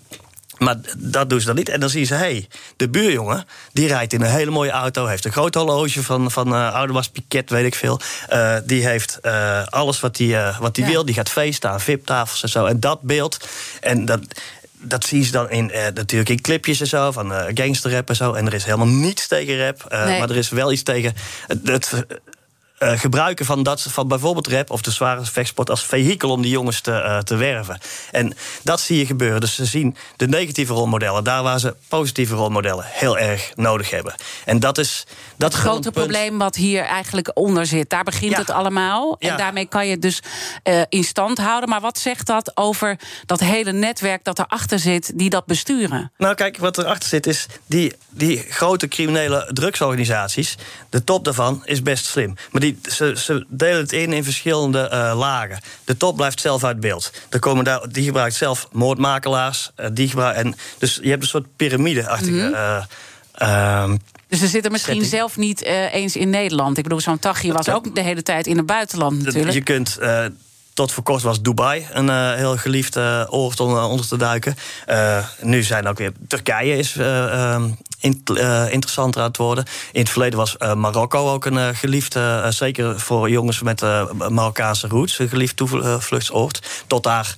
maar 0.59 0.77
dat 0.97 1.31
doen 1.31 1.41
ze 1.41 1.47
dan 1.47 1.55
niet. 1.55 1.69
En 1.69 1.81
dan 1.81 1.91
zien 1.91 2.07
ze, 2.07 2.15
hé, 2.15 2.21
hey, 2.21 2.49
de 2.77 2.89
buurjongen... 2.89 3.45
die 3.73 3.87
rijdt 3.87 4.13
in 4.13 4.21
een 4.21 4.31
hele 4.31 4.51
mooie 4.51 4.71
auto... 4.71 5.07
heeft 5.07 5.25
een 5.25 5.33
groot 5.33 5.55
horloge 5.55 6.03
van, 6.03 6.31
van 6.31 6.55
uh, 6.55 7.01
Piquet, 7.13 7.51
weet 7.51 7.67
ik 7.67 7.75
veel. 7.75 8.01
Uh, 8.33 8.57
die 8.65 8.87
heeft 8.87 9.19
uh, 9.23 9.67
alles 9.67 10.01
wat 10.01 10.19
hij 10.19 10.27
uh, 10.27 10.59
wat 10.59 10.75
die 10.75 10.85
ja. 10.85 10.91
wil. 10.91 11.05
Die 11.05 11.15
gaat 11.15 11.29
feesten 11.29 11.71
aan 11.71 11.81
VIP-tafels 11.81 12.43
en 12.43 12.49
zo. 12.49 12.65
En 12.65 12.81
dat 12.81 13.03
beeld... 13.03 13.49
En 13.81 14.05
dat, 14.05 14.21
dat 14.81 15.05
zien 15.05 15.25
ze 15.25 15.31
dan 15.31 15.51
in, 15.51 15.71
uh, 15.75 15.87
natuurlijk 15.95 16.29
in 16.29 16.41
clipjes 16.41 16.81
en 16.81 16.87
zo, 16.87 17.13
van 17.13 17.33
uh, 17.33 17.45
gangsterrap 17.55 18.09
en 18.09 18.17
zo. 18.17 18.33
En 18.33 18.47
er 18.47 18.55
is 18.55 18.65
helemaal 18.65 18.87
niets 18.87 19.27
tegen 19.27 19.59
rap. 19.59 19.89
Uh, 19.93 20.05
nee. 20.05 20.19
Maar 20.19 20.31
er 20.31 20.37
is 20.37 20.49
wel 20.49 20.73
iets 20.73 20.83
tegen 20.83 21.15
het, 21.47 21.69
het 21.69 22.07
uh, 22.79 22.99
gebruiken 22.99 23.47
van, 23.47 23.63
dat, 23.63 23.83
van 23.83 24.09
bijvoorbeeld 24.09 24.47
rap 24.47 24.71
of 24.71 24.83
de 24.83 24.91
zware 24.91 25.25
vechtsport 25.25 25.71
als 25.71 25.85
vehikel 25.85 26.31
om 26.31 26.43
die 26.43 26.51
jongens 26.51 26.81
te, 26.81 26.91
uh, 26.91 27.19
te 27.19 27.37
werven. 27.37 27.81
En 28.11 28.37
dat 28.63 28.81
zie 28.81 28.99
je 28.99 29.07
gebeuren. 29.07 29.41
Dus 29.41 29.55
ze 29.55 29.65
zien 29.65 29.97
de 30.17 30.29
negatieve 30.29 30.73
rolmodellen, 30.73 31.25
daar 31.25 31.43
waar 31.43 31.61
ze 31.61 31.77
positieve 31.89 32.35
rolmodellen 32.35 32.85
heel 32.87 33.19
erg 33.19 33.53
nodig 33.55 33.91
hebben. 33.91 34.15
En 34.45 34.61
dat 34.61 34.79
is. 34.79 35.07
Dat 35.37 35.53
het 35.53 35.63
grote 35.63 35.91
probleem 35.91 36.39
wat 36.39 36.57
hier 36.57 36.83
eigenlijk 36.83 37.31
onder 37.35 37.67
zit. 37.67 37.91
Daar 37.91 38.05
begint 38.05 38.37
het 38.37 38.51
allemaal. 38.51 39.17
En 39.19 39.37
daarmee 39.37 39.67
kan 39.67 39.85
je 39.87 39.91
het 39.91 40.03
dus 40.03 40.23
uh, 40.65 40.83
in 40.89 41.05
stand 41.05 41.39
houden. 41.39 41.69
Maar 41.69 41.81
wat 41.81 41.99
zegt 41.99 42.27
dat 42.27 42.53
over 42.55 42.99
dat 43.27 43.41
hele 43.41 43.73
netwerk 43.73 44.25
dat 44.25 44.39
erachter 44.39 44.79
zit, 44.79 45.13
die 45.15 45.31
dat 45.31 45.47
besturen? 45.47 46.13
Nou, 46.17 46.35
kijk, 46.35 46.57
wat 46.57 46.79
erachter 46.79 47.09
zit 47.09 47.27
is 47.27 47.47
die, 47.67 47.93
die 48.11 48.45
grote 48.49 48.89
criminele 48.89 49.51
drugsorganisaties. 49.53 50.57
De 50.91 51.05
top 51.05 51.25
daarvan 51.25 51.63
is 51.65 51.83
best 51.83 52.05
slim. 52.05 52.35
Maar 52.51 52.61
die, 52.61 52.68
ze, 52.83 53.13
ze 53.17 53.47
delen 53.49 53.81
het 53.81 53.93
in 53.93 54.13
in 54.13 54.25
verschillende 54.25 54.91
uh, 54.93 55.19
lagen. 55.19 55.61
De 55.85 55.97
top 55.97 56.17
blijft 56.17 56.41
zelf 56.41 56.65
uit 56.65 56.81
beeld. 56.81 57.13
Er 57.29 57.39
komen 57.39 57.65
daar, 57.65 57.89
die 57.91 58.05
gebruikt 58.05 58.35
zelf 58.35 58.69
moordmakelaars. 58.73 59.71
Uh, 59.81 59.87
die 59.93 60.23
en 60.23 60.55
dus 60.79 60.99
je 61.03 61.09
hebt 61.09 61.23
een 61.23 61.29
soort 61.29 61.47
piramide-achtige. 61.57 62.87
Mm. 63.39 63.99
Dus 64.29 64.39
ze 64.39 64.47
zitten 64.47 64.73
misschien 64.73 65.05
zelf 65.05 65.37
niet 65.37 65.67
uh, 65.67 65.95
eens 65.95 66.17
in 66.17 66.31
Nederland. 66.31 66.77
Ik 66.77 66.83
bedoel, 66.83 67.01
zo'n 67.01 67.19
Tachi 67.19 67.53
was 67.53 67.69
ook 67.69 67.95
de 67.95 68.03
hele 68.03 68.23
tijd 68.23 68.47
in 68.47 68.57
het 68.57 68.67
buitenland 68.67 69.25
natuurlijk. 69.25 69.55
Je 69.55 69.63
kunt... 69.63 69.99
Uh, 70.01 70.25
tot 70.75 70.93
voor 70.93 71.03
kort 71.03 71.23
was 71.23 71.43
Dubai 71.43 71.87
een 71.93 72.07
uh, 72.07 72.35
heel 72.35 72.57
geliefde 72.57 73.27
oord 73.31 73.61
om 73.61 73.77
onder 73.77 74.09
te 74.09 74.17
duiken. 74.17 74.57
nu 75.41 75.63
zijn 75.63 75.87
ook 75.87 75.99
weer 75.99 76.13
Turkije 76.29 76.77
is 76.77 76.97
ehm, 76.97 77.71
in, 78.01 78.23
interessanter 78.71 79.21
aan 79.21 79.27
het 79.27 79.37
worden. 79.37 79.65
In 79.93 80.01
het 80.01 80.11
verleden 80.11 80.39
was 80.39 80.57
Marokko 80.75 81.33
ook 81.33 81.45
een 81.45 81.75
geliefde, 81.75 82.47
zeker 82.49 83.01
voor 83.01 83.31
jongens 83.31 83.63
met 83.63 83.81
Marokkaanse 84.29 84.89
roots, 84.89 85.19
een 85.19 85.29
geliefd 85.29 85.57
toevluchtsoord. 85.57 86.85
Tot 86.87 87.03
daar 87.03 87.35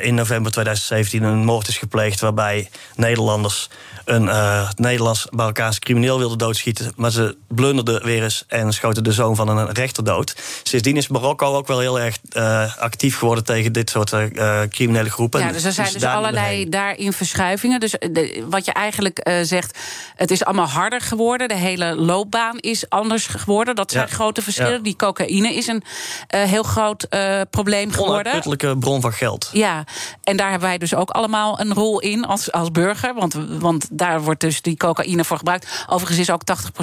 in 0.00 0.14
november 0.14 0.52
2017 0.52 1.22
een 1.22 1.44
moord 1.44 1.68
is 1.68 1.78
gepleegd 1.78 2.20
waarbij 2.20 2.70
Nederlanders 2.96 3.68
een 4.10 4.24
uh, 4.24 4.68
Nederlands-Marokkaans 4.76 5.78
crimineel 5.78 6.18
wilde 6.18 6.36
doodschieten. 6.36 6.92
Maar 6.96 7.10
ze 7.10 7.36
blunderden 7.48 8.04
weer 8.04 8.22
eens 8.22 8.44
en 8.48 8.72
schoten 8.72 9.04
de 9.04 9.12
zoon 9.12 9.36
van 9.36 9.48
een 9.48 9.72
rechter 9.72 10.04
dood. 10.04 10.34
Sindsdien 10.62 10.96
is 10.96 11.08
Marokko 11.08 11.54
ook 11.54 11.66
wel 11.66 11.78
heel 11.78 12.00
erg 12.00 12.18
uh, 12.32 12.76
actief 12.76 13.18
geworden 13.18 13.44
tegen 13.44 13.72
dit 13.72 13.90
soort 13.90 14.12
uh, 14.12 14.60
criminele 14.68 15.10
groepen. 15.10 15.40
Ja, 15.40 15.52
dus 15.52 15.64
er 15.64 15.72
zijn 15.72 15.92
dus, 15.92 16.04
allerlei 16.04 16.68
daarin 16.68 17.12
verschuivingen. 17.12 17.80
Dus 17.80 17.90
de, 17.90 18.44
wat 18.48 18.64
je 18.64 18.72
eigenlijk 18.72 19.30
zegt, 19.42 19.78
het 20.16 20.30
is 20.30 20.44
allemaal 20.44 20.66
harder 20.66 21.00
geworden. 21.00 21.48
De 21.48 21.56
hele 21.56 21.94
loopbaan 21.94 22.58
is 22.58 22.88
anders 22.88 23.26
geworden. 23.26 23.74
Dat 23.76 23.90
zijn 23.90 24.06
ja. 24.08 24.14
grote 24.14 24.42
verschillen. 24.42 24.72
Ja. 24.72 24.78
Die 24.78 24.96
cocaïne 24.96 25.54
is 25.54 25.66
een 25.66 25.82
heel 26.28 26.62
groot 26.62 27.06
probleem 27.50 27.92
geworden. 27.92 28.42
Een 28.58 28.78
bron 28.78 29.00
van 29.00 29.12
geld. 29.12 29.50
Ja, 29.52 29.84
en 30.24 30.36
daar 30.36 30.50
hebben 30.50 30.68
wij 30.68 30.78
dus 30.78 30.94
ook 30.94 31.10
allemaal 31.10 31.60
een 31.60 31.74
rol 31.74 32.00
in 32.00 32.24
als, 32.24 32.52
als 32.52 32.70
burger. 32.70 33.14
Want, 33.14 33.34
want 33.58 33.98
daar 34.00 34.22
wordt 34.22 34.40
dus 34.40 34.62
die 34.62 34.76
cocaïne 34.76 35.24
voor 35.24 35.36
gebruikt. 35.36 35.84
Overigens 35.86 36.18
is 36.18 36.30
ook 36.30 36.42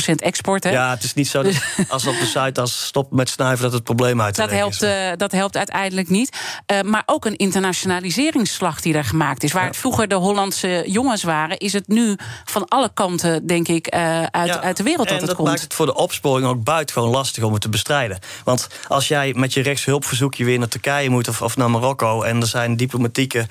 80% 0.10 0.16
export. 0.16 0.64
Hè? 0.64 0.70
Ja, 0.70 0.90
het 0.90 1.04
is 1.04 1.14
niet 1.14 1.28
zo 1.28 1.44
dat 1.44 1.54
als 1.90 2.08
op 2.08 2.20
de 2.20 2.26
site 2.26 2.62
als 2.62 2.86
stop 2.86 3.12
met 3.12 3.30
snuiven 3.30 3.64
dat 3.64 3.74
het 3.74 3.84
probleem 3.84 4.22
uit 4.22 4.36
dat 4.36 4.52
helpt, 4.52 4.84
uh, 4.84 5.12
dat 5.16 5.32
helpt 5.32 5.58
uiteindelijk 5.58 6.10
niet. 6.10 6.38
Uh, 6.72 6.82
maar 6.82 7.04
ook 7.06 7.26
een 7.26 7.36
internationaliseringsslag 7.36 8.82
die 8.82 8.94
er 8.94 9.04
gemaakt 9.04 9.44
is. 9.44 9.52
Waar 9.52 9.62
ja. 9.62 9.68
het 9.68 9.78
vroeger 9.78 10.08
de 10.08 10.16
Hollandse 10.16 10.84
jongens 10.88 11.24
waren, 11.24 11.58
is 11.58 11.74
het 11.74 11.88
nu 11.88 12.16
van 12.46 12.68
alle 12.68 12.90
kanten, 12.94 13.48
denk 13.48 13.68
ik, 13.68 13.96
uh, 13.96 14.24
uit, 14.24 14.48
ja, 14.48 14.62
uit 14.62 14.78
de 14.78 14.84
wereld 14.84 15.08
dat 15.08 15.18
het 15.18 15.28
dat 15.28 15.36
komt. 15.36 15.48
maakt 15.48 15.62
het 15.62 15.74
voor 15.74 15.86
de 15.86 15.96
opsporing 15.96 16.48
ook 16.48 16.64
buitengewoon 16.64 17.10
lastig 17.10 17.44
om 17.44 17.54
het 17.54 17.62
te 17.62 17.70
bestrijden. 17.70 18.20
Want 18.44 18.68
als 18.88 19.08
jij 19.08 19.34
met 19.34 19.54
je 19.54 19.62
rechtshulpverzoekje 19.62 20.46
weer 20.46 20.60
naar 20.60 20.68
Turkije 20.68 21.10
moet 21.10 21.28
of, 21.28 21.42
of 21.42 21.58
naar 21.58 21.70
Marokko 21.70 22.22
en 22.22 22.42
er 22.42 22.48
zijn 22.48 22.78
diplomatieke 22.78 23.48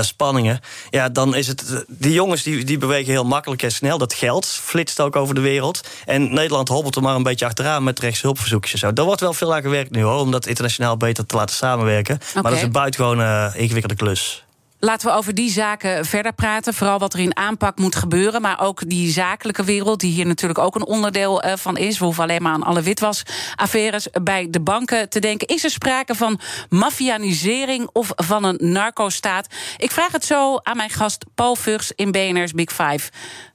spanningen, 0.00 0.60
ja, 0.90 1.08
dan 1.08 1.34
is 1.34 1.46
het. 1.46 1.84
Die 1.88 2.12
jongens 2.12 2.42
die, 2.42 2.64
die 2.64 2.78
bewegen 2.78 3.07
heel 3.12 3.24
makkelijk 3.24 3.62
en 3.62 3.72
snel. 3.72 3.98
Dat 3.98 4.14
geld 4.14 4.46
flitst 4.46 5.00
ook 5.00 5.16
over 5.16 5.34
de 5.34 5.40
wereld. 5.40 5.88
En 6.04 6.34
Nederland 6.34 6.68
hobbelt 6.68 6.96
er 6.96 7.02
maar 7.02 7.14
een 7.14 7.22
beetje 7.22 7.46
achteraan 7.46 7.84
met 7.84 7.98
rechtshulpverzoekjes 7.98 8.72
en 8.72 8.78
zo. 8.78 8.92
Daar 8.92 9.04
wordt 9.04 9.20
wel 9.20 9.34
veel 9.34 9.54
aan 9.54 9.62
gewerkt 9.62 9.90
nu 9.90 10.02
hoor, 10.02 10.20
om 10.20 10.30
dat 10.30 10.46
internationaal 10.46 10.96
beter 10.96 11.26
te 11.26 11.36
laten 11.36 11.56
samenwerken. 11.56 12.14
Okay. 12.14 12.28
Maar 12.34 12.50
dat 12.50 12.60
is 12.60 12.66
een 12.66 12.72
buitengewoon 12.72 13.20
uh, 13.20 13.50
ingewikkelde 13.54 13.96
klus. 13.96 14.44
Laten 14.80 15.08
we 15.08 15.14
over 15.14 15.34
die 15.34 15.50
zaken 15.50 16.04
verder 16.04 16.32
praten. 16.32 16.74
Vooral 16.74 16.98
wat 16.98 17.12
er 17.12 17.20
in 17.20 17.36
aanpak 17.36 17.78
moet 17.78 17.96
gebeuren. 17.96 18.40
Maar 18.40 18.60
ook 18.60 18.88
die 18.88 19.10
zakelijke 19.10 19.64
wereld, 19.64 20.00
die 20.00 20.12
hier 20.12 20.26
natuurlijk 20.26 20.58
ook 20.58 20.74
een 20.74 20.86
onderdeel 20.86 21.44
uh, 21.44 21.52
van 21.56 21.76
is. 21.76 21.98
We 21.98 22.04
hoeven 22.04 22.22
alleen 22.22 22.42
maar 22.42 22.52
aan 22.52 22.62
alle 22.62 22.82
witwasaffaires 22.82 24.08
bij 24.22 24.46
de 24.50 24.60
banken 24.60 25.08
te 25.08 25.20
denken. 25.20 25.46
Is 25.46 25.64
er 25.64 25.70
sprake 25.70 26.14
van 26.14 26.40
mafianisering 26.68 27.88
of 27.92 28.12
van 28.14 28.44
een 28.44 28.58
narco-staat? 28.60 29.46
Ik 29.76 29.90
vraag 29.90 30.12
het 30.12 30.24
zo 30.24 30.56
aan 30.62 30.76
mijn 30.76 30.90
gast 30.90 31.24
Paul 31.34 31.56
Vugs 31.56 31.92
in 31.94 32.10
BNR's 32.10 32.52
Big 32.52 32.72
Five 32.72 33.10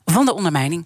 van 0.05 0.25
de 0.25 0.33
ondermijning. 0.33 0.85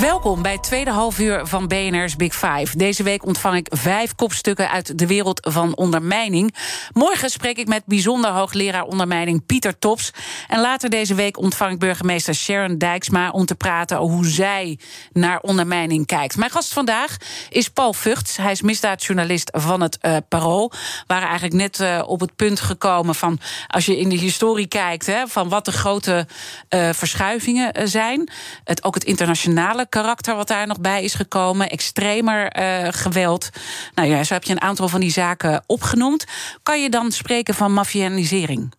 Welkom 0.00 0.42
bij 0.42 0.52
het 0.52 0.62
tweede 0.62 0.90
halfuur 0.90 1.46
van 1.46 1.68
BNR's 1.68 2.16
Big 2.16 2.34
Five. 2.34 2.76
Deze 2.76 3.02
week 3.02 3.26
ontvang 3.26 3.56
ik 3.56 3.66
vijf 3.70 4.14
kopstukken 4.14 4.70
uit 4.70 4.98
de 4.98 5.06
wereld 5.06 5.48
van 5.50 5.76
ondermijning. 5.76 6.54
Morgen 6.92 7.30
spreek 7.30 7.58
ik 7.58 7.66
met 7.66 7.82
bijzonder 7.86 8.30
hoogleraar 8.30 8.82
ondermijning 8.82 9.46
Pieter 9.46 9.78
Tops. 9.78 10.10
En 10.48 10.60
later 10.60 10.90
deze 10.90 11.14
week 11.14 11.38
ontvang 11.38 11.72
ik 11.72 11.78
burgemeester 11.78 12.34
Sharon 12.34 12.78
Dijksma... 12.78 13.30
om 13.30 13.46
te 13.46 13.54
praten 13.54 13.98
over 13.98 14.14
hoe 14.14 14.26
zij 14.26 14.78
naar 15.12 15.40
ondermijning 15.40 16.06
kijkt. 16.06 16.36
Mijn 16.36 16.50
gast 16.50 16.72
vandaag 16.72 17.16
is 17.48 17.68
Paul 17.68 17.92
Vugts. 17.92 18.36
Hij 18.36 18.52
is 18.52 18.62
misdaadjournalist 18.62 19.50
van 19.52 19.80
het 19.80 19.98
uh, 20.02 20.16
Parool. 20.28 20.70
We 20.70 21.04
waren 21.06 21.28
eigenlijk 21.28 21.56
net 21.56 21.80
uh, 21.80 22.02
op 22.06 22.20
het 22.20 22.36
punt 22.36 22.60
gekomen 22.60 23.14
van... 23.14 23.38
als 23.68 23.86
je 23.86 23.98
in 23.98 24.08
de 24.08 24.16
historie 24.16 24.68
kijkt, 24.68 25.06
hè, 25.06 25.26
van 25.26 25.48
wat 25.48 25.64
de 25.64 25.72
grote 25.72 26.26
uh, 26.70 26.88
verschuivingen 26.92 27.88
zijn. 27.88 28.30
Het, 28.64 28.84
ook 28.84 28.94
het 28.94 29.04
internationale 29.04 29.82
karakter 29.88 30.36
wat 30.36 30.48
daar 30.48 30.66
nog 30.66 30.80
bij 30.80 31.02
is 31.02 31.14
gekomen. 31.14 31.70
Extremer 31.70 32.58
uh, 32.58 32.88
geweld. 32.90 33.48
Nou 33.94 34.08
ja, 34.08 34.24
zo 34.24 34.34
heb 34.34 34.44
je 34.44 34.52
een 34.52 34.60
aantal 34.60 34.88
van 34.88 35.00
die 35.00 35.10
zaken 35.10 35.62
opgenoemd. 35.66 36.24
Kan 36.62 36.82
je 36.82 36.90
dan 36.90 37.12
spreken 37.12 37.54
van 37.54 37.72
mafianisering? 37.72 38.72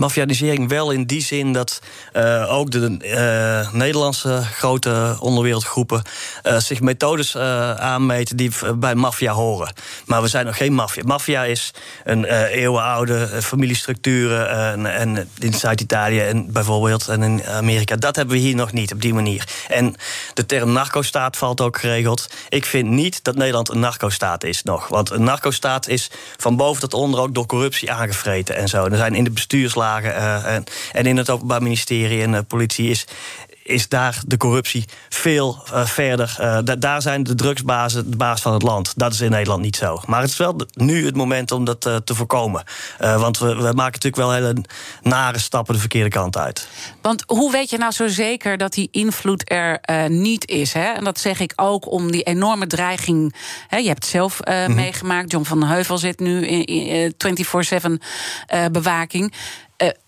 Mafianisering 0.00 0.68
wel 0.68 0.90
in 0.90 1.04
die 1.04 1.22
zin 1.22 1.52
dat 1.52 1.80
uh, 2.12 2.52
ook 2.52 2.70
de 2.70 2.96
uh, 3.00 3.72
Nederlandse 3.72 4.42
grote 4.52 5.16
onderwereldgroepen 5.20 6.02
uh, 6.42 6.58
zich 6.58 6.80
methodes 6.80 7.36
aanmeten 7.76 8.36
die 8.36 8.50
bij 8.74 8.94
maffia 8.94 9.32
horen. 9.32 9.74
Maar 10.06 10.22
we 10.22 10.28
zijn 10.28 10.46
nog 10.46 10.56
geen 10.56 10.72
maffia. 10.72 11.02
Maffia 11.06 11.44
is 11.44 11.70
een 12.04 12.24
eeuwenoude 12.24 13.28
familiestructuren 13.42 14.50
en, 14.50 14.86
en 14.86 15.28
in 15.38 15.54
Zuid-Italië 15.54 16.20
en 16.20 16.52
bijvoorbeeld 16.52 17.08
en 17.08 17.22
in 17.22 17.44
Amerika. 17.44 17.96
Dat 17.96 18.16
hebben 18.16 18.34
we 18.34 18.40
hier 18.40 18.54
nog 18.54 18.72
niet 18.72 18.92
op 18.92 19.00
die 19.00 19.14
manier. 19.14 19.48
En 19.68 19.94
de 20.34 20.46
term 20.46 20.72
narco-staat 20.72 21.36
valt 21.36 21.60
ook 21.60 21.80
geregeld. 21.80 22.30
Ik 22.48 22.64
vind 22.64 22.88
niet 22.88 23.24
dat 23.24 23.34
Nederland 23.34 23.68
een 23.68 23.80
narco-staat 23.80 24.44
is 24.44 24.62
nog. 24.62 24.88
Want 24.88 25.10
een 25.10 25.24
narco-staat 25.24 25.88
is 25.88 26.10
van 26.36 26.56
boven 26.56 26.80
tot 26.80 26.94
onder 26.94 27.20
ook 27.20 27.34
door 27.34 27.46
corruptie 27.46 27.92
aangevreten 27.92 28.56
en 28.56 28.68
zo. 28.68 28.84
Er 28.84 28.96
zijn 28.96 29.14
in 29.14 29.24
de 29.24 29.30
bestuurslagen 29.30 29.89
uh, 29.98 30.54
en, 30.54 30.64
en, 30.92 31.06
in 31.06 31.16
het 31.16 31.30
Openbaar 31.30 31.62
Ministerie 31.62 32.22
en 32.22 32.32
uh, 32.32 32.38
politie 32.48 32.90
is, 32.90 33.06
is 33.62 33.88
daar 33.88 34.20
de 34.26 34.36
corruptie 34.36 34.84
veel 35.08 35.62
uh, 35.72 35.86
verder. 35.86 36.36
Uh, 36.40 36.58
da 36.64 36.76
daar 36.76 37.02
zijn 37.02 37.22
de 37.22 37.34
drugsbazen 37.34 38.10
de 38.10 38.16
baas 38.16 38.40
van 38.40 38.52
het 38.52 38.62
land. 38.62 38.92
Dat 38.96 39.12
is 39.12 39.20
in 39.20 39.30
Nederland 39.30 39.62
niet 39.62 39.76
zo. 39.76 40.00
Maar 40.06 40.20
het 40.20 40.30
is 40.30 40.36
wel 40.36 40.60
nu 40.74 41.04
het 41.04 41.16
moment 41.16 41.52
om 41.52 41.64
dat 41.64 41.86
uh, 41.86 41.96
te 41.96 42.14
voorkomen. 42.14 42.64
want 42.98 43.38
we, 43.38 43.46
we, 43.46 43.54
maken 43.62 43.76
natuurlijk 43.76 44.16
wel 44.16 44.32
hele 44.32 44.56
nare 45.02 45.38
stappen 45.38 45.74
de 45.74 45.80
verkeerde 45.80 46.08
kant 46.08 46.36
uit. 46.36 46.68
Want 47.02 47.22
hoe 47.26 47.52
weet 47.52 47.70
je 47.70 47.78
nou 47.78 47.92
zo 47.92 48.08
zeker 48.08 48.56
dat 48.56 48.72
die 48.72 48.88
invloed 48.90 49.50
er 49.50 49.80
niet 50.08 50.48
is? 50.48 50.72
Hè? 50.72 50.92
En 50.92 51.04
dat 51.04 51.18
zeg 51.18 51.40
ik 51.40 51.52
ook 51.56 51.90
om 51.90 52.10
die 52.10 52.22
enorme 52.22 52.66
dreiging. 52.66 53.34
Hè, 53.68 53.76
je 53.76 53.88
hebt 53.88 54.02
het 54.02 54.12
zelf 54.12 54.40
mm 54.44 54.54
-hmm. 54.54 54.74
meegemaakt. 54.74 55.30
John 55.30 55.44
van 55.44 55.64
Heuvel 55.64 55.98
zit 55.98 56.20
nu 56.20 56.46
in, 56.46 56.64
in 56.64 57.14
24-7 57.14 58.70
bewaking 58.72 59.32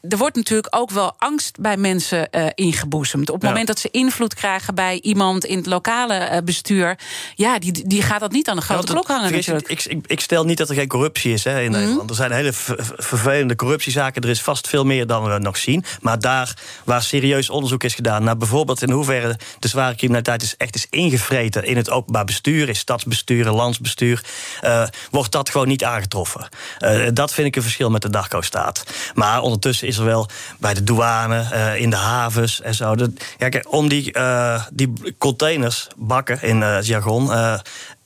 er 0.09 0.19
wordt 0.19 0.37
natuurlijk 0.37 0.77
ook 0.77 0.91
wel 0.91 1.15
angst 1.19 1.61
bij 1.61 1.77
mensen 1.77 2.31
ingeboezemd. 2.55 3.31
Op 3.31 3.41
het 3.41 3.51
moment 3.51 3.67
dat 3.67 3.79
ze 3.79 3.89
invloed 3.91 4.35
krijgen 4.35 4.75
bij 4.75 5.01
iemand 5.01 5.45
in 5.45 5.57
het 5.57 5.67
lokale 5.67 6.43
bestuur, 6.45 6.99
ja, 7.35 7.59
die, 7.59 7.87
die 7.87 8.03
gaat 8.03 8.21
dat 8.21 8.33
niet 8.33 8.49
aan 8.49 8.57
de 8.57 8.63
grote 8.63 8.93
klok 8.93 9.07
hangen. 9.07 9.33
Natuurlijk. 9.33 9.69
Ik, 9.69 9.85
ik, 9.85 10.07
ik, 10.07 10.21
stel 10.21 10.45
niet 10.45 10.59
dat 10.59 10.69
er 10.69 10.75
geen 10.75 10.89
corruptie 10.89 11.33
is 11.33 11.45
hè, 11.45 11.61
in 11.61 11.71
mhm. 11.71 11.81
Nederland. 11.81 12.11
Er 12.11 12.17
zijn 12.17 12.33
hele 12.33 12.53
vervelende 12.53 13.57
corruptiezaken. 13.57 14.23
Er 14.23 14.29
is 14.29 14.43
vast 14.43 14.69
veel 14.69 14.85
meer 14.85 15.07
dan 15.07 15.25
we 15.25 15.39
nog 15.39 15.57
zien. 15.57 15.85
Maar 16.01 16.19
daar 16.19 16.57
waar 16.85 17.03
serieus 17.03 17.51
onderzoek 17.51 17.85
is 17.85 17.95
gedaan 17.95 18.25
naar 18.25 18.37
bijvoorbeeld 18.37 18.83
in 18.83 18.91
hoeverre 18.91 19.39
de 19.59 19.69
zware 19.69 19.95
criminaliteit 19.95 20.43
is 20.43 20.57
echt 20.57 20.75
is 20.75 20.87
ingevreten 20.91 21.65
in 21.65 21.77
het 21.77 21.91
openbaar 21.91 22.25
bestuur, 22.25 22.69
in 22.69 22.77
stadsbestuur, 22.77 23.51
landsbestuur, 23.51 24.25
uh, 24.65 24.85
wordt 25.11 25.33
dat 25.33 25.51
gewoon 25.51 25.69
niet 25.69 25.85
aangetroffen. 25.85 26.49
Dat 27.13 27.35
vind 27.35 27.47
ik 27.47 27.57
een 27.57 27.63
verschil 27.63 27.91
met 27.91 28.03
de 28.03 28.11
Darko-staat. 28.11 28.85
Maar 29.15 29.43
ondertussen 29.65 29.89
is 29.89 29.99
er 29.99 30.05
wel 30.05 30.29
bij 30.59 30.75
de 30.75 30.83
douane, 30.83 31.49
uh, 31.53 31.81
in 31.81 31.91
de 31.91 31.97
havens 31.97 32.61
en 32.61 32.75
zo. 32.75 32.95
De, 32.95 33.13
kijk, 33.39 33.67
om 33.69 33.89
die, 33.89 34.15
die 34.73 34.93
containers, 35.19 35.89
bakken 35.97 36.43
in 36.43 36.83
jargon, 36.83 37.31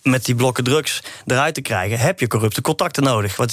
met 0.02 0.24
die 0.24 0.34
blokken 0.34 0.64
drugs 0.64 1.02
eruit 1.26 1.54
te 1.54 1.60
krijgen, 1.60 1.98
heb 1.98 2.20
je 2.20 2.26
corrupte 2.26 2.60
contacten 2.60 3.02
nodig. 3.02 3.36
Want 3.36 3.52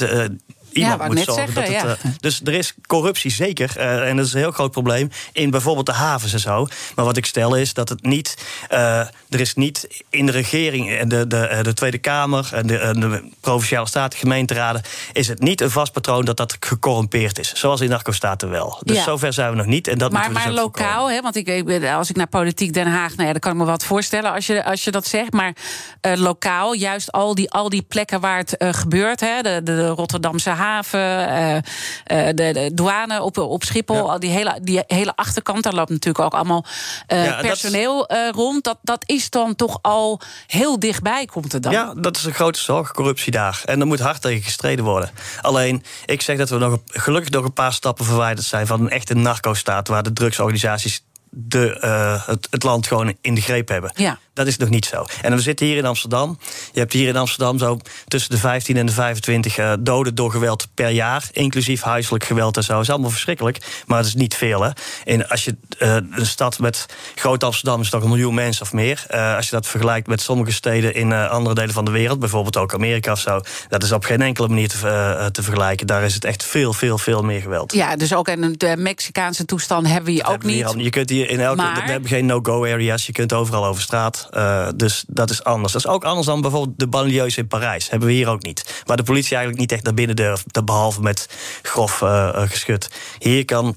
iemand 0.73 1.01
ja, 1.01 1.07
moet 1.07 1.17
zorgen 1.17 1.53
zeggen, 1.53 1.53
dat 1.53 1.81
het. 1.81 2.01
Ja. 2.01 2.09
Uh, 2.09 2.15
dus 2.19 2.41
er 2.43 2.53
is 2.53 2.73
corruptie 2.88 3.31
zeker. 3.31 3.73
Uh, 3.77 4.09
en 4.09 4.17
dat 4.17 4.25
is 4.25 4.33
een 4.33 4.39
heel 4.39 4.51
groot 4.51 4.71
probleem 4.71 5.09
in 5.31 5.49
bijvoorbeeld 5.49 5.86
de 5.86 5.91
havens 5.91 6.33
en 6.33 6.39
zo. 6.39 6.67
Maar 6.95 7.05
wat 7.05 7.17
ik 7.17 7.25
stel 7.25 7.55
is 7.55 7.73
dat 7.73 7.89
het 7.89 8.03
niet. 8.03 8.38
Uh, 8.71 8.99
er 9.29 9.39
is 9.39 9.53
niet 9.53 10.03
in 10.09 10.25
de 10.25 10.31
regering, 10.31 11.07
de, 11.07 11.27
de, 11.27 11.59
de 11.62 11.73
Tweede 11.73 11.97
Kamer 11.97 12.49
en 12.53 12.67
de, 12.67 12.95
de 12.99 13.29
provinciale 13.39 13.88
staten, 13.88 14.19
gemeenteraden. 14.19 14.81
is 15.13 15.27
het 15.27 15.39
niet 15.39 15.62
een 15.62 15.71
vast 15.71 15.91
patroon 15.91 16.25
dat 16.25 16.38
dat 16.38 16.57
gecorrumpeerd 16.59 17.39
is. 17.39 17.53
Zoals 17.53 17.81
in 17.81 17.89
narco-staten 17.89 18.49
wel. 18.49 18.81
Dus 18.83 18.97
ja. 18.97 19.03
zover 19.03 19.33
zijn 19.33 19.49
we 19.49 19.55
nog 19.55 19.65
niet. 19.65 19.88
En 19.88 19.97
dat 19.97 20.12
maar 20.12 20.27
we 20.27 20.33
dus 20.33 20.43
maar 20.43 20.53
lokaal, 20.53 21.09
hè, 21.09 21.21
want 21.21 21.36
ik, 21.36 21.47
ik, 21.47 21.86
als 21.86 22.09
ik 22.09 22.15
naar 22.15 22.27
politiek 22.27 22.73
Den 22.73 22.88
Haag. 22.88 23.15
Nou 23.15 23.25
ja, 23.25 23.31
dan 23.31 23.39
kan 23.39 23.51
ik 23.51 23.57
me 23.57 23.65
wat 23.65 23.83
voorstellen 23.83 24.33
als 24.33 24.45
je, 24.45 24.65
als 24.65 24.83
je 24.83 24.91
dat 24.91 25.07
zegt. 25.07 25.33
Maar 25.33 25.53
lokaal, 26.01 26.73
juist 26.73 27.12
al 27.12 27.36
die, 27.36 27.51
al 27.51 27.69
die 27.69 27.81
plekken 27.81 28.19
waar 28.19 28.38
het 28.38 28.55
gebeurt. 28.57 29.19
Hè, 29.19 29.41
de, 29.41 29.62
de 29.63 29.88
Rotterdamse 29.88 30.49
haven, 30.49 30.62
uh, 30.95 31.58
de, 32.06 32.34
de, 32.34 32.71
douane 32.73 33.21
op, 33.21 33.38
op 33.38 33.63
Schiphol. 33.63 34.12
Al 34.12 34.19
die 34.19 34.30
hele, 34.30 34.60
die 34.62 34.84
hele 34.88 35.15
achterkant, 35.15 35.63
daar 35.63 35.73
loopt 35.73 35.89
natuurlijk 35.89 36.26
ook 36.26 36.34
allemaal 36.34 36.65
uh, 37.08 37.39
personeel 37.39 38.08
dat 38.08 38.36
rond. 38.36 38.63
Dat, 38.63 38.78
dat 38.82 39.04
is 39.06 39.30
dan 39.30 39.56
toch 39.56 39.80
al 39.82 40.21
heel 40.47 40.80
dichtbij, 40.80 41.26
komt 41.26 41.52
het 41.52 41.63
dan? 41.63 41.71
Ja, 41.71 41.93
dat 41.93 42.17
is 42.17 42.23
een 42.23 42.34
grote 42.34 42.60
zorg, 42.60 42.91
corruptie 42.91 43.32
daar. 43.32 43.62
En 43.65 43.80
er 43.80 43.88
moet 43.88 43.99
hard 43.99 44.21
tegen 44.21 44.43
gestreden 44.43 44.86
worden. 44.86 45.12
Alleen, 45.41 45.84
ik 46.06 46.21
zeg 46.21 46.38
dat 46.38 46.49
we 46.49 46.58
nog 46.58 46.78
gelukkig 46.86 47.32
nog 47.32 47.45
een 47.45 47.54
paar 47.54 47.73
stappen 47.73 48.06
verwijderd 48.06 48.47
zijn 48.47 48.67
van 48.67 48.82
een 48.82 48.89
echte 48.89 49.13
narco-staat 49.13 49.88
waar 49.88 50.04
de 50.04 50.13
drugsorganisaties 50.13 51.04
de, 51.30 51.78
uh, 51.84 52.28
het, 52.28 52.47
het, 52.49 52.63
land 52.63 52.88
gewoon 52.88 53.13
in 53.21 53.36
de 53.36 53.41
greep 53.41 53.67
hebben. 53.67 53.91
Ja. 53.95 54.19
Dat 54.33 54.47
is 54.47 54.57
nog 54.57 54.69
niet 54.69 54.85
zo. 54.85 55.05
En 55.21 55.35
we 55.35 55.41
zitten 55.41 55.65
hier 55.65 55.77
in 55.77 55.85
Amsterdam. 55.85 56.39
Je 56.71 56.79
hebt 56.79 56.93
hier 56.93 57.07
in 57.07 57.15
Amsterdam 57.15 57.57
zo 57.57 57.79
tussen 58.07 58.31
de 58.31 58.37
15 58.37 58.77
en 58.77 58.85
de 58.85 58.91
25 58.91 59.57
uh, 59.57 59.73
doden 59.79 60.15
door 60.15 60.31
geweld 60.31 60.67
per 60.73 60.89
jaar. 60.89 61.29
Inclusief 61.31 61.81
huiselijk 61.81 62.23
geweld 62.23 62.57
en 62.57 62.63
zo. 62.63 62.73
Dat 62.73 62.81
is 62.81 62.89
allemaal 62.89 63.09
verschrikkelijk. 63.09 63.83
Maar 63.85 63.97
het 63.97 64.07
is 64.07 64.15
niet 64.15 64.35
veel. 64.35 64.61
Hè. 64.61 64.69
En 65.05 65.29
als 65.29 65.43
je 65.43 65.55
uh, 65.79 65.95
een 66.11 66.25
stad 66.25 66.59
met 66.59 66.85
Groot 67.15 67.43
Amsterdam 67.43 67.81
is 67.81 67.89
toch 67.89 68.03
een 68.03 68.09
miljoen 68.09 68.33
mensen 68.33 68.61
of 68.63 68.73
meer. 68.73 69.05
Uh, 69.11 69.35
als 69.35 69.45
je 69.45 69.51
dat 69.51 69.67
vergelijkt 69.67 70.07
met 70.07 70.21
sommige 70.21 70.51
steden 70.51 70.93
in 70.95 71.13
andere 71.13 71.55
delen 71.55 71.73
van 71.73 71.85
de 71.85 71.91
wereld. 71.91 72.19
Bijvoorbeeld 72.19 72.57
ook 72.57 72.73
Amerika 72.73 73.11
of 73.11 73.19
zo. 73.19 73.41
Dat 73.69 73.83
is 73.83 73.91
op 73.91 74.03
geen 74.05 74.21
enkele 74.21 74.47
manier 74.47 74.69
te, 74.69 75.29
te 75.31 75.43
vergelijken. 75.43 75.87
Daar 75.87 76.03
is 76.03 76.13
het 76.13 76.25
echt 76.25 76.43
veel, 76.43 76.73
veel, 76.73 76.97
veel 76.97 77.21
meer 77.21 77.41
geweld. 77.41 77.73
Ja, 77.73 77.95
dus 77.95 78.13
ook 78.13 78.27
in 78.27 78.55
de 78.57 78.75
Mexicaanse 78.77 79.45
toestand 79.45 79.87
hebben 79.87 80.05
we 80.05 80.11
hier 80.11 80.27
ook 80.27 80.43
niet. 80.43 80.73
je 80.77 80.89
kunt 80.89 81.09
hier 81.09 81.29
in 81.29 81.39
elke. 81.39 81.55
Maar... 81.55 81.83
We 81.85 81.91
hebben 81.91 82.09
geen 82.09 82.25
no-go 82.25 82.65
areas. 82.65 83.05
Je 83.05 83.11
kunt 83.11 83.33
overal 83.33 83.65
over 83.65 83.81
straat. 83.81 84.22
Uh, 84.31 84.67
dus 84.75 85.03
dat 85.07 85.29
is 85.29 85.43
anders. 85.43 85.73
Dat 85.73 85.86
is 85.86 85.91
ook 85.91 86.03
anders 86.03 86.27
dan 86.27 86.41
bijvoorbeeld 86.41 86.79
de 86.79 86.88
banlieues 86.88 87.38
in 87.38 87.47
Parijs. 87.47 87.89
Hebben 87.89 88.07
we 88.07 88.13
hier 88.13 88.27
ook 88.27 88.43
niet. 88.43 88.81
Waar 88.86 88.97
de 88.97 89.03
politie 89.03 89.36
eigenlijk 89.36 89.59
niet 89.59 89.71
echt 89.71 89.83
naar 89.83 89.93
binnen 89.93 90.15
durft. 90.15 90.65
Behalve 90.65 91.01
met 91.01 91.29
grof 91.62 92.01
uh, 92.01 92.41
geschut. 92.41 92.89
Hier, 93.19 93.45
kan, 93.45 93.75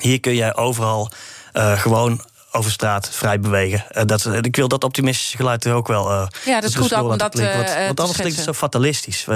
hier 0.00 0.20
kun 0.20 0.34
jij 0.34 0.56
overal 0.56 1.10
gewoon 1.54 2.20
over 2.52 2.70
straat 2.70 3.08
vrij 3.12 3.40
bewegen. 3.40 3.84
Uh, 3.90 4.02
dat, 4.06 4.26
ik 4.26 4.56
wil 4.56 4.68
dat 4.68 4.84
optimistische 4.84 5.36
geluid 5.36 5.64
er 5.64 5.74
ook 5.74 5.88
wel. 5.88 6.10
Uh, 6.10 6.26
ja, 6.44 6.60
dat 6.60 6.70
is 6.70 6.76
goed 6.76 6.94
ook 6.94 7.10
omdat. 7.10 7.34
Want, 7.34 7.74
want 7.86 8.00
anders 8.00 8.18
klinkt 8.18 8.36
het 8.36 8.44
zo 8.44 8.52
fatalistisch. 8.52 9.26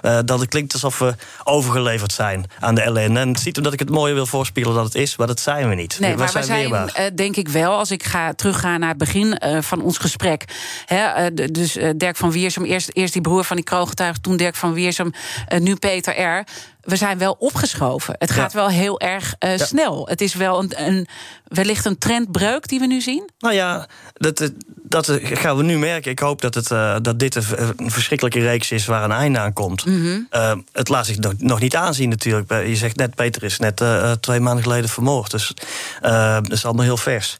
Dat 0.00 0.40
het 0.40 0.48
klinkt 0.48 0.72
alsof 0.72 0.98
we 0.98 1.14
overgeleverd 1.44 2.12
zijn 2.12 2.50
aan 2.60 2.74
de 2.74 2.80
ellende. 2.80 3.20
En 3.20 3.28
het 3.28 3.40
ziet 3.40 3.56
omdat 3.56 3.72
ik 3.72 3.78
het 3.78 3.90
mooie 3.90 4.14
wil 4.14 4.26
voorspiegelen 4.26 4.76
dat 4.76 4.84
het 4.84 4.94
is, 4.94 5.16
maar 5.16 5.26
dat 5.26 5.40
zijn 5.40 5.68
we 5.68 5.74
niet. 5.74 5.96
Nee, 6.00 6.10
we, 6.10 6.16
maar 6.16 6.28
zijn 6.28 6.70
we 6.70 6.90
zijn, 6.94 7.16
denk 7.16 7.36
ik 7.36 7.48
wel, 7.48 7.78
als 7.78 7.90
ik 7.90 8.02
ga 8.02 8.32
teruggaan 8.32 8.80
naar 8.80 8.88
het 8.88 8.98
begin 8.98 9.40
van 9.60 9.82
ons 9.82 9.98
gesprek. 9.98 10.44
Hè, 10.86 11.34
dus 11.34 11.78
Dirk 11.96 12.16
van 12.16 12.30
Wiersum, 12.30 12.64
eerst, 12.64 12.90
eerst 12.92 13.12
die 13.12 13.22
broer 13.22 13.44
van 13.44 13.56
die 13.56 13.64
kroongetuige, 13.64 14.20
toen 14.20 14.36
Dirk 14.36 14.56
van 14.56 14.72
Wiersum, 14.72 15.12
nu 15.58 15.76
Peter 15.76 16.20
R 16.20 16.44
we 16.82 16.96
zijn 16.96 17.18
wel 17.18 17.36
opgeschoven. 17.38 18.14
Het 18.18 18.30
gaat 18.30 18.52
wel 18.52 18.68
heel 18.68 19.00
erg 19.00 19.34
uh, 19.38 19.58
snel. 19.58 20.08
Het 20.08 20.20
is 20.20 20.34
wel 20.34 20.62
een, 20.62 20.86
een, 20.86 21.06
wellicht 21.46 21.84
een 21.84 21.98
trendbreuk 21.98 22.68
die 22.68 22.80
we 22.80 22.86
nu 22.86 23.00
zien. 23.00 23.30
Nou 23.38 23.54
ja, 23.54 23.86
dat, 24.14 24.52
dat 24.66 25.18
gaan 25.22 25.56
we 25.56 25.62
nu 25.62 25.78
merken. 25.78 26.10
Ik 26.10 26.18
hoop 26.18 26.40
dat, 26.40 26.54
het, 26.54 26.70
uh, 26.70 26.96
dat 27.02 27.18
dit 27.18 27.34
een 27.34 27.90
verschrikkelijke 27.90 28.40
reeks 28.40 28.70
is 28.70 28.86
waar 28.86 29.04
een 29.04 29.12
einde 29.12 29.38
aan 29.38 29.52
komt. 29.52 29.84
Mm 29.84 30.00
-hmm. 30.00 30.26
uh, 30.32 30.54
het 30.72 30.88
laat 30.88 31.06
zich 31.06 31.18
nog, 31.18 31.32
nog, 31.38 31.60
niet 31.60 31.76
aanzien 31.76 32.08
natuurlijk. 32.08 32.50
Je 32.66 32.76
zegt 32.76 32.96
net, 32.96 33.14
Peter 33.14 33.42
is 33.42 33.58
net 33.58 33.82
twee 34.20 34.40
maanden 34.40 34.62
geleden 34.62 34.88
vermoord. 34.88 35.30
Dus 35.30 35.54
dat 36.00 36.52
is 36.52 36.64
allemaal 36.64 36.84
heel 36.84 36.96
vers. 36.96 37.36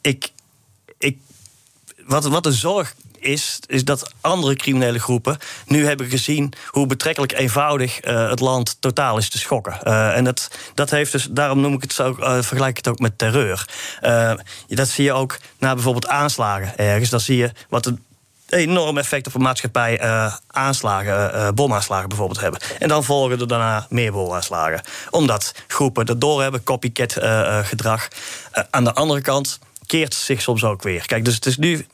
ik, 0.00 0.32
ik, 0.98 1.18
wat, 2.06 2.24
wat 2.24 2.46
een 2.46 2.52
zorg 2.52 2.94
is, 3.20 3.58
is 3.66 3.84
dat 3.84 4.12
andere 4.20 4.56
criminele 4.56 4.98
groepen 4.98 5.36
nu 5.66 5.86
hebben 5.86 6.06
gezien 6.08 6.52
hoe 6.68 6.86
betrekkelijk 6.86 7.32
eenvoudig 7.32 8.04
uh, 8.04 8.28
het 8.30 8.40
land 8.40 8.76
totaal 8.80 9.18
is 9.18 9.28
te 9.28 9.38
schokken. 9.38 9.78
Uh, 9.84 10.16
en 10.16 10.24
dat, 10.24 10.50
dat 10.74 10.90
heeft 10.90 11.12
dus, 11.12 11.28
daarom 11.30 11.60
noem 11.60 11.74
ik 11.74 11.82
het 11.82 11.92
zo, 11.92 12.16
uh, 12.18 12.32
vergelijk 12.32 12.70
ik 12.70 12.76
het 12.76 12.88
ook 12.88 12.98
met 12.98 13.18
terreur. 13.18 13.68
dat 14.68 14.88
zie 14.88 15.04
je 15.04 15.12
ook 15.12 15.38
na 15.58 15.74
bijvoorbeeld 15.74 16.08
aanslagen 16.08 16.76
ergens. 16.76 17.10
Dan 17.10 17.20
zie 17.20 17.36
je 17.36 17.52
wat 17.68 17.86
een 17.86 18.02
enorm 18.48 18.98
effect 18.98 19.26
op 19.26 19.34
een 19.34 19.42
maatschappij 19.42 20.00
aanslagen, 20.46 21.54
bomaanslagen 21.54 22.08
bijvoorbeeld 22.08 22.40
hebben. 22.40 22.60
En 22.78 22.88
dan 22.88 23.04
volgen 23.04 23.40
er 23.40 23.48
daarna 23.48 23.86
meer 23.88 24.12
bomaanslagen. 24.12 24.80
Omdat 25.10 25.54
groepen 25.66 26.06
dat 26.06 26.20
doorhebben, 26.20 26.62
copycat 26.62 27.12
gedrag. 27.62 28.08
aan 28.70 28.84
de 28.84 28.94
andere 28.94 29.20
kant 29.20 29.58
keert 29.88 30.14
zich 30.14 30.42
soms 30.42 30.64
ook 30.64 30.82
weer. 30.82 31.06
Kijk, 31.06 31.24
dus 31.24 31.34
het 31.34 31.46
is 31.46 31.56
nu 31.56 31.86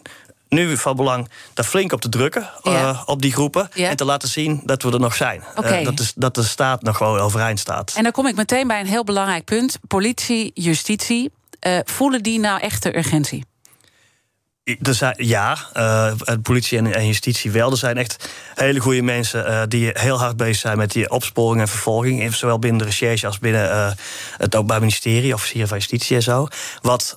nu 0.48 0.76
van 0.76 0.96
belang 0.96 1.28
daar 1.54 1.64
flink 1.64 1.92
op 1.92 2.00
te 2.00 2.08
drukken, 2.08 2.50
uh, 2.62 3.02
op 3.06 3.22
die 3.22 3.32
groepen. 3.32 3.72
En 3.72 3.96
te 3.96 4.04
laten 4.04 4.28
zien 4.28 4.60
dat 4.64 4.82
we 4.82 4.92
er 4.92 5.00
nog 5.00 5.14
zijn. 5.14 5.42
Uh, 5.60 5.84
dat, 5.84 6.00
is, 6.00 6.12
dat 6.16 6.34
de 6.34 6.42
staat 6.42 6.82
nog 6.82 6.96
gewoon 6.96 7.18
overeind 7.18 7.58
staat. 7.58 7.92
En 7.96 8.02
dan 8.02 8.12
kom 8.12 8.26
ik 8.26 8.36
meteen 8.36 8.66
bij 8.66 8.80
een 8.80 8.86
heel 8.86 9.04
belangrijk 9.04 9.44
punt. 9.44 9.78
Politie, 9.86 10.50
justitie. 10.54 11.30
Uh, 11.66 11.78
voelen 11.84 12.22
die 12.22 12.38
nou 12.38 12.60
echt 12.60 12.82
de 12.82 12.96
urgentie? 12.96 13.44
Er 14.64 14.94
zijn, 14.94 15.14
ja, 15.18 15.58
uh, 15.76 16.12
politie 16.42 16.78
en, 16.78 16.94
en, 16.94 17.06
justitie 17.06 17.50
wel. 17.50 17.70
Er 17.70 17.76
zijn 17.76 17.96
echt 17.96 18.28
hele 18.54 18.80
goede 18.80 19.02
mensen 19.02 19.50
uh, 19.50 19.62
die 19.68 19.90
heel 19.92 20.18
hard 20.18 20.36
bezig 20.36 20.56
zijn 20.56 20.78
met 20.78 20.92
die 20.92 21.10
opsporing 21.10 21.60
en 21.60 21.68
vervolging. 21.68 22.34
Zowel 22.34 22.58
binnen 22.58 22.78
de 22.78 22.84
recherche 22.84 23.26
als 23.26 23.38
binnen 23.38 23.70
uh, 23.70 23.90
het 24.36 24.54
Openbaar 24.54 24.80
Ministerie, 24.80 25.34
officier 25.34 25.66
van 25.66 25.78
Justitie 25.78 26.16
en 26.16 26.22
zo. 26.22 26.48
Wat 26.80 27.14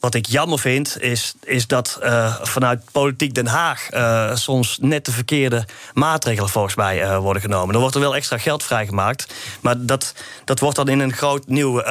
wat 0.00 0.14
ik 0.14 0.26
jammer 0.26 0.58
vind, 0.58 1.00
is, 1.00 1.34
is 1.44 1.66
dat 1.66 1.98
uh, 2.02 2.36
vanuit 2.42 2.82
politiek 2.92 3.34
Den 3.34 3.46
Haag 3.46 3.92
uh, 3.92 4.34
soms 4.34 4.78
net 4.80 5.04
de 5.04 5.12
verkeerde 5.12 5.64
maatregelen 5.94 6.50
volgens 6.50 6.74
mij 6.74 7.02
uh, 7.02 7.18
worden 7.18 7.42
genomen. 7.42 7.74
Er 7.74 7.80
wordt 7.80 7.94
er 7.94 8.00
wel 8.00 8.14
extra 8.14 8.38
geld 8.38 8.62
vrijgemaakt. 8.62 9.34
Maar 9.60 9.86
dat, 9.86 10.14
dat 10.44 10.60
wordt 10.60 10.76
dan 10.76 10.88
in 10.88 11.00
een 11.00 11.12
groot 11.12 11.46
nieuw 11.46 11.82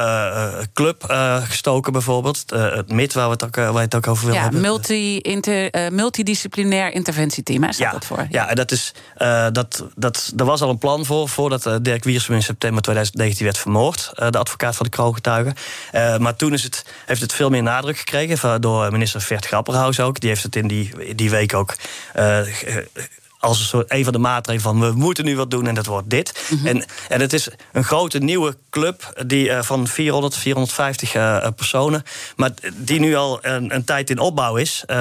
club 0.73 1.03
gestoken, 1.47 1.91
bijvoorbeeld. 1.91 2.43
het 2.47 2.91
MIT, 2.91 3.13
waar, 3.13 3.25
we 3.25 3.31
het 3.31 3.43
ook, 3.43 3.55
waar 3.55 3.73
je 3.73 3.79
het 3.79 3.95
ook 3.95 4.07
over 4.07 4.25
wil 4.25 4.33
ja, 4.33 4.41
hebben. 4.41 4.61
Multi, 4.61 5.19
inter, 5.19 5.91
multidisciplinair 5.91 6.91
interventieteam, 6.91 7.63
hè, 7.63 7.73
staat 7.73 7.87
ja, 7.87 7.91
dat 7.91 8.05
voor. 8.05 8.27
Ja, 8.29 8.49
en 8.49 8.55
dat 8.55 8.71
is, 8.71 8.93
dat, 9.51 9.85
dat, 9.95 10.33
er 10.37 10.45
was 10.45 10.61
al 10.61 10.69
een 10.69 10.77
plan 10.77 11.05
voor, 11.05 11.29
voordat 11.29 11.79
Dirk 11.81 12.03
Wiersum 12.03 12.35
in 12.35 12.43
september 12.43 12.81
2019 12.81 13.45
werd 13.45 13.57
vermoord. 13.57 14.11
de 14.15 14.37
advocaat 14.37 14.75
van 14.75 14.85
de 14.85 14.91
kroongetuigen. 14.91 15.53
maar 16.19 16.35
toen 16.35 16.53
is 16.53 16.63
het, 16.63 16.85
heeft 17.05 17.21
het 17.21 17.33
veel 17.33 17.49
meer 17.49 17.63
nadruk 17.63 17.98
gekregen 17.99 18.61
door 18.61 18.91
minister 18.91 19.21
Vert 19.21 19.45
Grapperhaus 19.45 19.99
ook. 19.99 20.19
Die 20.19 20.29
heeft 20.29 20.43
het 20.43 20.55
in 20.55 20.67
die, 20.67 21.15
die 21.15 21.29
week 21.29 21.53
ook 21.53 21.75
uh, 22.15 22.39
als 23.39 23.59
een, 23.59 23.65
soort, 23.65 23.91
een 23.91 24.03
van 24.03 24.13
de 24.13 24.19
maatregelen 24.19 24.79
van 24.79 24.89
we 24.89 24.97
moeten 24.97 25.25
nu 25.25 25.35
wat 25.35 25.51
doen 25.51 25.67
en 25.67 25.75
dat 25.75 25.85
wordt 25.85 26.09
dit. 26.09 26.47
Mhm. 26.49 26.67
en, 26.67 26.85
en 27.09 27.21
het 27.21 27.33
is 27.33 27.49
een 27.71 27.83
grote 27.83 28.19
nieuwe 28.19 28.57
club 28.69 29.23
die, 29.25 29.47
uh, 29.47 29.61
van 29.61 29.87
400, 29.87 30.35
450 30.35 31.15
uh, 31.15 31.47
personen. 31.55 32.03
Maar 32.35 32.51
die 32.75 32.99
nu 32.99 33.15
al 33.15 33.39
een, 33.41 33.75
een 33.75 33.83
tijd 33.83 34.09
in 34.09 34.19
opbouw 34.19 34.55
is. 34.55 34.83
Uh, 34.87 34.95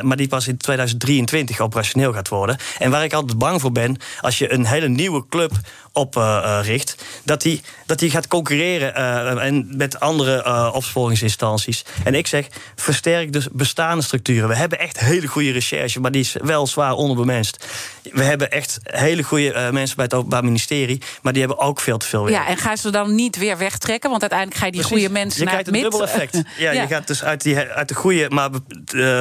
maar 0.00 0.16
die 0.16 0.28
pas 0.28 0.48
in 0.48 0.56
2023 0.56 1.60
operationeel 1.60 2.12
gaat 2.12 2.28
worden. 2.28 2.56
En 2.78 2.90
waar 2.90 3.04
ik 3.04 3.12
altijd 3.12 3.38
bang 3.38 3.60
voor 3.60 3.72
ben, 3.72 3.96
als 4.20 4.38
je 4.38 4.52
een 4.52 4.66
hele 4.66 4.88
nieuwe 4.88 5.24
club 5.28 5.52
opricht, 5.92 6.96
uh, 6.98 7.06
dat 7.24 7.42
die, 7.42 7.60
dat 7.86 7.98
die 7.98 8.10
gaat 8.10 8.26
concurreren 8.26 8.92
uh, 8.96 9.44
en 9.44 9.76
met 9.76 10.00
andere 10.00 10.44
uh, 10.46 10.70
opsporingsinstanties. 10.72 11.84
En 12.04 12.14
ik 12.14 12.26
zeg, 12.26 12.46
versterk 12.76 13.32
dus 13.32 13.48
bestaande 13.52 14.02
structuren. 14.02 14.48
We 14.48 14.56
hebben 14.56 14.78
echt 14.78 14.98
hele 14.98 15.26
goede 15.26 15.50
recherche, 15.50 16.00
maar 16.00 16.10
die 16.10 16.20
is 16.20 16.36
wel 16.42 16.66
zwaar 16.66 16.92
onderbemenst. 16.92 17.66
We 18.12 18.22
hebben 18.22 18.50
echt 18.50 18.78
hele 18.82 19.22
goede 19.22 19.68
mensen 19.72 19.96
bij 19.96 20.04
het 20.04 20.14
Openbaar 20.14 20.44
Ministerie, 20.44 21.02
maar 21.22 21.32
die 21.32 21.42
hebben 21.42 21.60
ook 21.60 21.80
veel 21.80 21.98
te 21.98 22.06
veel 22.06 22.24
werk. 22.24 22.34
Ja, 22.34 22.46
en 22.46 22.56
gaan 22.56 22.76
ze 22.76 22.90
dan 22.90 23.14
niet 23.14 23.36
weer 23.36 23.58
wegtrekken? 23.58 24.10
Want 24.10 24.20
uiteindelijk 24.20 24.60
ga 24.60 24.66
je 24.66 24.72
die 24.72 24.80
Precies. 24.80 24.98
goede 24.98 25.14
mensen 25.14 25.38
je 25.38 25.44
naar 25.44 25.54
krijgt 25.54 25.70
het 25.70 25.76
een 25.76 25.82
mid. 25.82 25.90
dubbel 25.90 26.08
effect. 26.08 26.58
Ja, 26.58 26.70
Ja. 26.72 26.82
Je 26.82 26.88
gaat 26.88 27.06
dus 27.06 27.24
uit, 27.24 27.42
die, 27.42 27.58
uit 27.58 27.88
de 27.88 27.94
goede, 27.94 28.30
maar 28.30 28.50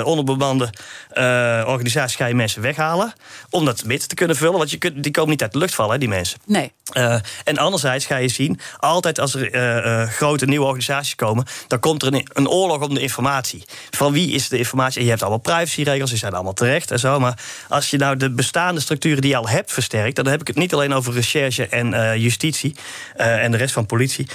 onderbemande 0.04 0.70
organisatie 1.68 2.18
ga 2.18 2.26
je 2.26 2.36
mensen 2.36 2.62
weghalen. 2.62 3.14
Om 3.50 3.66
dat 3.66 3.84
mid 3.84 4.10
te 4.10 4.16
kunnen 4.16 4.36
vullen. 4.36 4.58
Want 4.58 4.72
je 4.72 4.78
kunt, 4.78 5.04
die 5.04 5.12
komen 5.12 5.30
niet 5.30 5.42
uit 5.42 5.52
de 5.52 5.58
lucht 5.58 5.76
vallen, 5.76 5.92
hè, 5.92 5.98
die 5.98 6.10
mensen. 6.10 6.40
Nee. 6.46 6.61
Uh, 6.98 7.16
en 7.44 7.58
anderzijds 7.58 8.06
ga 8.06 8.18
je 8.18 8.28
zien, 8.28 8.60
altijd 8.80 9.20
als 9.20 9.36
er 9.36 9.56
uh, 9.56 10.10
grote 10.10 10.46
nieuwe 10.46 10.66
organisaties 10.66 11.16
komen, 11.16 11.46
dan 11.68 11.80
komt 11.80 12.02
er 12.04 12.14
een, 12.14 12.28
een, 12.34 12.50
oorlog 12.50 12.82
om 12.82 12.94
de 12.94 13.02
informatie. 13.02 13.64
Van 13.90 14.14
wie 14.14 14.32
is 14.32 14.50
de 14.50 14.58
informatie? 14.58 14.98
En 14.98 15.04
je 15.04 15.10
hebt 15.10 15.22
allemaal 15.22 15.40
privacyregels, 15.40 16.10
die 16.10 16.20
zijn 16.20 16.34
allemaal 16.34 16.54
terecht 16.54 16.92
en 16.92 17.00
zo. 17.00 17.20
Maar 17.20 17.40
als 17.70 17.90
je 17.90 17.98
nou 17.98 18.18
de 18.18 18.30
bestaande 18.30 18.82
structuren 18.82 19.22
die 19.22 19.32
je 19.32 19.38
al 19.38 19.50
hebt 19.50 19.72
versterkt, 19.72 20.16
dan 20.16 20.28
heb 20.28 20.42
ik 20.42 20.48
het 20.48 20.56
niet 20.56 20.74
alleen 20.74 20.94
over 20.94 21.14
recherche 21.14 21.68
en 21.68 22.20
justitie 22.20 22.76
en 23.16 23.52
de 23.52 23.58
rest 23.58 23.74
van 23.74 23.86
politie. 23.86 24.28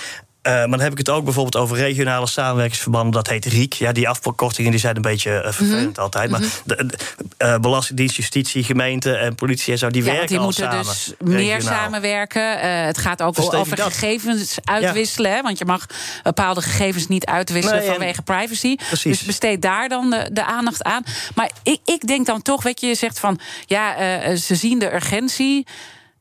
Uh, 0.47 0.53
maar 0.53 0.69
dan 0.69 0.81
heb 0.81 0.93
ik 0.93 0.99
het 0.99 1.11
ook 1.11 1.25
bijvoorbeeld 1.25 1.57
over 1.57 1.77
regionale 1.77 2.27
samenwerkingsverbanden. 2.27 3.13
Dat 3.13 3.29
heet 3.29 3.45
RIek. 3.45 3.73
Ja, 3.73 3.93
die 3.93 4.09
afkortingen 4.09 4.71
die 4.71 4.81
zijn 4.81 4.97
een 4.97 5.03
beetje 5.03 5.31
uh, 5.31 5.53
vervelend 5.53 5.91
Mhm. 5.93 6.01
altijd. 6.01 6.31
Maar 6.31 6.41
de, 6.65 6.87
de, 6.87 6.97
uh, 7.45 7.59
Belastingdienst, 7.59 8.17
justitie, 8.17 8.65
gemeente 8.65 9.13
en 9.17 9.35
politie 9.35 9.73
en 9.73 9.79
zo, 9.79 9.89
die 9.89 10.03
Ja, 10.05 10.09
werken 10.11 10.27
die 10.29 10.39
al 10.39 10.45
moeten 10.45 10.65
samen. 10.65 10.85
dus 10.85 11.13
meer 11.19 11.63
samenwerken. 11.63 12.61
Eh, 12.61 12.85
het 12.85 12.99
gaat 12.99 13.23
ook 13.23 13.55
over 13.55 13.79
gegevens 13.79 14.57
uitwisselen. 14.65 15.31
Hè? 15.31 15.43
Want 15.43 15.59
je 15.59 15.65
mag 15.65 15.87
bepaalde 16.23 16.63
gegevens 16.63 17.07
niet 17.09 17.27
uitwisselen 17.27 17.79
Nee, 17.79 17.89
vanwege 17.91 18.23
privacy. 18.23 18.77
Precies. 18.77 19.19
Dus 19.19 19.27
besteed 19.27 19.63
daar 19.63 19.89
dan 19.89 20.11
de, 20.11 20.29
de 20.33 20.45
aandacht 20.45 20.83
aan. 20.83 21.03
Maar 21.35 21.51
ik, 21.63 21.79
ik 21.85 22.07
denk 22.07 22.27
dan 22.27 22.43
toch, 22.43 22.63
weet 22.63 22.81
je, 22.81 22.87
je 22.87 22.95
zegt 22.95 23.19
van 23.19 23.41
ja, 23.67 23.97
eh, 23.97 24.37
ze 24.37 24.55
zien 24.55 24.79
de 24.79 24.95
urgentie. 24.95 25.67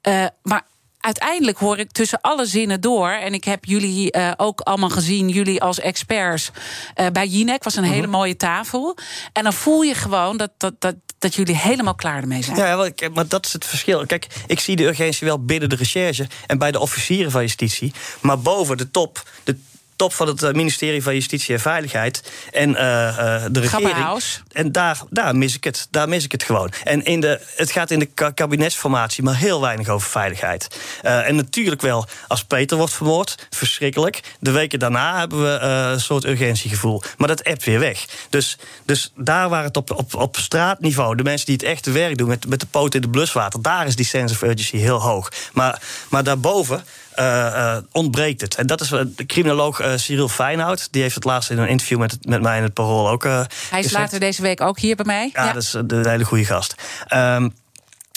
eh, 0.02 0.26
maar 0.44 0.62
uiteindelijk 1.06 1.58
hoor 1.58 1.78
ik 1.78 1.91
tussen 1.91 2.22
alle 2.22 2.46
zinnen 2.46 2.82
door. 2.82 3.10
En 3.10 3.34
ik 3.34 3.44
heb 3.44 3.65
jullie 3.65 4.12
eh, 4.12 4.32
ook 4.38 4.60
allemaal 4.62 4.89
gezien, 4.89 5.30
jullie 5.30 5.62
als 5.62 5.80
experts. 5.80 6.52
eh, 6.94 7.08
bij 7.08 7.28
Jinek 7.28 7.63
was 7.63 7.76
een 7.76 7.84
Mhm. 7.84 7.91
hele 7.94 8.08
mooie 8.08 8.36
tafel. 8.38 8.98
En 9.34 9.44
dan 9.44 9.54
voel 9.54 9.82
je 9.82 9.94
gewoon 9.96 10.38
dat, 10.38 10.52
dat, 10.58 10.74
dat, 10.80 10.96
dat 11.20 11.36
jullie 11.36 11.56
helemaal 11.56 11.96
klaar 11.96 12.22
ermee 12.22 12.44
zijn. 12.44 12.58
Ja, 12.58 12.89
maar 13.13 13.28
dat 13.28 13.46
is 13.46 13.54
het 13.54 13.65
verschil. 13.65 14.06
Kijk, 14.06 14.28
ik 14.48 14.60
zie 14.60 14.76
de 14.76 14.84
urgentie 14.84 15.28
wel 15.28 15.44
binnen 15.46 15.70
de 15.70 15.76
recherche 15.76 16.28
en 16.48 16.58
bij 16.58 16.72
de 16.72 16.80
officieren 16.80 17.32
van 17.32 17.41
justitie. 17.41 17.94
Maar 18.22 18.39
boven 18.39 18.78
de 18.78 18.91
top, 18.91 19.24
de 19.44 19.58
top 19.96 20.14
van 20.14 20.28
het 20.28 20.44
eh, 20.44 20.52
ministerie 20.52 21.04
van 21.04 21.14
Justitie 21.14 21.54
en 21.54 21.62
Veiligheid 21.62 22.32
en 22.52 22.76
eh, 22.76 23.08
eh, 23.08 23.44
de 23.52 23.60
regering. 23.60 24.24
En 24.52 24.72
daar, 24.72 25.00
daar 25.10 25.36
mis 25.36 25.56
ik 25.56 25.64
het. 25.64 25.88
Daar 25.90 26.10
mis 26.10 26.24
ik 26.24 26.32
het 26.32 26.44
gewoon. 26.44 26.72
En 26.84 27.04
in 27.06 27.20
de, 27.20 27.42
het 27.56 27.72
gaat 27.72 27.92
in 27.92 28.00
de 28.00 28.06
ka- 28.06 28.32
kabinetsformatie 28.32 29.24
maar 29.24 29.36
heel 29.36 29.62
weinig 29.62 29.90
over 29.90 30.10
veiligheid. 30.10 30.68
En 31.02 31.36
natuurlijk 31.36 31.82
wel, 31.82 32.06
als 32.28 32.44
Peter 32.44 32.78
wordt 32.78 32.94
vermoord, 32.94 33.48
verschrikkelijk. 33.50 34.22
De 34.40 34.52
weken 34.52 34.80
daarna 34.80 35.20
hebben 35.20 35.42
we 35.44 35.60
een 35.60 36.00
soort 36.02 36.26
urgentiegevoel. 36.26 37.02
Maar 37.18 37.28
dat 37.28 37.44
appt 37.44 37.64
weer 37.64 37.80
weg. 37.80 38.06
Dus, 38.30 38.58
dus 38.86 39.12
daar 39.16 39.50
waar 39.50 39.64
het 39.64 39.78
op, 39.78 39.92
op, 39.92 40.16
op 40.16 40.38
straatniveau, 40.38 41.16
de 41.16 41.24
mensen 41.24 41.46
die 41.46 41.56
het 41.56 41.64
echte 41.64 41.92
werk 41.92 42.18
doen 42.18 42.28
met, 42.28 42.48
met 42.48 42.60
de 42.60 42.66
poot 42.66 42.96
in 42.96 43.02
de 43.02 43.10
bluswater, 43.10 43.62
daar 43.62 43.88
is 43.88 43.96
die 43.96 44.06
sense 44.06 44.34
of 44.34 44.42
urgency 44.42 44.78
heel 44.78 45.02
hoog. 45.02 45.32
Maar, 45.54 45.82
maar 46.10 46.24
daarboven. 46.24 46.84
Eh, 47.15 47.78
ontbreekt 47.91 48.41
het. 48.41 48.56
En 48.56 48.67
dat 48.67 48.82
is 48.82 48.89
de 48.89 49.25
criminoloog 49.25 49.80
eh, 49.80 49.91
Cyril 49.95 50.30
Feinhout. 50.30 50.88
Die 50.91 51.01
heeft 51.01 51.15
het 51.15 51.23
laatst 51.23 51.49
in 51.49 51.58
een 51.58 51.67
interview 51.67 51.99
met, 51.99 52.17
met 52.28 52.41
mij 52.41 52.58
in 52.58 52.63
het 52.63 52.73
Parool 52.73 53.10
ook. 53.10 53.23
Hij 53.23 53.39
is 53.43 53.47
gezegd. 53.69 53.93
later 53.93 54.19
deze 54.19 54.41
week 54.41 54.62
ook 54.62 54.80
hier 54.80 54.95
bij 54.95 55.06
mij. 55.06 55.30
Ja, 55.34 55.54
dat 55.54 55.63
is 55.63 55.73
een 55.73 56.08
hele 56.08 56.25
goede 56.25 56.45
gast. 56.45 56.75
Ehm, 57.08 57.49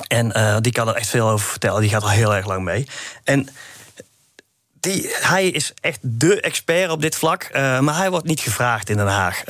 en 0.09 0.61
die 0.63 0.73
kan 0.73 0.89
er 0.89 0.95
echt 0.95 1.09
veel 1.09 1.29
over 1.29 1.49
vertellen. 1.49 1.81
Die 1.81 1.91
gaat 1.91 2.03
al 2.03 2.11
heel 2.11 2.35
erg 2.35 2.47
lang 2.47 2.65
mee. 2.65 2.87
En 3.25 3.49
die, 4.81 5.15
hij 5.21 5.49
is 5.49 5.73
echt 5.81 5.99
de 6.03 6.41
expert 6.41 6.91
op 6.91 7.03
dit 7.03 7.17
vlak. 7.17 7.51
maar 7.53 7.97
hij 7.97 8.11
wordt 8.11 8.27
niet 8.27 8.41
gevraagd 8.41 8.91
in 8.91 8.97
Den 8.97 9.07
Haag. 9.07 9.43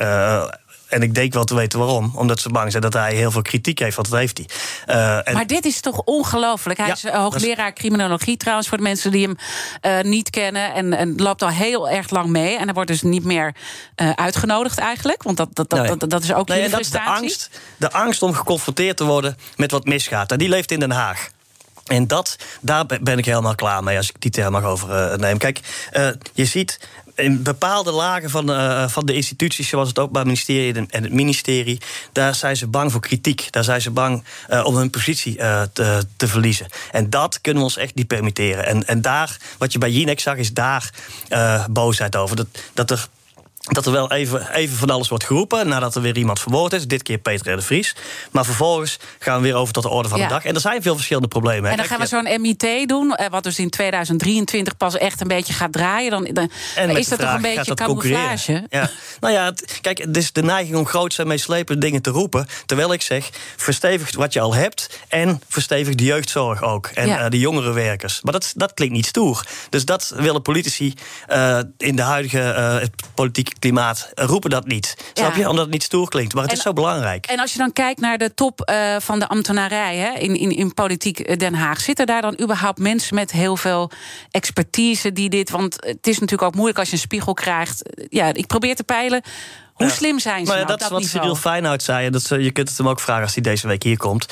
En 0.89 1.01
ik 1.01 1.13
denk 1.15 1.33
wel 1.33 1.43
te 1.43 1.55
weten 1.55 1.79
waarom. 1.79 2.11
Omdat 2.15 2.39
ze 2.39 2.49
bang 2.49 2.71
zijn 2.71 2.83
dat 2.83 2.93
hij 2.93 3.13
heel 3.13 3.31
veel 3.31 3.41
kritiek 3.41 3.79
heeft. 3.79 3.95
Want 3.95 4.09
dat 4.09 4.19
heeft 4.19 4.37
hij. 4.37 4.47
Eh, 4.95 5.27
en 5.27 5.33
Maar 5.33 5.47
dit 5.47 5.65
is 5.65 5.79
toch 5.79 6.01
ongelooflijk? 6.05 6.77
Hij 6.79 6.87
Ja, 6.87 6.93
is 6.93 7.03
eh, 7.03 7.15
hoogleraar 7.15 7.73
criminologie 7.73 8.37
trouwens, 8.37 8.67
voor 8.67 8.77
de 8.77 8.83
mensen 8.83 9.11
die 9.11 9.25
hem 9.25 9.37
eh, 9.81 10.01
niet 10.11 10.29
kennen. 10.29 10.73
En, 10.73 10.93
en 10.93 11.15
loopt 11.15 11.41
al 11.41 11.49
heel 11.49 11.89
erg 11.89 12.09
lang 12.09 12.29
mee. 12.29 12.57
En 12.57 12.63
hij 12.63 12.73
wordt 12.73 12.89
dus 12.89 13.01
niet 13.01 13.23
meer 13.23 13.55
eh, 13.95 14.09
uitgenodigd 14.09 14.77
eigenlijk. 14.77 15.23
Want 15.23 15.37
dat, 15.37 15.49
dat, 15.53 15.69
dat, 15.69 15.79
Nee. 15.79 15.97
dat, 15.97 16.09
dat 16.09 16.23
is 16.23 16.33
ook 16.33 16.47
Nee, 16.47 16.61
en 16.61 16.71
dat 16.71 16.79
is 16.79 16.89
de 16.89 17.01
angst, 17.01 17.49
de 17.77 17.91
angst 17.91 18.21
om 18.21 18.33
geconfronteerd 18.33 18.97
te 18.97 19.03
worden 19.05 19.37
met 19.55 19.71
wat 19.71 19.85
misgaat. 19.85 20.31
En 20.31 20.37
die 20.37 20.49
leeft 20.49 20.71
in 20.71 20.79
Den 20.79 20.91
Haag. 20.91 21.29
En 21.89 22.07
dat, 22.07 22.35
daar 22.61 22.85
be- 22.85 22.99
ben 23.01 23.17
ik 23.17 23.25
helemaal 23.25 23.55
klaar 23.55 23.83
mee, 23.83 23.97
als 23.97 24.09
ik 24.09 24.15
die 24.21 24.31
term 24.31 24.51
mag 24.51 24.63
overnemen. 24.63 25.37
Kijk, 25.37 25.59
eh, 25.91 26.09
je 26.33 26.45
ziet 26.45 26.79
in 27.15 27.43
bepaalde 27.43 27.91
lagen 27.91 28.29
van, 28.29 28.51
eh, 28.51 28.87
van 28.87 29.05
de 29.05 29.13
instituties, 29.13 29.67
zoals 29.69 29.87
het 29.87 29.99
Openbaar 29.99 30.25
Ministerie 30.25 30.73
en- 30.73 31.03
het 31.03 31.13
ministerie, 31.13 31.81
daar 32.11 32.35
zijn 32.35 32.57
ze 32.57 32.67
bang 32.67 32.91
voor 32.91 33.01
kritiek. 33.01 33.47
Daar 33.51 33.63
zijn 33.63 33.81
ze 33.81 33.91
bang 33.91 34.23
eh, 34.47 34.65
om 34.65 34.75
hun 34.75 34.89
positie 34.89 35.37
eh, 35.37 35.61
te, 35.73 36.03
te 36.17 36.27
verliezen. 36.27 36.67
En 36.91 37.09
dat 37.09 37.41
kunnen 37.41 37.61
we 37.61 37.67
ons 37.69 37.77
echt 37.77 37.95
niet 37.95 38.07
permitteren. 38.07 38.65
En, 38.65 38.87
en 38.87 39.01
daar, 39.01 39.37
wat 39.57 39.73
je 39.73 39.79
bij 39.79 39.91
Jinek 39.91 40.19
zag, 40.19 40.35
is 40.35 40.53
daar 40.53 40.89
eh, 41.27 41.65
boosheid 41.69 42.15
over. 42.15 42.35
Dat, 42.35 42.47
dat 42.73 42.91
er 42.91 43.07
dat 43.69 43.85
er 43.85 43.91
wel 43.91 44.11
even, 44.11 44.51
even 44.53 44.77
van 44.77 44.89
alles 44.89 45.09
wordt 45.09 45.23
geroepen 45.23 45.67
nadat 45.67 45.95
er 45.95 46.01
weer 46.01 46.17
iemand 46.17 46.39
vermoord 46.39 46.73
is. 46.73 46.87
Dit 46.87 47.03
keer 47.03 47.17
Peter 47.17 47.53
R. 47.53 47.55
de 47.55 47.61
Vries. 47.61 47.95
Maar 48.31 48.45
vervolgens 48.45 48.97
gaan 49.19 49.35
we 49.35 49.41
weer 49.43 49.55
over 49.55 49.73
tot 49.73 49.83
de 49.83 49.89
orde 49.89 50.09
van 50.09 50.17
Ja. 50.19 50.27
de 50.27 50.33
dag. 50.33 50.45
En 50.45 50.53
er 50.55 50.61
zijn 50.61 50.81
veel 50.81 50.95
verschillende 50.95 51.27
problemen. 51.27 51.71
En 51.71 51.77
dan 51.77 51.85
gaan 51.85 51.99
we 51.99 52.05
zo'n 52.05 52.41
MIT 52.41 52.87
doen, 52.89 53.15
eh, 53.15 53.29
wat 53.29 53.43
dus 53.43 53.59
in 53.59 53.69
2023 53.69 54.77
pas 54.77 54.97
echt 54.97 55.21
een 55.21 55.27
beetje 55.27 55.53
gaat 55.53 55.71
draaien. 55.73 56.11
Dan, 56.11 56.23
dan 56.23 56.51
en 56.75 56.89
is 56.97 57.07
dat 57.07 57.19
toch 57.19 57.33
een 57.33 57.41
beetje 57.41 57.73
camouflage? 57.73 58.63
Ja. 58.69 58.89
Nou 59.19 59.33
ja, 59.33 59.45
het, 59.45 59.77
kijk, 59.81 59.97
het 59.97 60.17
is 60.17 60.31
de 60.31 60.43
neiging 60.43 60.77
om 60.77 60.85
groots 60.85 61.17
en 61.17 61.27
meeslepende 61.27 61.81
dingen 61.85 62.01
te 62.01 62.09
roepen. 62.09 62.47
Terwijl 62.65 62.93
ik 62.93 63.01
zeg, 63.01 63.29
verstevig 63.55 64.15
wat 64.15 64.33
je 64.33 64.39
al 64.39 64.53
hebt. 64.53 64.99
En 65.07 65.41
verstevig 65.49 65.95
de 65.95 66.03
jeugdzorg 66.03 66.61
ook. 66.63 66.85
En 66.93 67.07
Ja. 67.07 67.19
eh, 67.23 67.29
de 67.29 67.39
jongere 67.39 67.71
werkers. 67.73 68.19
Maar 68.21 68.33
dat, 68.33 68.53
dat 68.55 68.73
klinkt 68.73 68.95
niet 68.95 69.05
stoer. 69.05 69.45
Dus 69.69 69.85
dat 69.85 70.13
willen 70.15 70.41
politici 70.41 70.93
eh, 71.27 71.59
in 71.77 71.95
de 71.95 72.01
huidige 72.01 72.89
politieke 73.13 73.58
klimaat 73.59 74.11
roepen 74.15 74.49
dat 74.49 74.67
niet. 74.67 74.95
Snap 75.13 75.35
je? 75.35 75.49
Omdat 75.49 75.63
het 75.63 75.73
niet 75.73 75.83
stoer 75.83 76.09
klinkt. 76.09 76.33
Maar 76.33 76.41
het 76.43 76.51
En- 76.51 76.57
is 76.57 76.63
zo 76.63 76.73
belangrijk. 76.73 77.25
En 77.25 77.39
als 77.39 77.51
je 77.51 77.57
dan 77.57 77.73
kijkt 77.73 77.99
naar 77.99 78.17
de 78.17 78.33
top 78.33 78.61
eh, 78.61 78.95
van 78.99 79.19
de 79.19 79.27
ambtenarij 79.27 79.95
hè, 79.97 80.19
in, 80.19 80.35
in, 80.35 80.51
in 80.51 80.73
politiek 80.73 81.19
eh, 81.19 81.37
Den 81.37 81.53
Haag, 81.53 81.81
zitten 81.81 82.05
daar 82.05 82.21
dan 82.21 82.39
überhaupt 82.41 82.79
mensen 82.79 83.15
met 83.15 83.31
heel 83.31 83.57
veel 83.57 83.91
expertise 84.31 85.13
die 85.13 85.29
dit. 85.29 85.49
Want 85.49 85.75
het 85.79 86.07
is 86.07 86.19
natuurlijk 86.19 86.41
ook 86.49 86.55
moeilijk 86.55 86.79
als 86.79 86.87
je 86.87 86.93
een 86.93 87.01
spiegel 87.01 87.33
krijgt. 87.33 87.83
Eh, 87.83 88.05
Ja, 88.09 88.33
ik 88.33 88.47
probeer 88.47 88.75
te 88.75 88.83
peilen. 88.83 89.21
Hoe 89.73 89.87
Ja. 89.87 89.93
slim 89.93 90.19
zijn 90.19 90.39
ze 90.45 90.51
Maar 90.51 90.59
ja, 90.59 90.65
nou 90.65 90.77
dat 90.79 90.91
op 90.91 90.99
is 90.99 91.11
wat? 91.11 91.21
Cyril 91.21 91.35
Feinhout 91.35 91.83
zei. 91.83 92.05
En 92.05 92.11
dat, 92.11 92.27
je 92.27 92.51
kunt 92.51 92.69
het 92.69 92.77
hem 92.77 92.87
ook 92.87 92.99
vragen 92.99 93.23
als 93.23 93.33
hij 93.33 93.43
deze 93.43 93.67
week 93.67 93.83
hier 93.83 93.97
komt. 93.97 94.25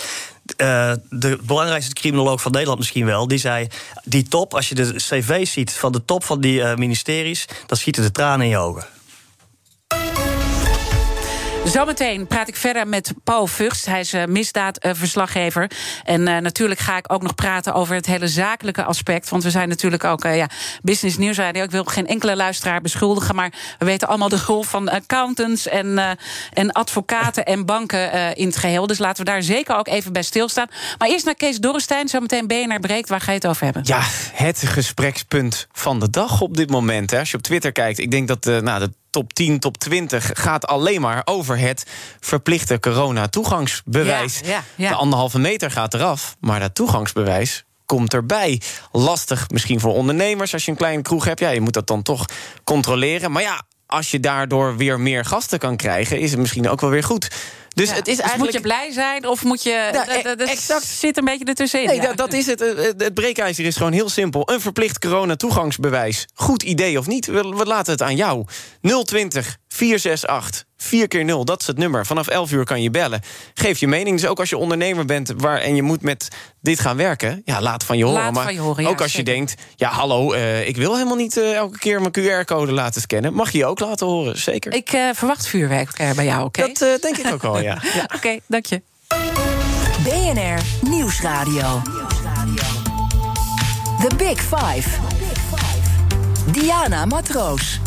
De 1.10 1.40
belangrijkste 1.44 1.94
criminoloog 1.94 2.42
van 2.42 2.52
Nederland 2.52 2.80
misschien 2.80 3.06
wel. 3.06 3.28
Die 3.28 3.38
zei, 3.38 3.68
die 4.04 4.28
top, 4.28 4.54
als 4.54 4.70
je 4.70 4.76
de 4.76 4.94
cv 4.96 5.48
ziet 5.48 5.72
van 5.74 5.92
de 5.92 6.06
top 6.06 6.24
van 6.24 6.42
die 6.42 6.64
ministeries... 6.76 7.46
dan 7.66 7.78
schieten 7.78 8.04
de 8.04 8.12
tranen 8.12 8.46
in 8.46 8.52
je 8.52 8.58
ogen. 8.58 8.86
Zometeen 11.72 12.28
praat 12.28 12.48
ik 12.48 12.56
verder 12.56 12.88
met 12.88 13.14
Paul 13.24 13.48
Vugst. 13.48 13.86
Hij 13.86 14.00
is 14.00 14.14
eh, 14.14 14.26
misdaadverslaggever. 14.26 15.72
en 16.04 16.28
eh, 16.28 16.38
natuurlijk 16.38 16.80
ga 16.80 16.98
ik 16.98 17.14
ook 17.14 17.22
nog 17.22 17.36
praten 17.36 17.74
over 17.74 17.96
het 17.96 18.06
hele 18.06 18.28
zakelijke 18.28 18.84
aspect. 18.84 19.30
Want 19.30 19.44
we 19.44 19.50
zijn 19.50 19.70
natuurlijk 19.70 20.04
ook 20.04 20.24
eh, 20.24 20.36
ja, 20.36 20.50
business. 20.82 21.18
Ik 21.18 21.72
wil 21.72 21.84
geen 21.84 22.08
enkele 22.08 22.36
luisteraar 22.36 22.82
beschuldigen. 22.82 23.36
Maar 23.36 23.52
we 23.80 23.86
weten 23.86 24.08
allemaal 24.08 24.30
de 24.30 24.44
rol 24.46 24.64
van 24.64 24.90
accountants 24.90 25.68
en, 25.68 26.18
en 26.54 26.72
advocaten 26.72 27.46
en 27.46 27.66
banken 27.66 28.36
in 28.36 28.48
het 28.48 28.58
geheel. 28.58 28.88
Dus 28.88 28.98
laten 28.98 29.26
we 29.26 29.32
daar 29.32 29.44
zeker 29.44 29.76
ook 29.76 29.88
even 29.88 30.14
bij 30.14 30.24
stilstaan. 30.24 30.68
Maar 30.98 31.10
eerst 31.10 31.26
naar 31.26 31.36
Kees 31.36 31.58
Dorrestein. 31.58 32.08
Zometeen 32.08 32.48
BNR 32.48 32.80
breekt. 32.80 33.10
Waar 33.10 33.22
ga 33.22 33.32
je 33.32 33.38
het 33.38 33.48
over 33.48 33.64
hebben? 33.64 33.82
Ja, 33.86 34.02
het 34.34 34.64
gesprekspunt 34.66 35.68
van 35.72 36.00
de 36.00 36.10
dag 36.10 36.42
op 36.42 36.58
dit 36.58 36.70
moment. 36.70 37.12
Hè. 37.12 37.20
Als 37.20 37.32
je 37.32 37.38
op 37.38 37.44
Twitter 37.44 37.72
kijkt, 37.72 38.00
ik 38.00 38.12
denk 38.12 38.28
dat 38.28 38.46
nou, 38.46 38.80
de 38.80 38.92
top 39.18 39.34
10, 39.34 39.60
top 39.60 39.78
20 39.78 40.32
gaat 40.34 40.68
alleen 40.68 41.02
maar 41.02 41.22
over 41.26 41.58
het 41.58 41.86
verplichte 42.20 42.80
corona-toegangsbewijs. 42.80 44.40
Ja, 44.40 44.50
ja, 44.50 44.64
ja. 44.76 44.90
De 44.90 44.96
anderhalve 44.96 45.40
meter 45.40 45.72
gaat 45.72 45.94
eraf, 45.94 46.36
maar 46.40 46.60
dat 46.60 46.76
toegangsbewijs 46.76 47.64
komt 47.86 48.14
erbij. 48.14 48.62
Lastig 48.92 49.50
misschien 49.50 49.80
voor 49.80 49.94
ondernemers 49.94 50.54
als 50.54 50.66
je 50.66 50.72
een 50.72 50.78
kleine 50.78 51.02
kroeg 51.02 51.26
hebt. 51.26 51.40
Ja, 51.40 51.50
je 51.50 51.62
moet 51.62 51.74
dat 51.74 51.88
dan 51.88 52.02
toch 52.02 52.26
controleren. 52.64 53.32
Maar 53.32 53.42
ja, 53.42 53.62
als 53.86 54.12
je 54.12 54.20
daardoor 54.20 54.78
weer 54.78 55.00
meer 55.00 55.26
gasten 55.26 55.60
kan 55.60 55.76
krijgen, 55.76 56.20
is 56.20 56.32
het 56.32 56.40
misschien 56.40 56.70
ook 56.70 56.82
wel 56.82 56.90
weer 56.90 57.04
goed. 57.04 57.32
Dus 57.78 57.90
Ja. 57.90 57.96
het 57.96 58.08
is 58.08 58.16
Dus 58.16 58.26
eigenlijk. 58.26 58.54
moet 58.54 58.62
je 58.64 58.68
blij 58.68 58.92
zijn 58.92 59.28
of 59.28 59.44
moet 59.44 59.64
je... 59.64 59.70
Ja, 59.70 59.92
dat- 60.36 60.48
exact. 60.48 60.86
zit 60.86 61.18
een 61.18 61.26
beetje 61.26 61.46
ertussenin. 61.46 61.86
Nee, 61.88 62.02
ja. 62.02 62.14
dat, 62.14 62.34
is 62.34 62.46
het. 62.46 62.60
Het- 62.60 62.94
Het 62.98 63.14
breekijzer 63.14 63.66
is 63.66 63.76
gewoon 63.76 63.92
heel 63.92 64.10
simpel. 64.10 64.50
Een 64.52 64.62
verplicht 64.62 65.00
corona-toegangsbewijs. 65.00 66.26
Goed 66.34 66.64
idee 66.64 67.00
of 67.00 67.08
niet? 67.08 67.26
We, 67.26 67.42
we 67.42 67.66
laten 67.66 67.92
het 67.92 68.02
aan 68.02 68.16
jou. 68.16 68.46
020 69.04 69.58
468 69.68 70.67
4 70.78 71.08
keer 71.08 71.26
0 71.26 71.46
dat 71.46 71.62
is 71.62 71.68
het 71.68 71.78
nummer. 71.78 72.06
Vanaf 72.06 72.28
11 72.28 72.52
uur 72.52 72.64
kan 72.64 72.82
je 72.82 72.90
bellen. 72.90 73.22
Geef 73.54 73.80
je 73.80 73.88
mening. 73.88 74.20
Dus 74.20 74.30
ook 74.30 74.40
als 74.40 74.50
je 74.50 74.58
ondernemer 74.58 75.06
bent 75.06 75.34
waar, 75.38 75.60
en 75.60 75.76
je 75.76 75.82
moet 75.82 76.02
met 76.02 76.28
dit 76.62 76.80
gaan 76.80 76.98
werken... 76.98 77.42
ja, 77.46 77.62
laat 77.62 77.84
van 77.84 77.98
je 77.98 78.04
horen. 78.04 78.22
Laat 78.22 78.34
maar 78.34 78.44
van 78.44 78.54
je 78.54 78.60
horen, 78.60 78.84
ja, 78.84 78.90
ook 78.90 79.02
als 79.02 79.14
je 79.14 79.24
denkt... 79.24 79.56
ja, 79.76 79.90
hallo, 79.90 80.34
eh, 80.34 80.68
ik 80.68 80.76
wil 80.76 80.94
helemaal 80.94 81.16
niet 81.16 81.38
eh, 81.38 81.56
elke 81.56 81.78
keer 81.78 82.02
mijn 82.02 82.14
QR-code 82.20 82.72
laten 82.72 83.02
scannen... 83.02 83.34
mag 83.34 83.52
je 83.52 83.58
je 83.58 83.66
ook 83.66 83.80
laten 83.80 84.08
horen, 84.08 84.38
zeker. 84.38 84.74
Ik 84.74 84.90
eh, 84.90 85.10
verwacht 85.14 85.48
vuurwerk 85.48 86.14
bij 86.16 86.26
jou, 86.26 86.46
oké? 86.46 86.62
Dat 86.62 86.82
eh, 86.82 87.02
denk 87.02 87.18
ik 87.18 87.34
ook 87.34 87.42
wel, 87.42 87.60
ja. 87.60 87.82
ja. 87.96 88.10
Oké, 88.16 88.40
dank 88.46 88.66
je. 88.66 88.82
BNR 90.04 90.90
Nieuwsradio. 90.90 91.82
The 94.02 94.16
Big 94.18 94.40
Five. 94.42 94.90
Diana 96.52 97.06
Matroos. 97.06 97.80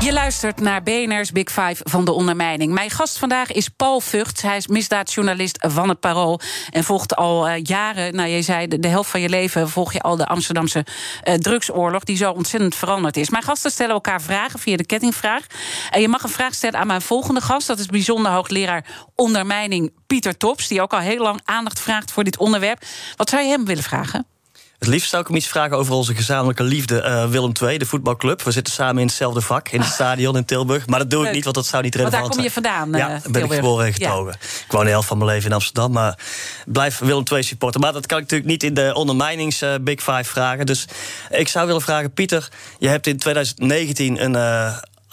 Je 0.00 0.12
luistert 0.12 0.60
naar 0.60 0.82
BNR's 0.82 1.32
Big 1.32 1.48
Five 1.48 1.76
van 1.78 2.04
de 2.04 2.12
ondermijning. 2.12 2.72
Mijn 2.72 2.90
gast 2.90 3.18
vandaag 3.18 3.52
is 3.52 3.68
Paul 3.68 4.00
Vught. 4.00 4.42
Hij 4.42 4.56
is 4.56 4.66
misdaadjournalist 4.66 5.66
van 5.68 5.88
het 5.88 6.00
Parool. 6.00 6.40
En 6.70 6.84
volgt 6.84 7.16
al 7.16 7.48
eh, 7.48 7.62
jaren, 7.62 8.14
nou 8.14 8.28
je 8.28 8.42
zei 8.42 8.68
de, 8.68 8.88
helft 8.88 9.10
van 9.10 9.20
je 9.20 9.28
leven... 9.28 9.68
volg 9.68 9.92
je 9.92 10.00
al 10.00 10.16
de 10.16 10.26
Amsterdamse 10.26 10.86
eh, 11.22 11.34
drugsoorlog... 11.34 12.04
die 12.04 12.16
zo 12.16 12.30
ontzettend 12.30 12.74
veranderd 12.74 13.16
is. 13.16 13.30
Mijn 13.30 13.42
gasten 13.42 13.70
stellen 13.70 13.94
elkaar 13.94 14.22
vragen 14.22 14.58
via 14.58 14.76
de 14.76 14.86
kettingvraag. 14.86 15.46
En 15.90 16.00
je 16.00 16.08
mag 16.08 16.22
een 16.22 16.28
vraag 16.28 16.54
stellen 16.54 16.80
aan 16.80 16.86
mijn 16.86 17.02
volgende 17.02 17.40
gast. 17.40 17.66
Dat 17.66 17.78
is 17.78 17.86
bijzonder 17.86 18.32
hoogleraar 18.32 18.84
ondermijning 19.14 19.92
Pieter 20.06 20.36
Tops... 20.36 20.68
die 20.68 20.82
ook 20.82 20.92
al 20.92 20.98
heel 20.98 21.22
lang 21.22 21.40
aandacht 21.44 21.80
vraagt 21.80 22.12
voor 22.12 22.24
dit 22.24 22.38
onderwerp. 22.38 22.84
Wat 23.16 23.28
zou 23.28 23.42
je 23.42 23.48
hem 23.48 23.64
willen 23.64 23.82
vragen? 23.82 24.33
Het 24.78 24.88
liefst 24.88 25.08
zou 25.10 25.22
ik 25.22 25.28
hem 25.28 25.36
iets 25.36 25.46
vragen 25.46 25.76
over 25.76 25.92
onze 25.94 26.14
gezamenlijke 26.14 26.62
liefde 26.62 27.00
eh, 27.00 27.26
Willem 27.28 27.52
II, 27.62 27.78
de 27.78 27.86
voetbalclub. 27.86 28.42
We 28.42 28.50
zitten 28.50 28.72
samen 28.72 29.00
in 29.00 29.06
hetzelfde 29.06 29.40
vak, 29.40 29.68
in 29.68 29.80
het 29.80 29.88
stadion 29.92 30.36
in 30.36 30.44
Tilburg. 30.44 30.86
Maar 30.86 30.98
dat 30.98 31.10
doe 31.10 31.26
ik 31.26 31.32
niet, 31.32 31.44
want 31.44 31.56
dat 31.56 31.66
zou 31.66 31.82
niet 31.82 31.94
Want 31.94 32.10
daar 32.10 32.20
relevant 32.20 32.42
kom 32.42 32.52
je 32.62 32.62
zijn. 32.62 32.88
vandaan, 32.88 33.00
Ja, 33.00 33.16
eh, 33.16 33.22
daar 33.22 33.32
ben 33.32 33.44
ik 33.44 33.52
geboren 33.52 33.86
en 33.86 33.92
Ja. 33.96 34.08
getogen. 34.08 34.32
Ik 34.32 34.64
woon 34.72 34.84
de 34.84 34.90
helft 34.90 35.08
van 35.08 35.18
mijn 35.18 35.30
leven 35.30 35.48
in 35.48 35.54
Amsterdam, 35.54 35.92
maar 35.92 36.18
blijf 36.66 36.98
Willem 36.98 37.22
II 37.32 37.42
supporter. 37.42 37.80
Maar 37.80 37.92
dat 37.92 38.06
kan 38.06 38.16
ik 38.18 38.22
natuurlijk 38.22 38.50
niet 38.50 38.62
in 38.62 38.74
de 38.74 38.94
ondermijnings 38.94 39.60
eh, 39.62 39.74
Big 39.80 40.00
Five 40.02 40.24
vragen. 40.24 40.66
Dus 40.66 40.84
ik 41.30 41.48
zou 41.48 41.66
willen 41.66 41.82
vragen, 41.82 42.12
Pieter, 42.12 42.48
je 42.78 42.88
hebt 42.88 43.06
in 43.06 43.18
2019 43.18 44.24
een... 44.24 44.34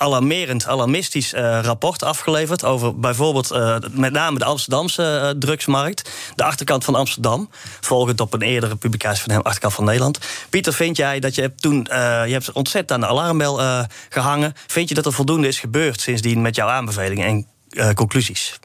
alarmerend, 0.01 0.67
alarmistisch 0.67 1.33
eh, 1.33 1.59
rapport 1.61 2.03
afgeleverd... 2.03 2.63
over 2.63 2.99
bijvoorbeeld 2.99 3.51
eh, 3.51 3.75
met 3.91 4.11
name 4.11 4.39
de 4.39 4.45
Amsterdamse 4.45 5.03
eh, 5.03 5.29
drugsmarkt. 5.39 6.11
De 6.35 6.43
achterkant 6.43 6.83
van 6.83 6.95
Amsterdam. 6.95 7.49
Volgend 7.81 8.19
op 8.19 8.33
een 8.33 8.41
eerdere 8.41 8.75
publicatie 8.75 9.23
van 9.23 9.31
hem, 9.31 9.41
achterkant 9.41 9.73
van 9.73 9.85
Nederland. 9.85 10.19
Pieter, 10.49 10.73
vind 10.73 10.97
jij 10.97 11.19
dat 11.19 11.35
je 11.35 11.41
hebt 11.41 11.61
toen... 11.61 11.87
je 12.25 12.31
hebt 12.31 12.51
ontzettend 12.51 12.91
aan 12.91 12.99
de 12.99 13.07
alarmbel 13.07 13.61
eh, 13.61 13.83
gehangen. 14.09 14.53
Vind 14.67 14.89
je 14.89 14.95
dat 14.95 15.05
er 15.05 15.13
voldoende 15.13 15.47
is 15.47 15.59
gebeurd 15.59 16.01
sindsdien 16.01 16.41
met 16.41 16.55
jouw 16.55 16.67
aanbevelingen 16.67 17.45
en 17.69 17.93
conclusies? 17.93 18.59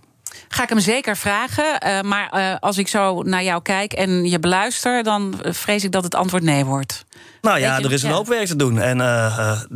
Ga 0.48 0.62
ik 0.62 0.68
hem 0.68 0.80
zeker 0.80 1.16
vragen. 1.16 1.78
maar 2.06 2.58
als 2.60 2.78
ik 2.78 2.88
zo 2.88 3.22
naar 3.22 3.42
jou 3.42 3.62
kijk 3.62 3.92
en 3.92 4.24
je 4.24 4.38
beluister... 4.38 5.02
dan 5.02 5.34
vrees 5.42 5.84
ik 5.84 5.92
dat 5.92 6.04
het 6.04 6.14
antwoord 6.14 6.42
nee 6.42 6.64
wordt. 6.64 7.04
Nou 7.40 7.58
ja, 7.58 7.78
er 7.78 7.92
is 7.92 8.02
een 8.02 8.10
hoop 8.10 8.26
werk 8.26 8.46
te 8.46 8.56
doen. 8.56 8.80
En 8.80 8.98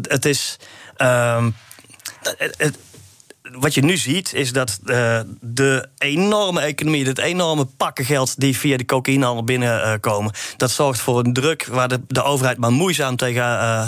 het 0.03 0.25
is. 0.25 0.59
Ehm, 1.01 1.51
wat 3.53 3.75
je 3.75 3.83
nu 3.83 3.97
ziet, 3.97 4.33
is 4.33 4.53
dat 4.53 4.81
eh, 4.85 5.21
de 5.41 5.89
enorme 5.99 6.61
economie, 6.61 7.07
het 7.07 7.19
enorme 7.19 7.65
pakken 7.65 8.05
geld 8.05 8.41
die 8.41 8.57
via 8.57 8.77
de 8.77 8.85
cocaïnehandel 8.85 9.45
binnenkomen, 9.45 10.33
dat 10.57 10.71
zorgt 10.71 11.01
voor 11.01 11.19
een 11.19 11.33
druk 11.33 11.67
waar 11.67 11.89
de, 11.89 12.01
de 12.07 12.23
overheid 12.23 12.59
maar 12.59 12.73
moeizaam 12.73 13.17
tegen. 13.17 13.43
eh, 13.43 13.87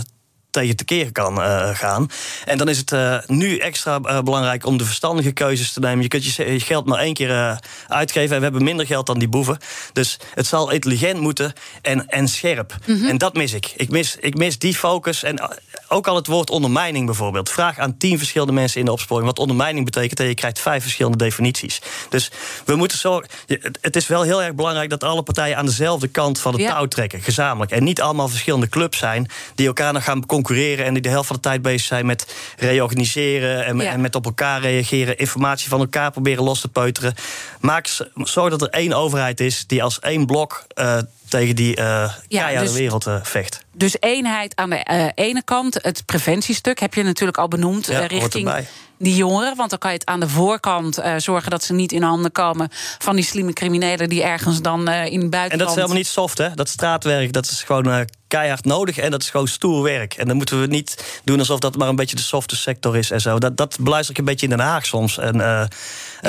tegen 0.52 0.76
tekeer 0.76 1.12
kan 1.12 1.42
eh, 1.42 1.68
gaan. 1.74 2.10
En 2.44 2.58
dan 2.58 2.68
is 2.68 2.78
het 2.78 2.92
eh, 2.92 3.16
nu 3.26 3.56
extra 3.56 3.98
eh, 4.02 4.20
belangrijk 4.20 4.66
om 4.66 4.76
de 4.76 4.84
verstandige 4.84 5.32
keuzes 5.32 5.72
te 5.72 5.80
nemen. 5.80 6.02
Je 6.02 6.08
kunt 6.08 6.24
je, 6.34 6.60
geld 6.60 6.86
maar 6.86 6.98
één 6.98 7.14
keer 7.14 7.60
uitgeven 7.88 8.30
en 8.30 8.36
we 8.36 8.42
hebben 8.42 8.64
minder 8.64 8.86
geld 8.86 9.06
dan 9.06 9.18
die 9.18 9.28
boeven. 9.28 9.58
Dus 9.92 10.18
het 10.34 10.46
zal 10.46 10.70
intelligent 10.70 11.20
moeten 11.20 11.52
en, 11.82 12.06
en 12.08 12.28
scherp. 12.28 12.74
En 12.86 13.18
dat 13.18 13.34
mis 13.34 13.52
ik. 13.52 13.72
Ik 13.76 13.90
mis, 13.90 14.16
ik 14.20 14.34
mis 14.36 14.58
die 14.58 14.74
focus. 14.74 15.22
En 15.22 15.40
ook 15.88 16.06
al 16.06 16.16
het 16.16 16.26
woord 16.26 16.50
ondermijning 16.50 17.06
bijvoorbeeld. 17.06 17.50
Vraag 17.50 17.78
aan 17.78 17.96
tien 17.96 18.18
verschillende 18.18 18.52
mensen 18.52 18.78
in 18.80 18.84
de 18.86 18.92
opsporing 18.92 19.26
wat 19.26 19.38
ondermijning 19.38 19.84
betekent. 19.84 20.20
En 20.20 20.26
je 20.26 20.34
krijgt 20.34 20.58
vijf 20.58 20.82
verschillende 20.82 21.18
definities. 21.18 21.80
Dus 22.08 22.30
we 22.64 22.74
moeten 22.76 22.98
zorgen. 22.98 23.28
het- 23.46 23.78
Het 23.80 23.96
is 23.96 24.06
wel 24.06 24.22
heel 24.22 24.42
erg 24.42 24.54
belangrijk 24.54 24.90
dat 24.90 25.04
alle 25.04 25.22
partijen 25.22 25.56
aan 25.56 25.66
dezelfde 25.66 26.08
kant 26.08 26.38
van 26.40 26.52
het 26.52 26.60
Ja. 26.62 26.70
touw 26.72 26.86
trekken. 26.86 27.20
Gezamenlijk. 27.22 27.70
En 27.70 27.84
niet 27.84 28.00
allemaal 28.00 28.28
verschillende 28.28 28.68
clubs 28.68 28.98
zijn 28.98 29.30
die 29.54 29.66
elkaar 29.66 29.92
nog 29.92 30.04
gaan 30.04 30.26
concurreren. 30.26 30.40
En 30.50 30.92
die 30.92 31.02
de 31.02 31.08
helft 31.08 31.26
van 31.26 31.36
de 31.36 31.42
tijd 31.42 31.62
bezig 31.62 31.86
zijn 31.86 32.06
met 32.06 32.34
reorganiseren. 32.56 33.64
En, 33.64 33.76
Ja. 33.76 33.90
en 33.92 34.00
met 34.00 34.14
op 34.14 34.24
elkaar 34.24 34.60
reageren. 34.60 35.18
Informatie 35.18 35.68
van 35.68 35.80
elkaar 35.80 36.10
proberen 36.10 36.44
los 36.44 36.60
te 36.60 36.68
peuteren. 36.68 37.14
Maak, 37.60 37.88
zorg 38.14 38.50
dat 38.50 38.62
er 38.62 38.68
één 38.68 38.92
overheid 38.92 39.40
is 39.40 39.66
die 39.66 39.82
als 39.82 40.00
één 40.00 40.26
blok 40.26 40.64
eh, 40.74 40.98
tegen 41.32 41.56
die 41.56 41.76
eh 41.76 42.12
keiharde 42.28 42.60
dus- 42.60 42.72
wereld 42.72 43.06
eh, 43.06 43.16
vecht. 43.22 43.64
Dus 43.74 43.96
eenheid 44.00 44.56
aan 44.56 44.70
de 44.70 44.76
eh, 44.76 45.06
ene 45.14 45.42
kant. 45.44 45.78
Het 45.82 46.02
preventiestuk 46.06 46.80
heb 46.80 46.94
je 46.94 47.02
natuurlijk 47.02 47.38
al 47.38 47.48
benoemd. 47.48 47.86
Ja, 47.86 48.06
richting 48.06 48.66
die 48.98 49.16
jongeren. 49.16 49.56
Want 49.56 49.70
dan 49.70 49.78
kan 49.78 49.90
je 49.90 49.98
het 49.98 50.06
aan 50.06 50.20
de 50.20 50.28
voorkant 50.28 51.02
zorgen 51.16 51.50
dat 51.50 51.62
ze 51.62 51.72
niet 51.72 51.92
in 51.92 52.02
handen 52.02 52.32
komen... 52.32 52.68
van 52.98 53.16
die 53.16 53.24
slimme 53.24 53.52
criminelen 53.52 54.08
die 54.08 54.22
ergens 54.22 54.62
dan 54.62 54.80
in 54.80 54.86
het 54.86 55.12
En 55.12 55.30
buitenland... 55.30 55.58
dat 55.58 55.68
is 55.68 55.74
helemaal 55.74 55.96
niet 55.96 56.06
soft, 56.06 56.38
hè? 56.38 56.54
Dat 56.54 56.68
straatwerk, 56.68 57.32
dat 57.32 57.44
is 57.46 57.62
gewoon 57.62 58.06
keihard 58.28 58.64
nodig. 58.64 58.98
En 58.98 59.10
dat 59.10 59.22
is 59.22 59.30
gewoon 59.30 59.48
stoer 59.48 59.82
werk. 59.82 60.14
En 60.14 60.26
dan 60.26 60.36
moeten 60.36 60.60
we 60.60 60.66
niet 60.66 61.20
doen 61.24 61.38
alsof 61.38 61.58
dat 61.58 61.76
maar 61.76 61.88
een 61.88 61.96
beetje 61.96 62.16
de 62.16 62.22
softe 62.22 62.56
sector 62.56 62.96
is 62.96 63.10
en 63.10 63.20
zo. 63.20 63.38
Dat, 63.38 63.56
dat 63.56 63.76
beluister 63.80 64.14
ik 64.14 64.18
een 64.18 64.24
beetje 64.24 64.46
in 64.46 64.56
Den 64.56 64.66
Haag 64.66 64.86
soms. 64.86 65.18
En, 65.18 65.36
Ja, 65.36 65.68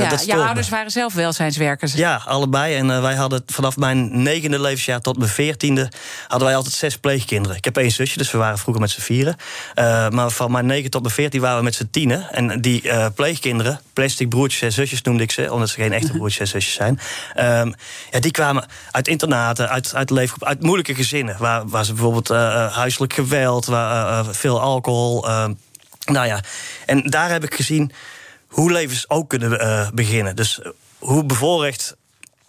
dat 0.09 0.25
jouw 0.25 0.37
me. 0.37 0.45
ouders 0.45 0.69
waren 0.69 0.91
zelf 0.91 1.13
welzijnswerkers. 1.13 1.93
Ja, 1.93 2.21
allebei. 2.25 2.75
En 2.75 3.01
wij 3.01 3.15
hadden 3.15 3.43
vanaf 3.45 3.77
mijn 3.77 4.21
negende 4.23 4.61
levensjaar 4.61 4.92
tot 4.99 5.17
mijn 5.17 5.29
veertiende... 5.29 5.91
hadden 6.27 6.47
wij 6.47 6.57
altijd 6.57 6.73
zes 6.73 6.97
pleegkinderen. 6.97 7.57
Ik 7.57 7.65
heb 7.65 7.77
één 7.77 7.91
zusje, 7.91 8.17
dus 8.17 8.31
we 8.31 8.37
waren 8.37 8.57
vroeger 8.57 8.81
met 8.81 8.91
z'n 8.91 9.01
vieren. 9.01 9.35
Eh, 9.73 10.09
maar 10.09 10.29
van 10.29 10.51
mijn 10.51 10.65
negen 10.65 10.89
tot 10.89 11.01
mijn 11.01 11.13
veertien 11.13 11.41
waren 11.41 11.57
we 11.57 11.63
met 11.63 11.75
z'n 11.75 11.87
tienen. 11.91 12.31
En 12.31 12.61
die 12.61 12.89
eh, 12.89 13.05
pleegkinderen, 13.15 13.79
plastic 13.93 14.29
broertjes 14.29 14.61
en 14.61 14.71
zusjes 14.71 15.01
noemde 15.01 15.23
ik 15.23 15.31
ze... 15.31 15.53
omdat 15.53 15.69
ze 15.69 15.75
geen 15.75 15.93
echte 15.93 16.11
broertjes 16.11 16.39
en 16.39 16.47
zusjes 16.47 16.73
zijn... 16.73 16.99
ehm, 17.33 17.71
ja, 18.11 18.19
die 18.19 18.31
kwamen 18.31 18.65
uit 18.91 19.07
internaten, 19.07 19.69
uit, 19.69 19.95
uit 19.95 20.09
leefgroep, 20.09 20.43
uit 20.43 20.61
moeilijke 20.61 20.95
gezinnen... 20.95 21.35
waar, 21.39 21.67
waar 21.67 21.85
ze 21.85 21.93
bijvoorbeeld 21.93 22.29
eh, 22.29 22.75
huiselijk 22.75 23.13
geweld, 23.13 23.65
waar, 23.65 24.25
veel 24.25 24.61
alcohol... 24.61 25.27
ehm, 25.27 25.53
nou 26.05 26.27
ja, 26.27 26.41
en 26.85 27.09
daar 27.09 27.29
heb 27.29 27.43
ik 27.43 27.55
gezien 27.55 27.91
hoe 28.47 28.71
levens 28.71 29.09
ook 29.09 29.29
kunnen 29.29 29.91
beginnen. 29.93 30.35
Dus 30.35 30.59
hoe 30.99 31.23
bevoorrecht 31.23 31.95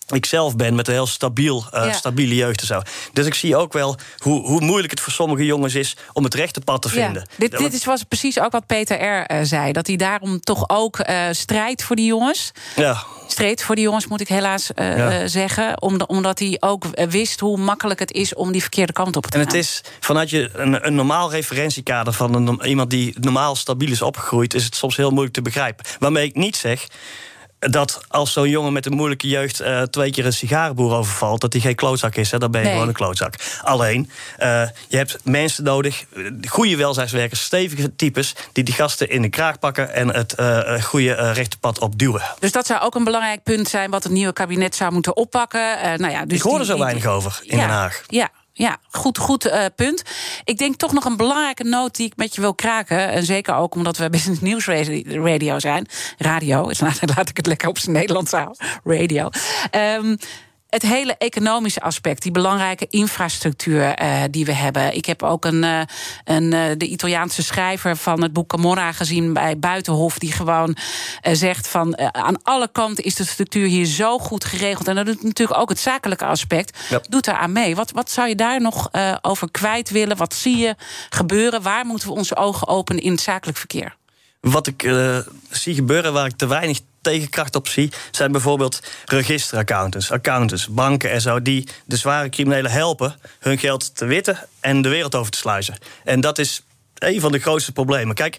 ik 0.06 0.26
zelf 0.26 0.56
ben 0.56 0.74
met 0.74 0.88
een 0.88 0.94
heel 0.94 1.06
stabiel, 1.06 1.64
eh, 1.70 1.84
Ja. 1.84 1.92
stabiele 1.92 2.34
jeugd 2.34 2.60
en 2.60 2.66
zo. 2.66 2.80
Dus 3.12 3.26
ik 3.26 3.34
zie 3.34 3.56
ook 3.56 3.72
wel 3.72 3.96
hoe, 4.18 4.46
hoe 4.46 4.60
moeilijk 4.60 4.90
het 4.90 5.00
voor 5.00 5.12
sommige 5.12 5.44
jongens 5.44 5.74
is 5.74 5.96
om 6.12 6.24
het 6.24 6.34
rechte 6.34 6.60
pad 6.60 6.82
te 6.82 6.88
Ja, 6.88 6.94
vinden. 7.04 7.28
dit, 7.38 7.58
dit 7.58 7.72
is, 7.72 7.84
was 7.84 8.02
precies 8.02 8.40
ook 8.40 8.52
wat 8.52 8.66
Peter 8.66 8.96
R. 9.02 9.24
eh, 9.26 9.38
zei. 9.42 9.72
Dat 9.72 9.86
hij 9.86 9.96
daarom 9.96 10.40
toch 10.40 10.64
ook 10.68 10.98
eh, 10.98 11.24
strijdt 11.30 11.82
voor 11.82 11.96
die 11.96 12.06
jongens. 12.06 12.52
Ja, 12.76 13.02
Streed 13.28 13.62
voor 13.62 13.74
die 13.74 13.84
jongens, 13.84 14.06
moet 14.06 14.20
ik 14.20 14.28
helaas 14.28 14.70
Ja. 14.74 15.26
zeggen. 15.26 15.82
Om- 15.82 16.00
omdat 16.06 16.38
hij 16.38 16.56
ook 16.60 16.84
wist 17.08 17.40
hoe 17.40 17.56
makkelijk 17.58 18.00
het 18.00 18.12
is 18.12 18.34
om 18.34 18.52
die 18.52 18.60
verkeerde 18.60 18.92
kant 18.92 19.16
op 19.16 19.22
te 19.26 19.38
En 19.38 19.44
gaan. 19.44 19.46
het 19.48 19.56
is 19.64 19.80
vanuit 20.00 20.30
je 20.30 20.50
een, 20.52 20.86
een 20.86 20.94
normaal 20.94 21.30
referentiekader 21.30 22.12
van 22.12 22.34
een, 22.34 22.60
iemand 22.66 22.90
die 22.90 23.14
normaal 23.20 23.56
stabiel 23.56 23.90
is 23.90 24.02
opgegroeid, 24.02 24.54
is 24.54 24.64
het 24.64 24.74
soms 24.76 24.96
heel 24.96 25.10
moeilijk 25.10 25.34
te 25.34 25.42
begrijpen. 25.42 25.84
Waarmee 25.98 26.26
ik 26.26 26.34
niet 26.34 26.56
zeg 26.56 26.86
dat 27.70 28.00
als 28.08 28.32
zo'n 28.32 28.48
jongen 28.48 28.72
met 28.72 28.86
een 28.86 28.92
moeilijke 28.92 29.28
jeugd 29.28 29.60
eh, 29.60 29.82
twee 29.82 30.10
keer 30.10 30.26
een 30.26 30.32
sigarenboer 30.32 30.94
overvalt, 30.94 31.40
dat 31.40 31.52
hij 31.52 31.62
geen 31.62 31.74
klootzak 31.74 32.14
is. 32.14 32.30
Hè, 32.30 32.38
dan 32.38 32.50
ben 32.50 32.60
je 32.60 32.66
Nee. 32.66 32.74
gewoon 32.74 32.88
een 32.88 32.94
klootzak. 32.94 33.34
Alleen, 33.62 34.10
eh, 34.38 34.62
je 34.88 34.96
hebt 34.96 35.18
mensen 35.22 35.64
nodig, 35.64 36.04
goede 36.48 36.76
welzijnswerkers, 36.76 37.42
stevige 37.44 37.96
types, 37.96 38.34
die 38.52 38.64
die 38.64 38.74
gasten 38.74 39.08
in 39.08 39.22
de 39.22 39.28
kraag 39.28 39.58
pakken 39.58 39.94
en 39.94 40.08
het 40.14 40.34
eh, 40.34 40.82
goede 40.82 41.12
rechte 41.32 41.58
pad 41.58 41.78
opduwen. 41.78 42.22
Dus 42.38 42.52
dat 42.52 42.66
zou 42.66 42.80
ook 42.80 42.94
een 42.94 43.04
belangrijk 43.04 43.42
punt 43.42 43.68
zijn... 43.68 43.90
wat 43.90 44.02
het 44.02 44.12
nieuwe 44.12 44.32
kabinet 44.32 44.74
zou 44.76 44.92
moeten 44.92 45.16
oppakken. 45.16 45.78
Nou 46.00 46.12
ja, 46.12 46.24
dus 46.24 46.36
ik 46.36 46.42
hoor 46.42 46.58
er 46.58 46.64
zo 46.64 46.74
die- 46.74 46.82
weinig 46.82 47.06
over 47.06 47.40
in 47.42 47.56
ja, 47.56 47.66
Den 47.66 47.74
Haag. 47.74 48.02
Ja, 48.06 48.28
ja, 48.56 48.78
goed, 48.90 49.18
goed 49.18 49.46
uh, 49.46 49.64
punt. 49.76 50.02
Ik 50.44 50.58
denk 50.58 50.76
toch 50.76 50.92
nog 50.92 51.04
een 51.04 51.16
belangrijke 51.16 51.64
noot 51.64 51.96
die 51.96 52.06
ik 52.06 52.16
met 52.16 52.34
je 52.34 52.40
wil 52.40 52.54
kraken. 52.54 53.08
En 53.08 53.24
zeker 53.24 53.54
ook 53.54 53.74
omdat 53.74 53.96
we 53.96 54.10
Business 54.16 54.40
News 54.40 54.66
Radio 55.06 55.58
zijn. 55.58 55.86
Radio, 56.18 56.70
laat 57.16 57.28
ik 57.28 57.36
het 57.36 57.46
lekker 57.46 57.68
op 57.68 57.78
zijn 57.78 57.96
Nederlands 57.96 58.30
houden. 58.30 58.56
Radio. 58.84 59.28
Um, 59.72 60.16
het 60.74 60.82
hele 60.82 61.14
economische 61.18 61.80
aspect, 61.80 62.22
die 62.22 62.32
belangrijke 62.32 62.86
infrastructuur 62.90 64.02
uh, 64.02 64.22
die 64.30 64.44
we 64.44 64.52
hebben. 64.52 64.94
Ik 64.96 65.04
heb 65.04 65.22
ook 65.22 65.44
een, 65.44 65.62
uh, 65.62 65.80
een, 66.24 66.52
uh, 66.52 66.64
de 66.76 66.86
Italiaanse 66.86 67.42
schrijver 67.42 67.96
van 67.96 68.22
het 68.22 68.32
boek 68.32 68.48
Camorra 68.48 68.92
gezien 68.92 69.32
bij 69.32 69.58
Buitenhof, 69.58 70.18
die 70.18 70.32
gewoon 70.32 70.76
zegt 71.22 71.68
van 71.68 71.98
aan 72.14 72.42
alle 72.42 72.68
kanten 72.72 73.04
is 73.04 73.14
de 73.14 73.24
structuur 73.24 73.66
hier 73.66 73.86
zo 73.86 74.18
goed 74.18 74.44
geregeld. 74.44 74.88
En 74.88 74.94
dat 74.94 75.06
doet 75.06 75.22
natuurlijk 75.22 75.60
ook 75.60 75.68
het 75.68 75.78
zakelijke 75.78 76.24
aspect. 76.24 76.78
Ja. 76.88 77.00
Doet 77.08 77.24
daar 77.24 77.36
aan 77.36 77.52
mee. 77.52 77.76
Wat, 77.76 77.90
wat 77.90 78.10
zou 78.10 78.28
je 78.28 78.34
daar 78.34 78.60
nog 78.60 78.88
over 79.20 79.50
kwijt 79.50 79.90
willen? 79.90 80.16
Wat 80.16 80.34
zie 80.34 80.56
je 80.56 80.74
gebeuren? 81.10 81.62
Waar 81.62 81.86
moeten 81.86 82.08
we 82.08 82.14
onze 82.14 82.36
ogen 82.36 82.68
openen 82.68 83.02
in 83.02 83.12
het 83.12 83.20
zakelijk 83.20 83.58
verkeer? 83.58 83.96
Wat 84.40 84.66
ik 84.66 84.82
zie 85.50 85.74
gebeuren 85.74 86.12
waar 86.12 86.26
ik 86.26 86.36
te 86.36 86.46
weinig 86.46 86.80
tegenkracht 87.04 87.56
op 87.56 87.68
zie, 87.68 87.92
zijn 88.10 88.32
bijvoorbeeld 88.32 88.80
registeraccountants, 89.04 90.10
accountants, 90.10 90.68
banken 90.68 91.10
en 91.10 91.20
zo, 91.20 91.42
die 91.42 91.68
de 91.84 91.96
zware 91.96 92.28
criminelen 92.28 92.70
helpen 92.70 93.16
hun 93.40 93.58
geld 93.58 93.96
te 93.96 94.04
witten 94.04 94.38
en 94.60 94.82
de 94.82 94.88
wereld 94.88 95.14
over 95.14 95.32
te 95.32 95.38
sluizen. 95.38 95.78
En 96.04 96.20
dat 96.20 96.38
is 96.38 96.62
een 96.94 97.20
van 97.20 97.32
de 97.32 97.38
grootste 97.38 97.72
problemen. 97.72 98.14
Kijk, 98.14 98.36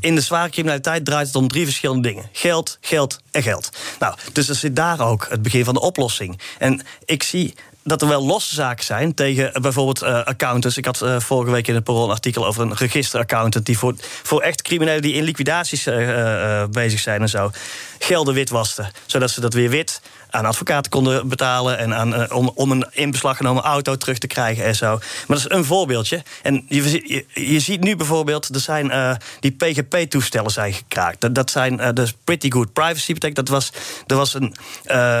in 0.00 0.14
de 0.14 0.20
zware 0.20 0.50
criminaliteit 0.50 1.04
draait 1.04 1.26
het 1.26 1.36
om 1.36 1.48
drie 1.48 1.64
verschillende 1.64 2.08
dingen: 2.08 2.28
geld, 2.32 2.78
geld 2.80 3.20
en 3.30 3.42
geld. 3.42 3.70
Nou, 3.98 4.14
dus 4.32 4.46
dat 4.46 4.56
zit 4.56 4.76
daar 4.76 5.00
ook 5.00 5.26
het 5.30 5.42
begin 5.42 5.64
van 5.64 5.74
de 5.74 5.80
oplossing. 5.80 6.40
En 6.58 6.80
ik 7.04 7.22
zie 7.22 7.54
dat 7.88 8.02
er 8.02 8.08
wel 8.08 8.26
losse 8.26 8.54
zaken 8.54 8.84
zijn 8.84 9.14
tegen 9.14 9.50
uh, 9.54 9.62
bijvoorbeeld 9.62 10.02
uh, 10.02 10.24
accountants. 10.24 10.76
Ik 10.76 10.84
had 10.84 11.02
uh, 11.02 11.20
vorige 11.20 11.52
week 11.52 11.68
in 11.68 11.74
het 11.74 11.84
Parool 11.84 12.04
een 12.04 12.10
artikel 12.10 12.46
over 12.46 12.62
een 12.62 12.74
registeraccountant... 12.74 13.66
die 13.66 13.78
voor, 13.78 13.94
voor 14.22 14.40
echt 14.40 14.62
criminelen 14.62 15.02
die 15.02 15.14
in 15.14 15.22
liquidaties 15.22 15.84
bezig 16.70 17.00
zijn 17.00 17.20
en 17.20 17.28
zo... 17.28 17.50
gelden 17.98 18.34
witwasten, 18.34 18.90
zodat 19.06 19.30
ze 19.30 19.40
dat 19.40 19.54
weer 19.54 19.70
wit 19.70 20.00
aan 20.30 20.44
advocaten 20.44 20.90
konden 20.90 21.28
betalen... 21.28 21.78
en 21.78 21.94
aan, 21.94 22.14
uh, 22.14 22.24
om, 22.54 22.70
een 22.70 22.86
in 22.90 23.10
beslag 23.10 23.36
genomen 23.36 23.62
auto 23.62 23.96
terug 23.96 24.18
te 24.18 24.26
krijgen 24.26 24.64
en 24.64 24.76
zo. 24.76 24.88
Maar 24.88 25.36
dat 25.36 25.38
is 25.38 25.48
een 25.48 25.64
voorbeeldje. 25.64 26.22
En 26.42 26.64
je, 26.68 27.24
je, 27.34 27.60
ziet 27.60 27.80
nu 27.80 27.96
bijvoorbeeld, 27.96 28.54
er 28.54 28.60
zijn 28.60 28.86
uh, 28.86 29.14
die 29.40 29.50
PGP-toestellen 29.50 30.50
zijn 30.50 30.72
gekraakt. 30.72 31.20
Dat, 31.20 31.34
dat 31.34 31.50
zijn 31.50 31.80
uh, 31.80 31.88
dus 31.94 32.14
pretty 32.24 32.50
good 32.50 32.72
privacy. 32.72 33.12
Betekent 33.12 33.36
dat 33.36 33.48
was, 33.48 33.72
er 34.06 34.16
was 34.16 34.34
een 34.34 34.54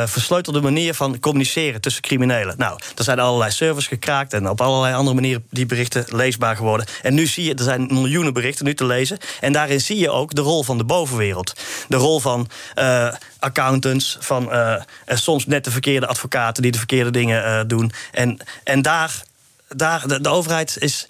versleutelde 0.08 0.60
manier 0.60 0.94
van 0.94 1.18
communiceren 1.20 1.80
tussen 1.80 2.02
criminelen. 2.02 2.54
Nou, 2.58 2.80
er 2.96 3.04
zijn 3.04 3.18
allerlei 3.18 3.50
servers 3.50 3.86
gekraakt... 3.86 4.32
en 4.32 4.48
op 4.48 4.60
allerlei 4.60 4.94
andere 4.94 5.14
manieren 5.14 5.44
die 5.50 5.66
berichten 5.66 6.04
leesbaar 6.08 6.56
geworden. 6.56 6.86
En 7.02 7.14
nu 7.14 7.26
zie 7.26 7.44
je, 7.44 7.54
er 7.54 7.64
zijn 7.64 7.86
miljoenen 7.92 8.32
berichten 8.32 8.64
nu 8.64 8.74
te 8.74 8.84
lezen... 8.84 9.18
en 9.40 9.52
daarin 9.52 9.80
zie 9.80 9.98
je 9.98 10.10
ook 10.10 10.34
de 10.34 10.40
rol 10.40 10.62
van 10.62 10.78
de 10.78 10.84
bovenwereld. 10.84 11.52
De 11.88 11.96
rol 11.96 12.20
van 12.20 12.48
accountants, 13.38 14.16
van 14.20 14.52
uh, 14.52 14.82
soms 15.06 15.46
net 15.46 15.64
de 15.64 15.70
verkeerde 15.70 16.06
advocaten 16.06 16.62
die 16.62 16.72
de 16.72 16.78
verkeerde 16.78 17.10
dingen 17.10 17.44
uh, 17.44 17.60
doen. 17.66 17.92
En, 18.12 18.38
en 18.64 18.82
daar, 18.82 19.22
daar 19.68 20.22
de 20.22 20.28
overheid 20.28 20.76
is 20.78 21.06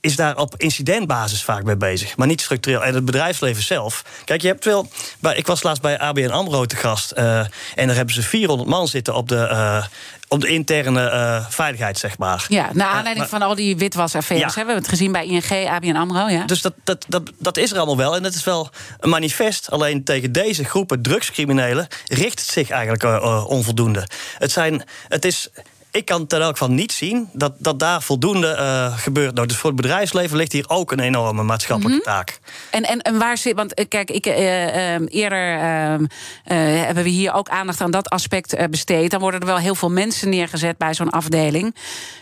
is 0.00 0.16
daar 0.16 0.36
op 0.36 0.54
incidentbasis 0.56 1.42
vaak 1.42 1.62
mee 1.62 1.76
bezig, 1.76 2.16
maar 2.16 2.26
niet 2.26 2.40
structureel. 2.40 2.84
En 2.84 2.94
het 2.94 3.04
bedrijfsleven 3.04 3.62
zelf. 3.62 4.04
Kijk, 4.24 4.42
je 4.42 4.48
hebt 4.48 4.64
wel. 4.64 4.88
Ik 5.34 5.46
was 5.46 5.62
laatst 5.62 5.82
bij 5.82 5.98
ABN 5.98 6.30
Amro 6.30 6.64
te 6.64 6.76
gast. 6.76 7.12
Uh, 7.18 7.38
en 7.74 7.86
daar 7.86 7.96
hebben 7.96 8.14
ze 8.14 8.22
400 8.22 8.68
man 8.68 8.88
zitten 8.88 9.14
op 9.14 9.28
de. 9.28 9.48
Uh, 9.50 9.84
op 10.28 10.40
de 10.40 10.48
interne 10.48 11.10
uh, 11.10 11.46
veiligheid, 11.48 11.98
zeg 11.98 12.18
maar. 12.18 12.44
Ja, 12.48 12.70
naar 12.72 12.88
aanleiding 12.88 13.26
van 13.26 13.42
al 13.42 13.54
die 13.54 13.76
witwasaffaires. 13.76 14.48
Ja. 14.48 14.60
We 14.60 14.66
hebben 14.66 14.76
het 14.76 14.88
gezien 14.88 15.12
bij 15.12 15.26
ING, 15.26 15.68
ABN 15.68 15.96
AMRO. 15.96 16.28
Ja. 16.28 16.44
Dus 16.44 16.62
dat, 16.62 16.72
dat, 16.84 17.04
dat, 17.08 17.30
dat 17.38 17.56
is 17.56 17.70
er 17.70 17.76
allemaal 17.76 17.96
wel. 17.96 18.16
En 18.16 18.22
dat 18.22 18.34
is 18.34 18.44
wel 18.44 18.70
een 19.00 19.08
manifest. 19.08 19.70
Alleen 19.70 20.04
tegen 20.04 20.32
deze 20.32 20.64
groepen 20.64 21.02
drugscriminelen... 21.02 21.86
richt 22.06 22.40
het 22.40 22.48
zich 22.48 22.70
eigenlijk 22.70 23.22
onvoldoende. 23.48 24.06
Het, 24.38 24.52
zijn, 24.52 24.84
het 25.08 25.24
is 25.24 25.48
ik 25.90 26.04
kan 26.04 26.26
ten 26.26 26.40
elk 26.40 26.50
geval 26.50 26.70
niet 26.74 26.92
zien 26.92 27.28
dat, 27.32 27.52
dat 27.58 27.78
daar 27.78 28.02
voldoende 28.02 28.56
uh, 28.58 28.98
gebeurt. 28.98 29.34
Nou, 29.34 29.46
dus 29.46 29.56
voor 29.56 29.70
het 29.70 29.80
bedrijfsleven 29.80 30.36
ligt 30.36 30.52
hier 30.52 30.68
ook 30.68 30.92
een 30.92 31.00
enorme 31.00 31.42
maatschappelijke 31.42 31.98
mm 31.98 32.04
-hmm. 32.04 32.14
taak. 32.14 32.40
En, 32.70 32.82
en, 32.82 33.00
en 33.00 33.18
waar 33.18 33.38
zit. 33.38 33.54
Want 33.54 33.88
kijk, 33.88 34.10
ik, 34.10 34.26
uh, 34.26 34.94
um, 34.94 35.06
eerder 35.06 35.54
uh, 35.54 36.08
hebben 36.84 37.04
we 37.04 37.10
hier 37.10 37.32
ook 37.32 37.48
aandacht 37.48 37.80
aan 37.80 37.90
dat 37.90 38.08
aspect 38.08 38.70
besteed. 38.70 39.10
Dan 39.10 39.20
worden 39.20 39.40
er 39.40 39.46
wel 39.46 39.56
heel 39.56 39.74
veel 39.74 39.90
mensen 39.90 40.28
neergezet 40.28 40.78
bij 40.78 40.94
zo'n 40.94 41.10
afdeling. 41.10 41.76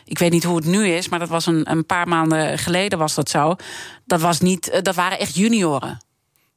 Ik 0.04 0.18
weet 0.18 0.30
niet 0.30 0.44
hoe 0.44 0.56
het 0.56 0.66
nu 0.66 0.88
is, 0.88 1.08
maar 1.08 1.18
dat 1.18 1.28
was 1.28 1.46
een, 1.46 1.70
een 1.70 1.86
paar 1.86 2.08
maanden 2.08 2.58
geleden 2.58 2.98
was 2.98 3.14
dat 3.14 3.30
zo. 3.30 3.56
Dat, 4.04 4.20
was 4.20 4.40
niet, 4.40 4.80
dat 4.82 4.94
waren 4.94 5.18
echt 5.18 5.34
junioren. 5.34 5.98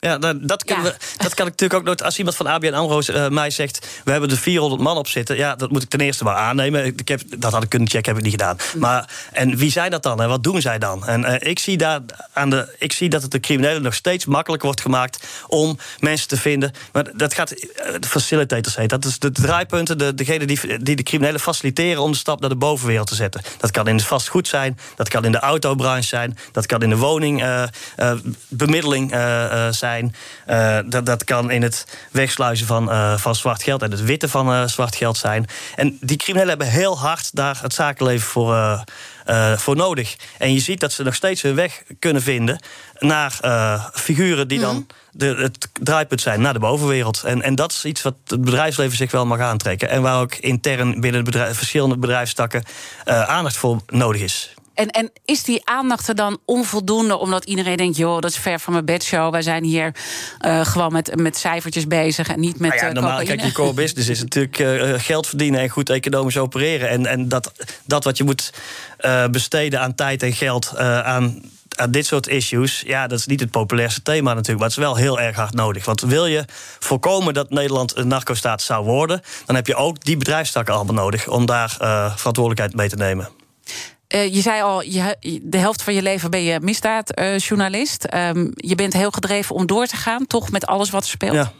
Ja, 0.08 0.18
dat, 0.18 0.47
dat, 0.47 0.64
ja. 0.66 0.82
We, 0.82 0.95
dat 1.18 1.34
kan 1.34 1.47
ik 1.47 1.52
natuurlijk 1.52 1.80
ook 1.80 1.86
nooit. 1.86 2.04
Als 2.04 2.18
iemand 2.18 2.36
van 2.36 2.47
ABN 2.47 2.74
Amro 2.74 3.02
uh, 3.10 3.28
mij 3.28 3.49
zegt: 3.49 3.88
We 4.04 4.12
hebben 4.12 4.30
er 4.30 4.38
400 4.38 4.82
man 4.82 4.97
op 4.97 5.08
zitten. 5.08 5.36
Ja, 5.36 5.56
dat 5.56 5.72
moet 5.72 5.84
ik 5.84 5.89
ten 5.89 5.99
eerste 5.99 6.24
maar 6.24 6.36
aannemen. 6.36 6.86
Ik 6.86 7.08
heb, 7.08 7.22
dat 7.38 7.52
had 7.52 7.64
ik 7.64 7.70
kunnen 7.70 7.89
checken, 7.89 8.10
heb 8.10 8.18
ik 8.18 8.24
niet 8.24 8.39
gedaan. 8.39 8.58
Mm. 8.74 8.80
Maar, 8.80 9.10
en 9.32 9.58
wie 9.58 9.72
zijn 9.72 9.91
dat 9.91 10.04
dan 10.04 10.22
en 10.22 10.28
wat 10.28 10.43
doen 10.43 10.62
zij 10.62 10.80
dan? 10.80 11.08
En 11.08 11.22
uh, 11.22 11.34
ik, 11.39 11.60
zie 11.60 11.78
daar 11.78 11.99
aan 12.34 12.49
de, 12.49 12.76
ik 12.80 12.91
zie 12.91 13.10
dat 13.10 13.22
het 13.22 13.32
de 13.32 13.39
criminelen 13.39 13.82
nog 13.82 13.93
steeds 13.93 14.26
makkelijker 14.26 14.68
wordt 14.68 14.82
gemaakt 14.82 15.28
om 15.47 15.78
mensen 15.99 16.28
te 16.28 16.38
vinden. 16.38 16.72
Maar 16.91 17.06
dat 17.14 17.34
gaat. 17.34 17.52
Uh, 17.52 17.58
de 17.99 18.08
facilitators 18.08 18.76
heet. 18.76 18.89
Dat 18.89 19.06
is 19.06 19.20
de 19.20 19.32
draaipunten, 19.32 19.97
de, 19.97 20.14
degene 20.14 20.45
die, 20.45 20.84
die 20.84 20.95
de 20.95 21.04
criminelen 21.04 21.39
faciliteren 21.39 22.02
om 22.02 22.12
de 22.12 22.18
stap 22.18 22.39
naar 22.39 22.49
de 22.49 22.56
bovenwereld 22.56 23.08
te 23.08 23.16
zetten. 23.16 23.41
Dat 23.58 23.72
kan 23.72 23.88
in 23.88 23.95
het 23.95 24.06
vastgoed 24.06 24.47
zijn, 24.47 24.80
dat 24.95 25.10
kan 25.10 25.26
in 25.26 25.32
de 25.32 25.39
autobranche 25.39 26.08
zijn, 26.08 26.38
dat 26.52 26.66
kan 26.66 26.82
in 26.82 26.89
de 26.89 26.97
woningbemiddeling 26.97 29.10
zijn. 29.72 29.89
Uh, 29.99 30.79
dat, 30.85 31.05
dat 31.05 31.23
kan 31.23 31.51
in 31.51 31.61
het 31.61 31.97
wegsluizen 32.11 32.67
van, 32.67 32.89
uh, 32.89 33.17
van 33.17 33.35
zwart 33.35 33.63
geld 33.63 33.81
en 33.81 33.91
het 33.91 34.03
witten 34.03 34.29
van 34.29 34.51
uh, 34.53 34.67
zwart 34.67 34.95
geld 34.95 35.17
zijn. 35.17 35.45
En 35.75 35.97
die 36.01 36.17
criminelen 36.17 36.49
hebben 36.49 36.79
heel 36.79 36.99
hard 36.99 37.35
daar 37.35 37.59
het 37.61 37.73
zakenleven 37.73 38.27
voor, 38.27 38.83
voor 39.55 39.75
nodig. 39.75 40.15
En 40.37 40.53
je 40.53 40.59
ziet 40.59 40.79
dat 40.79 40.91
ze 40.91 41.03
nog 41.03 41.15
steeds 41.15 41.41
hun 41.41 41.55
weg 41.55 41.83
kunnen 41.99 42.21
vinden 42.21 42.63
naar 42.99 43.39
figuren 43.93 44.47
die 44.47 44.59
dan 44.59 44.87
de, 45.11 45.25
het 45.25 45.67
draaipunt 45.73 46.21
zijn 46.21 46.41
naar 46.41 46.53
de 46.53 46.59
bovenwereld. 46.59 47.23
En, 47.23 47.41
en 47.41 47.55
dat 47.55 47.71
is 47.71 47.85
iets 47.85 48.01
wat 48.01 48.15
het 48.27 48.41
bedrijfsleven 48.41 48.97
zich 48.97 49.11
wel 49.11 49.25
mag 49.25 49.39
aantrekken. 49.39 49.89
En 49.89 50.01
waar 50.01 50.21
ook 50.21 50.35
intern 50.35 50.99
binnen 51.01 51.23
bedrijf, 51.23 51.57
verschillende 51.57 51.97
bedrijfstakken 51.97 52.63
aandacht 53.05 53.57
voor 53.57 53.81
nodig 53.87 54.21
is. 54.21 54.53
En, 54.74 54.88
en 54.88 55.11
is 55.26 55.43
die 55.43 55.61
aandacht 55.63 56.07
er 56.07 56.15
dan 56.15 56.39
onvoldoende 56.45 57.17
omdat 57.17 57.45
iedereen 57.45 57.78
denkt: 57.78 57.97
joh, 57.97 58.19
dat 58.19 58.32
is 58.32 58.38
ver 58.38 58.59
van 58.59 58.74
mijn 58.74 58.86
bedshow. 58.86 59.32
Wij 59.32 59.41
zijn 59.41 59.63
hier 59.63 59.95
uh, 60.45 60.65
gewoon 60.65 60.91
met, 60.91 61.15
met 61.15 61.38
cijfertjes 61.38 61.88
bezig 61.88 62.28
en 62.28 62.39
niet 62.39 62.59
met. 62.59 62.69
Nou 62.69 62.82
ja, 62.82 62.88
uh, 62.88 62.93
normaal, 62.93 63.24
kijk, 63.24 63.41
je 63.41 63.51
core 63.51 63.74
business 63.74 64.09
is 64.09 64.22
natuurlijk 64.22 64.59
uh, 64.59 64.93
geld 64.97 65.28
verdienen 65.28 65.59
en 65.59 65.69
goed 65.69 65.89
economisch 65.89 66.38
opereren. 66.38 66.89
En, 66.89 67.05
en 67.05 67.28
dat, 67.28 67.51
dat 67.86 68.03
wat 68.03 68.17
je 68.17 68.24
moet 68.24 68.53
besteden 69.32 69.82
aan 69.82 69.95
tijd 69.95 70.24
en 70.24 70.34
geld 70.34 70.78
aan 70.78 71.41
aan 71.76 71.91
dit 71.91 72.05
soort 72.05 72.28
issues, 72.28 72.84
ja, 72.86 73.07
dat 73.07 73.19
is 73.19 73.26
niet 73.26 73.39
het 73.39 73.51
populairste 73.51 74.01
thema 74.01 74.34
natuurlijk, 74.34 74.59
maar 74.59 74.67
het 74.67 74.78
is 74.78 74.84
wel 74.84 74.95
heel 74.95 75.19
erg 75.19 75.36
hard 75.36 75.53
nodig. 75.53 75.86
Want 75.86 76.01
wil 76.01 76.26
je 76.26 76.45
voorkomen 76.80 77.34
dat 77.34 77.49
Nederland 77.49 77.97
een 77.97 78.07
narco-staat 78.07 78.61
zou 78.61 78.86
worden, 78.86 79.22
dan 79.45 79.55
heb 79.55 79.67
je 79.67 79.76
ook 79.76 80.03
die 80.03 80.17
bedrijfstakken 80.17 80.74
allemaal 80.74 81.03
nodig 81.03 81.28
om 81.28 81.45
daar 81.45 81.78
uh, 81.82 82.15
verantwoordelijkheid 82.15 82.76
mee 82.76 82.89
te 82.89 82.95
nemen. 82.95 83.30
Uh, 84.14 84.34
je 84.34 84.41
zei 84.41 84.62
al, 84.62 84.82
je, 84.82 85.18
de 85.41 85.57
helft 85.57 85.82
van 85.82 85.93
je 85.93 86.01
leven 86.01 86.32
ben 86.32 86.43
je 86.43 86.59
misdaadjournalist. 86.59 88.07
Uh, 88.14 88.28
um, 88.28 88.51
je 88.55 88.76
bent 88.76 88.93
heel 88.93 89.12
gedreven 89.12 89.55
om 89.55 89.66
door 89.66 89.86
te 89.86 89.95
gaan, 89.95 90.28
toch 90.28 90.51
met 90.51 90.66
alles 90.66 90.89
wat 90.89 91.03
er 91.03 91.09
speelt. 91.09 91.34
Ja. 91.34 91.51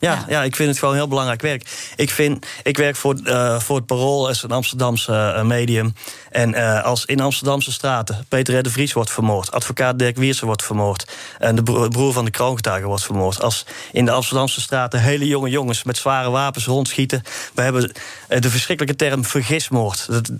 Ja, 0.00 0.12
ja, 0.12 0.24
ja. 0.28 0.42
ik 0.42 0.56
vind 0.56 0.68
het 0.68 0.78
gewoon 0.78 0.94
heel 0.94 1.08
belangrijk 1.08 1.40
werk. 1.40 1.92
Ik, 1.96 2.10
vind, 2.10 2.46
ik 2.62 2.76
werk 2.76 2.96
voor, 2.96 3.16
uh, 3.24 3.60
voor 3.60 3.76
het 3.76 3.86
Parool 3.86 4.28
als 4.28 4.42
een 4.42 4.50
Amsterdamse 4.50 5.12
uh, 5.12 5.42
medium. 5.42 5.94
En 6.30 6.50
uh, 6.50 6.84
als 6.84 7.04
in 7.04 7.20
Amsterdamse 7.20 7.72
straten 7.72 8.24
Peter 8.28 8.62
de 8.62 8.70
Vries 8.70 8.92
wordt 8.92 9.10
vermoord... 9.10 9.52
advocaat 9.52 9.98
Dirk 9.98 10.16
Wiersen 10.16 10.46
wordt 10.46 10.64
vermoord... 10.64 11.12
en 11.38 11.54
de 11.54 11.62
broer 11.88 12.12
van 12.12 12.24
de 12.24 12.30
kroongetuige 12.30 12.86
wordt 12.86 13.04
vermoord... 13.04 13.42
als 13.42 13.66
in 13.92 14.04
de 14.04 14.10
Amsterdamse 14.10 14.60
straten 14.60 15.00
hele 15.00 15.26
jonge 15.26 15.50
jongens 15.50 15.82
met 15.82 15.96
zware 15.96 16.30
wapens 16.30 16.66
rondschieten... 16.66 17.22
we 17.54 17.62
hebben 17.62 17.92
de 18.28 18.50
verschrikkelijke 18.50 19.04
term 19.04 19.24
vergismoord... 19.24 20.06
Dat, 20.08 20.30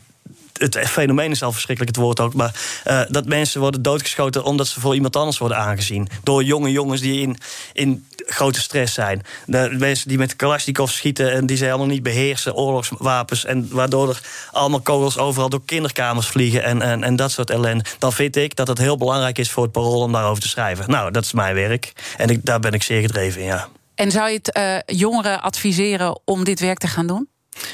het 0.61 0.79
fenomeen 0.79 1.31
is 1.31 1.43
al 1.43 1.53
verschrikkelijk, 1.53 1.97
het 1.97 2.05
woord 2.05 2.21
ook. 2.21 2.35
Maar 2.35 2.55
uh, 2.87 3.01
dat 3.09 3.27
mensen 3.27 3.61
worden 3.61 3.83
doodgeschoten 3.83 4.45
omdat 4.45 4.67
ze 4.67 4.81
voor 4.81 4.95
iemand 4.95 5.17
anders 5.17 5.39
worden 5.39 5.59
aangezien. 5.59 6.09
Door 6.23 6.45
jonge 6.45 6.71
jongens 6.71 7.01
die 7.01 7.21
in, 7.21 7.37
in 7.73 8.07
grote 8.27 8.61
stress 8.61 8.95
zijn. 8.95 9.23
De 9.47 9.77
mensen 9.79 10.09
die 10.09 10.19
met 10.19 10.37
Kalashnikov 10.37 10.91
schieten 10.91 11.33
en 11.33 11.47
die 11.47 11.57
ze 11.57 11.65
helemaal 11.65 11.87
niet 11.87 12.03
beheersen, 12.03 12.55
oorlogswapens. 12.55 13.45
En 13.45 13.69
waardoor 13.71 14.09
er 14.09 14.21
allemaal 14.53 14.81
kogels 14.81 15.19
overal 15.19 15.49
door 15.49 15.65
kinderkamers 15.65 16.27
vliegen 16.27 16.63
en, 16.63 16.83
en, 16.83 17.05
en 17.05 17.17
dat 17.17 17.31
soort 17.31 17.51
ellende. 17.51 17.85
Dan 17.99 18.13
vind 18.13 18.37
ik 18.37 18.57
dat 18.57 18.69
het 18.69 18.79
heel 18.79 18.97
belangrijk 18.97 19.39
is 19.39 19.51
voor 19.51 19.63
het 19.63 19.73
parool 19.73 20.01
om 20.01 20.13
daarover 20.13 20.43
te 20.43 20.49
schrijven. 20.49 20.91
Nou, 20.91 21.11
dat 21.11 21.25
is 21.25 21.33
mijn 21.33 21.55
werk. 21.55 21.93
En 22.17 22.29
ik, 22.29 22.45
daar 22.45 22.61
ben 22.61 22.73
ik 22.73 22.83
zeer 22.83 23.01
gedreven 23.01 23.41
in, 23.41 23.47
ja. 23.47 23.69
En 23.95 24.11
zou 24.11 24.29
je 24.29 24.41
het 24.43 24.57
uh, 24.57 24.97
jongeren 24.99 25.43
adviseren 25.43 26.21
om 26.25 26.45
dit 26.45 26.61
werk 26.61 26.79
te 26.79 26.87
gaan 26.87 27.07
doen? 27.07 27.29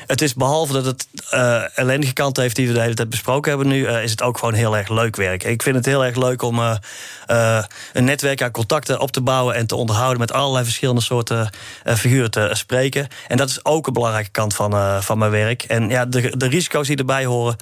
Het 0.06 0.22
is 0.22 0.34
behalve 0.34 0.72
dat 0.72 0.84
het 0.84 1.06
uh, 1.34 1.78
ellendige 1.78 2.12
kant 2.12 2.36
heeft 2.36 2.56
die 2.56 2.66
we 2.66 2.72
de 2.72 2.80
hele 2.80 2.94
tijd 2.94 3.10
besproken 3.10 3.50
hebben 3.50 3.68
nu, 3.68 3.80
uh, 3.80 4.02
is 4.02 4.10
het 4.10 4.22
ook 4.22 4.38
gewoon 4.38 4.54
heel 4.54 4.76
erg 4.76 4.88
leuk 4.88 5.16
werk. 5.16 5.44
Ik 5.44 5.62
vind 5.62 5.76
het 5.76 5.86
heel 5.86 6.04
erg 6.04 6.16
leuk 6.16 6.42
om 6.42 6.58
uh, 6.58 7.62
een 7.92 8.04
netwerk 8.04 8.42
aan 8.42 8.50
contacten 8.50 9.00
op 9.00 9.10
te 9.10 9.20
bouwen 9.20 9.54
en 9.54 9.66
te 9.66 9.76
onderhouden 9.76 10.18
met 10.18 10.32
allerlei 10.32 10.64
verschillende 10.64 11.00
soorten 11.00 11.50
figuren 11.84 12.30
te 12.30 12.50
spreken. 12.52 13.08
En 13.28 13.36
dat 13.36 13.48
is 13.48 13.64
ook 13.64 13.86
een 13.86 13.92
belangrijke 13.92 14.30
kant 14.30 14.54
van, 14.54 15.02
van 15.02 15.18
mijn 15.18 15.30
werk. 15.30 15.62
En 15.62 15.88
ja, 15.88 16.04
de, 16.04 16.36
de 16.36 16.48
risico's 16.48 16.86
die 16.86 16.96
erbij 16.96 17.24
horen, 17.24 17.56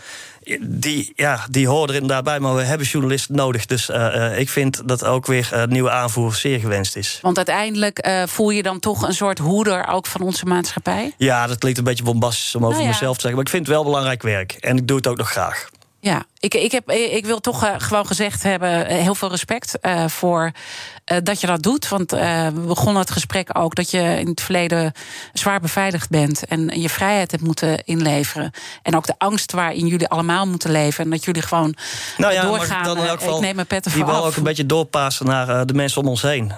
die, 0.60 1.12
ja, 1.16 1.46
die 1.50 1.68
horen 1.68 1.88
er 1.88 1.94
inderdaad 1.94 2.24
bij, 2.24 2.40
maar 2.40 2.54
we 2.54 2.62
hebben 2.62 2.86
journalisten 2.86 3.36
nodig. 3.36 3.66
Dus 3.66 3.90
uh, 3.90 4.38
ik 4.38 4.48
vind 4.48 4.88
dat 4.88 5.04
ook 5.04 5.26
weer 5.26 5.50
uh, 5.52 5.64
nieuwe 5.64 5.90
aanvoer 5.90 6.34
zeer 6.34 6.58
gewenst 6.58 6.96
is. 6.96 7.18
Want 7.22 7.36
uiteindelijk 7.36 8.08
voel 8.26 8.50
je 8.50 8.62
dan 8.62 8.78
toch 8.78 9.02
een 9.02 9.14
soort 9.14 9.38
hoeder 9.38 9.86
ook 9.86 10.06
van 10.06 10.20
onze 10.20 10.44
maatschappij? 10.44 11.14
Ja, 11.18 11.46
dat 11.46 11.58
klinkt 11.58 11.78
een 11.78 11.84
beetje 11.84 12.04
bombastisch 12.04 12.54
om 12.54 12.62
over 12.62 12.74
nou 12.74 12.84
ja. 12.84 12.92
mezelf 12.92 13.14
te 13.14 13.20
zeggen. 13.20 13.34
Maar 13.34 13.44
ik 13.44 13.54
vind 13.54 13.66
het 13.66 13.74
wel 13.74 13.84
belangrijk 13.84 14.22
werk. 14.22 14.52
En 14.52 14.76
ik 14.76 14.88
doe 14.88 14.96
het 14.96 15.06
ook 15.06 15.16
nog 15.16 15.30
graag. 15.30 15.68
Ja, 16.04 16.24
ik, 16.38 16.54
ik, 16.54 16.72
heb, 16.72 16.90
ik 16.90 17.26
wil 17.26 17.40
toch 17.40 17.64
uh, 17.64 17.74
gewoon 17.78 18.06
gezegd 18.06 18.42
hebben: 18.42 18.86
heel 18.86 19.14
veel 19.14 19.30
respect 19.30 19.78
uh, 19.82 20.08
voor 20.08 20.52
uh, 21.12 21.18
dat 21.22 21.40
je 21.40 21.46
dat 21.46 21.62
doet. 21.62 21.88
Want 21.88 22.10
we 22.10 22.62
begonnen 22.66 23.02
het 23.02 23.10
gesprek 23.10 23.58
ook 23.58 23.74
dat 23.74 23.90
je 23.90 24.18
in 24.18 24.26
het 24.26 24.40
verleden 24.40 24.92
zwaar 25.32 25.60
beveiligd 25.60 26.10
bent 26.10 26.44
en 26.44 26.80
je 26.80 26.88
vrijheid 26.88 27.30
hebt 27.30 27.42
moeten 27.42 27.84
inleveren. 27.84 28.50
En 28.82 28.96
ook 28.96 29.06
de 29.06 29.14
angst 29.18 29.52
waarin 29.52 29.86
jullie 29.86 30.08
allemaal 30.08 30.46
moeten 30.46 30.70
leven. 30.70 31.04
En 31.04 31.10
dat 31.10 31.24
jullie 31.24 31.42
gewoon 31.42 31.74
nou 32.16 32.32
ja, 32.32 32.42
doorgaan. 32.42 32.84
Dan 32.84 32.98
in 32.98 33.06
elk 33.06 33.18
geval, 33.18 33.36
ik 33.36 33.42
neem 33.42 33.54
mijn 33.54 33.66
pet 33.66 33.92
Die 33.92 34.04
wil 34.04 34.24
ook 34.24 34.36
een 34.36 34.42
beetje 34.42 34.66
doorpassen 34.66 35.26
naar 35.26 35.66
de 35.66 35.74
mensen 35.74 36.00
om 36.00 36.08
ons 36.08 36.22
heen. 36.22 36.52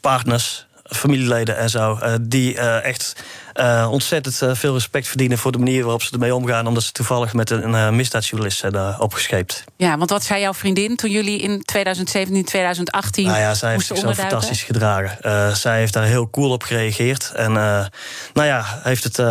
partners, 0.00 0.66
familieleden 0.84 1.56
en 1.56 1.70
zo. 1.70 1.98
die 2.20 2.58
echt 2.58 3.22
uh, 3.54 3.88
ontzettend 3.90 4.58
veel 4.58 4.72
respect 4.72 5.08
verdienen 5.08 5.38
voor 5.38 5.52
de 5.52 5.58
manier 5.58 5.82
waarop 5.82 6.02
ze 6.02 6.12
ermee 6.12 6.34
omgaan, 6.34 6.66
omdat 6.66 6.82
ze 6.82 6.92
toevallig 6.92 7.32
met 7.32 7.50
een 7.50 7.96
misdaadjournalist 7.96 8.58
zijn 8.58 9.00
opgescheept. 9.00 9.64
Ja, 9.76 9.98
want 9.98 10.10
wat 10.10 10.24
zei 10.24 10.40
jouw 10.40 10.54
vriendin 10.54 10.96
toen 10.96 11.10
jullie 11.10 11.38
in 11.38 11.62
2017, 11.64 12.44
2018. 12.44 13.26
Nou 13.26 13.38
ja, 13.38 13.54
zij 13.54 13.70
heeft 13.70 13.86
zich 13.86 13.96
zo 13.96 14.12
fantastisch 14.12 14.62
gedragen. 14.62 15.56
zij 15.56 15.78
heeft 15.78 15.92
daar 15.92 16.04
heel 16.04 16.30
cool 16.30 16.50
op 16.50 16.62
gereageerd. 16.62 17.32
En 17.34 17.52
nou 17.52 17.88
ja, 18.32 18.80
heeft 18.82 19.04
het 19.04 19.22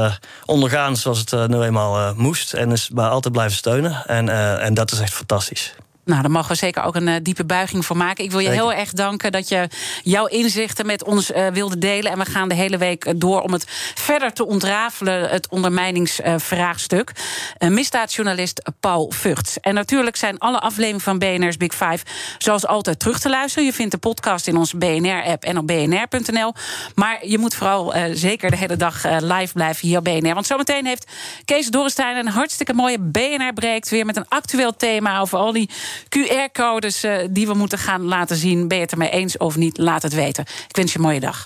ondergaan 0.46 0.98
zoals 0.98 1.20
het 1.20 1.48
nu 1.48 1.62
eenmaal 1.62 2.14
moest. 2.16 2.54
En 2.54 2.72
is 2.72 2.90
maar 2.94 3.10
altijd 3.10 3.34
blijven 3.34 3.58
steunen. 3.58 4.06
En, 4.06 4.30
en 4.60 4.74
dat 4.74 4.92
is 4.92 5.00
echt 5.00 5.14
fantastisch. 5.14 5.74
Nou, 6.06 6.22
daar 6.22 6.32
mogen 6.32 6.50
we 6.50 6.56
zeker 6.56 6.84
ook 6.84 6.96
een 6.96 7.08
uh, 7.08 7.16
diepe 7.22 7.46
buiging 7.46 7.86
voor 7.86 7.98
maken. 7.98 8.24
Ik 8.24 8.32
wil 8.32 8.40
je 8.40 8.50
heel 8.50 8.74
erg 8.74 8.92
danken 8.92 9.32
dat 9.32 9.48
je 9.48 9.68
jouw 10.04 10.26
inzichten 10.26 10.86
met 10.86 11.04
ons 11.04 11.32
uh, 11.32 11.48
wilde 11.48 11.78
delen. 11.78 12.12
En 12.12 12.18
we 12.18 12.26
gaan 12.26 12.50
de 12.50 12.56
hele 12.56 12.78
week 12.78 13.06
eh, 13.06 13.14
door 13.18 13.42
om 13.42 13.54
het 13.54 13.66
verder 13.96 14.34
te 14.34 14.46
ontrafelen, 14.46 15.30
het 15.30 15.48
ondermijningsvraagstuk. 15.50 17.12
Uh, 17.60 17.70
misdaadjournalist 17.70 18.62
Paul 18.80 19.12
Vugts. 19.16 19.60
En 19.60 19.74
natuurlijk 19.74 20.16
zijn 20.16 20.38
alle 20.38 20.60
afleveringen 20.60 21.02
van 21.02 21.20
BNR's 21.20 21.58
Big 21.58 21.74
Five 21.74 22.06
zoals 22.38 22.66
altijd 22.66 23.00
terug 23.00 23.20
te 23.20 23.30
luisteren. 23.30 23.66
Je 23.66 23.74
vindt 23.74 23.92
de 23.92 23.98
podcast 23.98 24.48
in 24.48 24.58
onze 24.58 24.78
BNR-app 24.78 25.44
en 25.44 25.58
op 25.58 25.68
bnr.nl. 25.68 26.54
Maar 26.96 27.28
je 27.28 27.38
moet 27.38 27.56
vooral 27.56 27.94
zeker 28.14 28.50
de 28.50 28.58
hele 28.58 28.78
dag 28.78 29.04
live 29.20 29.54
blijven 29.54 29.88
hier 29.88 29.98
op 29.98 30.04
BNR. 30.04 30.34
Want 30.34 30.46
zometeen 30.46 30.86
heeft 30.86 31.12
Kees 31.46 31.68
Dorrestein 31.68 32.18
een 32.18 32.28
hartstikke 32.28 32.74
mooie 32.74 33.00
BNR 33.00 33.54
breekt. 33.54 33.90
Weer 33.90 34.06
met 34.06 34.16
een 34.16 34.28
actueel 34.28 34.76
thema 34.76 35.20
over 35.20 35.38
al 35.38 35.52
die 35.52 35.70
QR-codes 36.10 37.04
uh, 37.04 37.18
die 37.30 37.48
we 37.48 37.54
moeten 37.54 37.78
gaan 37.78 38.02
laten 38.02 38.36
zien. 38.36 38.68
Ben 38.68 38.78
je 38.78 38.84
het 38.84 38.92
ermee 38.92 39.10
eens 39.10 39.38
of 39.38 39.56
niet? 39.56 39.78
Laat 39.78 40.02
het 40.02 40.14
weten. 40.14 40.44
Ik 40.68 40.76
wens 40.76 40.92
je 40.92 40.98
een 40.98 41.06
mooie 41.06 41.20
dag. 41.20 41.46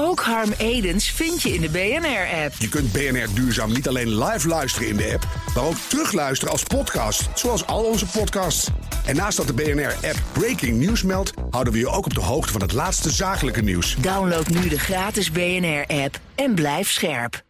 Ook 0.00 0.20
Harm 0.20 0.52
Edens 0.58 1.10
vind 1.10 1.42
je 1.42 1.54
in 1.54 1.60
de 1.60 1.68
BNR-app. 1.68 2.54
Je 2.58 2.68
kunt 2.68 2.92
BNR 2.92 3.34
Duurzaam 3.34 3.72
niet 3.72 3.88
alleen 3.88 4.24
live 4.24 4.48
luisteren 4.48 4.88
in 4.88 4.96
de 4.96 5.10
app, 5.12 5.26
maar 5.54 5.64
ook 5.64 5.76
terugluisteren 5.88 6.52
als 6.52 6.62
podcast, 6.62 7.28
zoals 7.34 7.66
al 7.66 7.84
onze 7.84 8.06
podcasts. 8.06 8.68
En 9.06 9.16
naast 9.16 9.36
dat 9.36 9.46
de 9.46 9.52
BNR-app 9.52 10.22
Breaking 10.32 10.80
News 10.80 11.02
meldt, 11.02 11.32
houden 11.50 11.72
we 11.72 11.78
je 11.78 11.88
ook 11.88 12.04
op 12.04 12.14
de 12.14 12.20
hoogte 12.20 12.52
van 12.52 12.60
het 12.60 12.72
laatste 12.72 13.10
zakelijke 13.10 13.62
nieuws. 13.62 13.96
Download 14.00 14.46
nu 14.46 14.68
de 14.68 14.78
gratis 14.78 15.30
BNR-app 15.30 16.20
en 16.34 16.54
blijf 16.54 16.90
scherp. 16.90 17.46